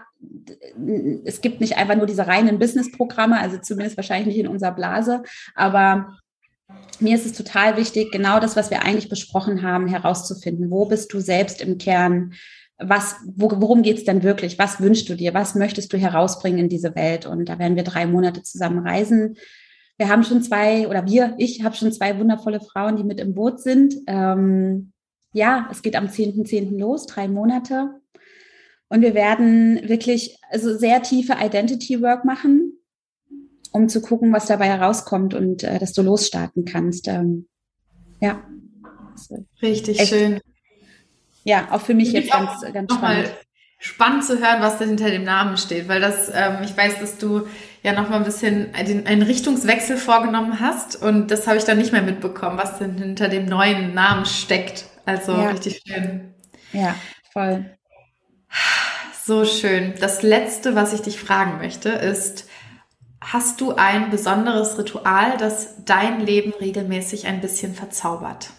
[1.25, 5.23] es gibt nicht einfach nur diese reinen Business-Programme, also zumindest wahrscheinlich nicht in unserer Blase,
[5.55, 6.17] aber
[6.99, 10.69] mir ist es total wichtig, genau das, was wir eigentlich besprochen haben, herauszufinden.
[10.69, 12.33] Wo bist du selbst im Kern?
[12.81, 14.57] Was, worum geht es denn wirklich?
[14.57, 15.33] Was wünschst du dir?
[15.33, 17.25] Was möchtest du herausbringen in diese Welt?
[17.25, 19.35] Und da werden wir drei Monate zusammen reisen.
[19.97, 23.35] Wir haben schon zwei, oder wir, ich habe schon zwei wundervolle Frauen, die mit im
[23.35, 23.95] Boot sind.
[24.07, 24.93] Ähm,
[25.33, 26.47] ja, es geht am 10.10.
[26.47, 26.79] .10.
[26.79, 28.01] los, drei Monate.
[28.89, 32.73] Und wir werden wirklich also sehr tiefe Identity Work machen,
[33.71, 37.07] um zu gucken, was dabei herauskommt und äh, dass du losstarten kannst.
[37.07, 37.47] Ähm,
[38.19, 38.43] ja.
[39.61, 40.41] Richtig schön.
[41.43, 43.31] Ja, auch für mich jetzt ganz, ganz spannend.
[43.83, 47.17] Spannend zu hören, was da hinter dem Namen steht, weil das, ähm, ich weiß, dass
[47.17, 47.47] du
[47.81, 51.79] ja noch mal ein bisschen einen, einen Richtungswechsel vorgenommen hast und das habe ich dann
[51.79, 54.85] nicht mehr mitbekommen, was denn hinter dem neuen Namen steckt.
[55.05, 55.49] Also ja.
[55.49, 56.35] richtig schön.
[56.73, 56.95] Ja,
[57.33, 57.65] voll.
[59.25, 59.93] So schön.
[59.99, 62.47] Das letzte, was ich dich fragen möchte, ist,
[63.19, 68.49] hast du ein besonderes Ritual, das dein Leben regelmäßig ein bisschen verzaubert?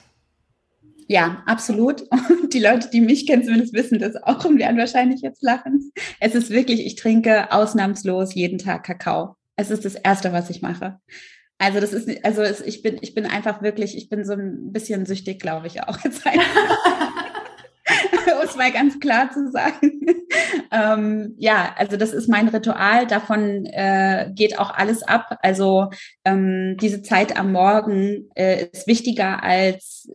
[1.12, 2.01] Ja, absolut.
[2.30, 5.93] Und die Leute, die mich kennen, zumindest wissen das auch und werden wahrscheinlich jetzt lachen.
[6.20, 9.36] Es ist wirklich, ich trinke ausnahmslos jeden Tag Kakao.
[9.56, 10.98] Es ist das Erste, was ich mache.
[11.59, 15.05] Also das ist, also ich bin, ich bin einfach wirklich, ich bin so ein bisschen
[15.05, 15.98] süchtig, glaube ich auch.
[18.52, 20.06] es mal ganz klar zu sagen.
[20.70, 23.06] ähm, ja, also das ist mein Ritual.
[23.06, 25.38] Davon äh, geht auch alles ab.
[25.42, 25.90] Also
[26.24, 30.08] ähm, diese Zeit am Morgen äh, ist wichtiger als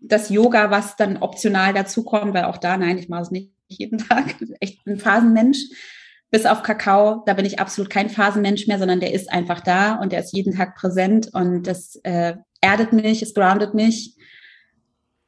[0.00, 3.98] das Yoga, was dann optional dazukommt, weil auch da, nein, ich mache es nicht jeden
[3.98, 4.36] Tag.
[4.60, 5.58] Echt ein Phasenmensch.
[6.30, 9.94] Bis auf Kakao, da bin ich absolut kein Phasenmensch mehr, sondern der ist einfach da
[9.94, 14.16] und der ist jeden Tag präsent und das äh, erdet mich, es groundet mich.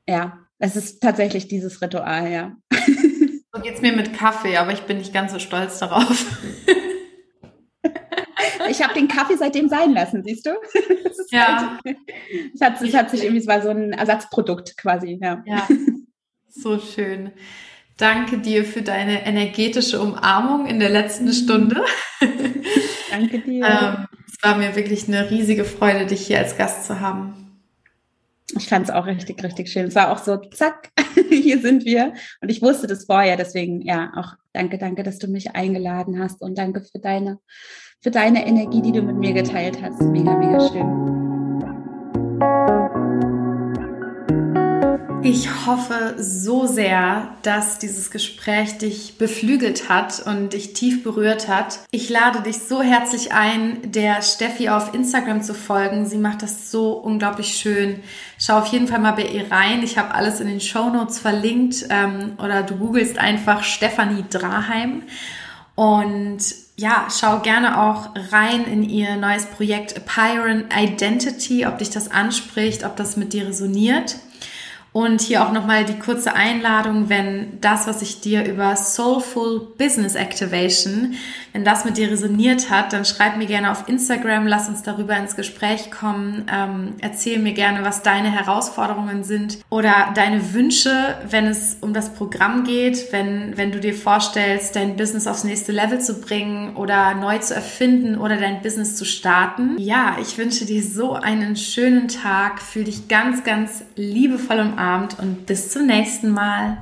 [0.09, 2.57] Ja, es ist tatsächlich dieses Ritual, ja.
[3.53, 6.27] So geht's mir mit Kaffee, aber ich bin nicht ganz so stolz darauf.
[8.71, 10.51] Ich habe den Kaffee seitdem sein lassen, siehst du?
[11.31, 11.79] ja.
[11.85, 11.97] Halt,
[12.55, 15.43] es, hat, es hat sich irgendwie, es war so ein Ersatzprodukt quasi, ja.
[15.47, 15.67] Ja,
[16.49, 17.33] so schön.
[17.97, 21.83] Danke dir für deine energetische Umarmung in der letzten Stunde.
[23.11, 23.65] Danke dir.
[23.65, 27.48] Ähm, es war mir wirklich eine riesige Freude, dich hier als Gast zu haben.
[28.57, 29.87] Ich fand es auch richtig, richtig schön.
[29.87, 30.91] Es war auch so, zack,
[31.31, 32.15] hier sind wir.
[32.41, 36.41] Und ich wusste das vorher, deswegen ja, auch danke, danke, dass du mich eingeladen hast
[36.41, 37.39] und danke für deine,
[38.01, 40.01] für deine Energie, die du mit mir geteilt hast.
[40.03, 41.09] Mega, mega schön.
[45.23, 51.81] Ich hoffe so sehr, dass dieses Gespräch dich beflügelt hat und dich tief berührt hat.
[51.91, 56.07] Ich lade dich so herzlich ein, der Steffi auf Instagram zu folgen.
[56.07, 58.01] Sie macht das so unglaublich schön.
[58.39, 59.83] Schau auf jeden Fall mal bei ihr rein.
[59.83, 65.03] Ich habe alles in den Show Notes verlinkt ähm, oder du googelst einfach Stefanie Draheim.
[65.75, 66.39] Und
[66.77, 72.85] ja, schau gerne auch rein in ihr neues Projekt Apyron Identity, ob dich das anspricht,
[72.85, 74.17] ob das mit dir resoniert.
[74.99, 80.17] Und hier auch nochmal die kurze Einladung, wenn das, was ich dir über Soulful Business
[80.17, 81.15] Activation,
[81.59, 85.17] wenn das mit dir resoniert hat, dann schreib mir gerne auf Instagram, lass uns darüber
[85.17, 91.49] ins Gespräch kommen, ähm, erzähl mir gerne, was deine Herausforderungen sind oder deine Wünsche, wenn
[91.49, 96.01] es um das Programm geht, wenn, wenn du dir vorstellst, dein Business aufs nächste Level
[96.01, 99.75] zu bringen oder neu zu erfinden oder dein Business zu starten.
[99.79, 105.47] Ja, ich wünsche dir so einen schönen Tag, fühl dich ganz, ganz liebevoll Abend und
[105.47, 106.79] bis zum nächsten Mal.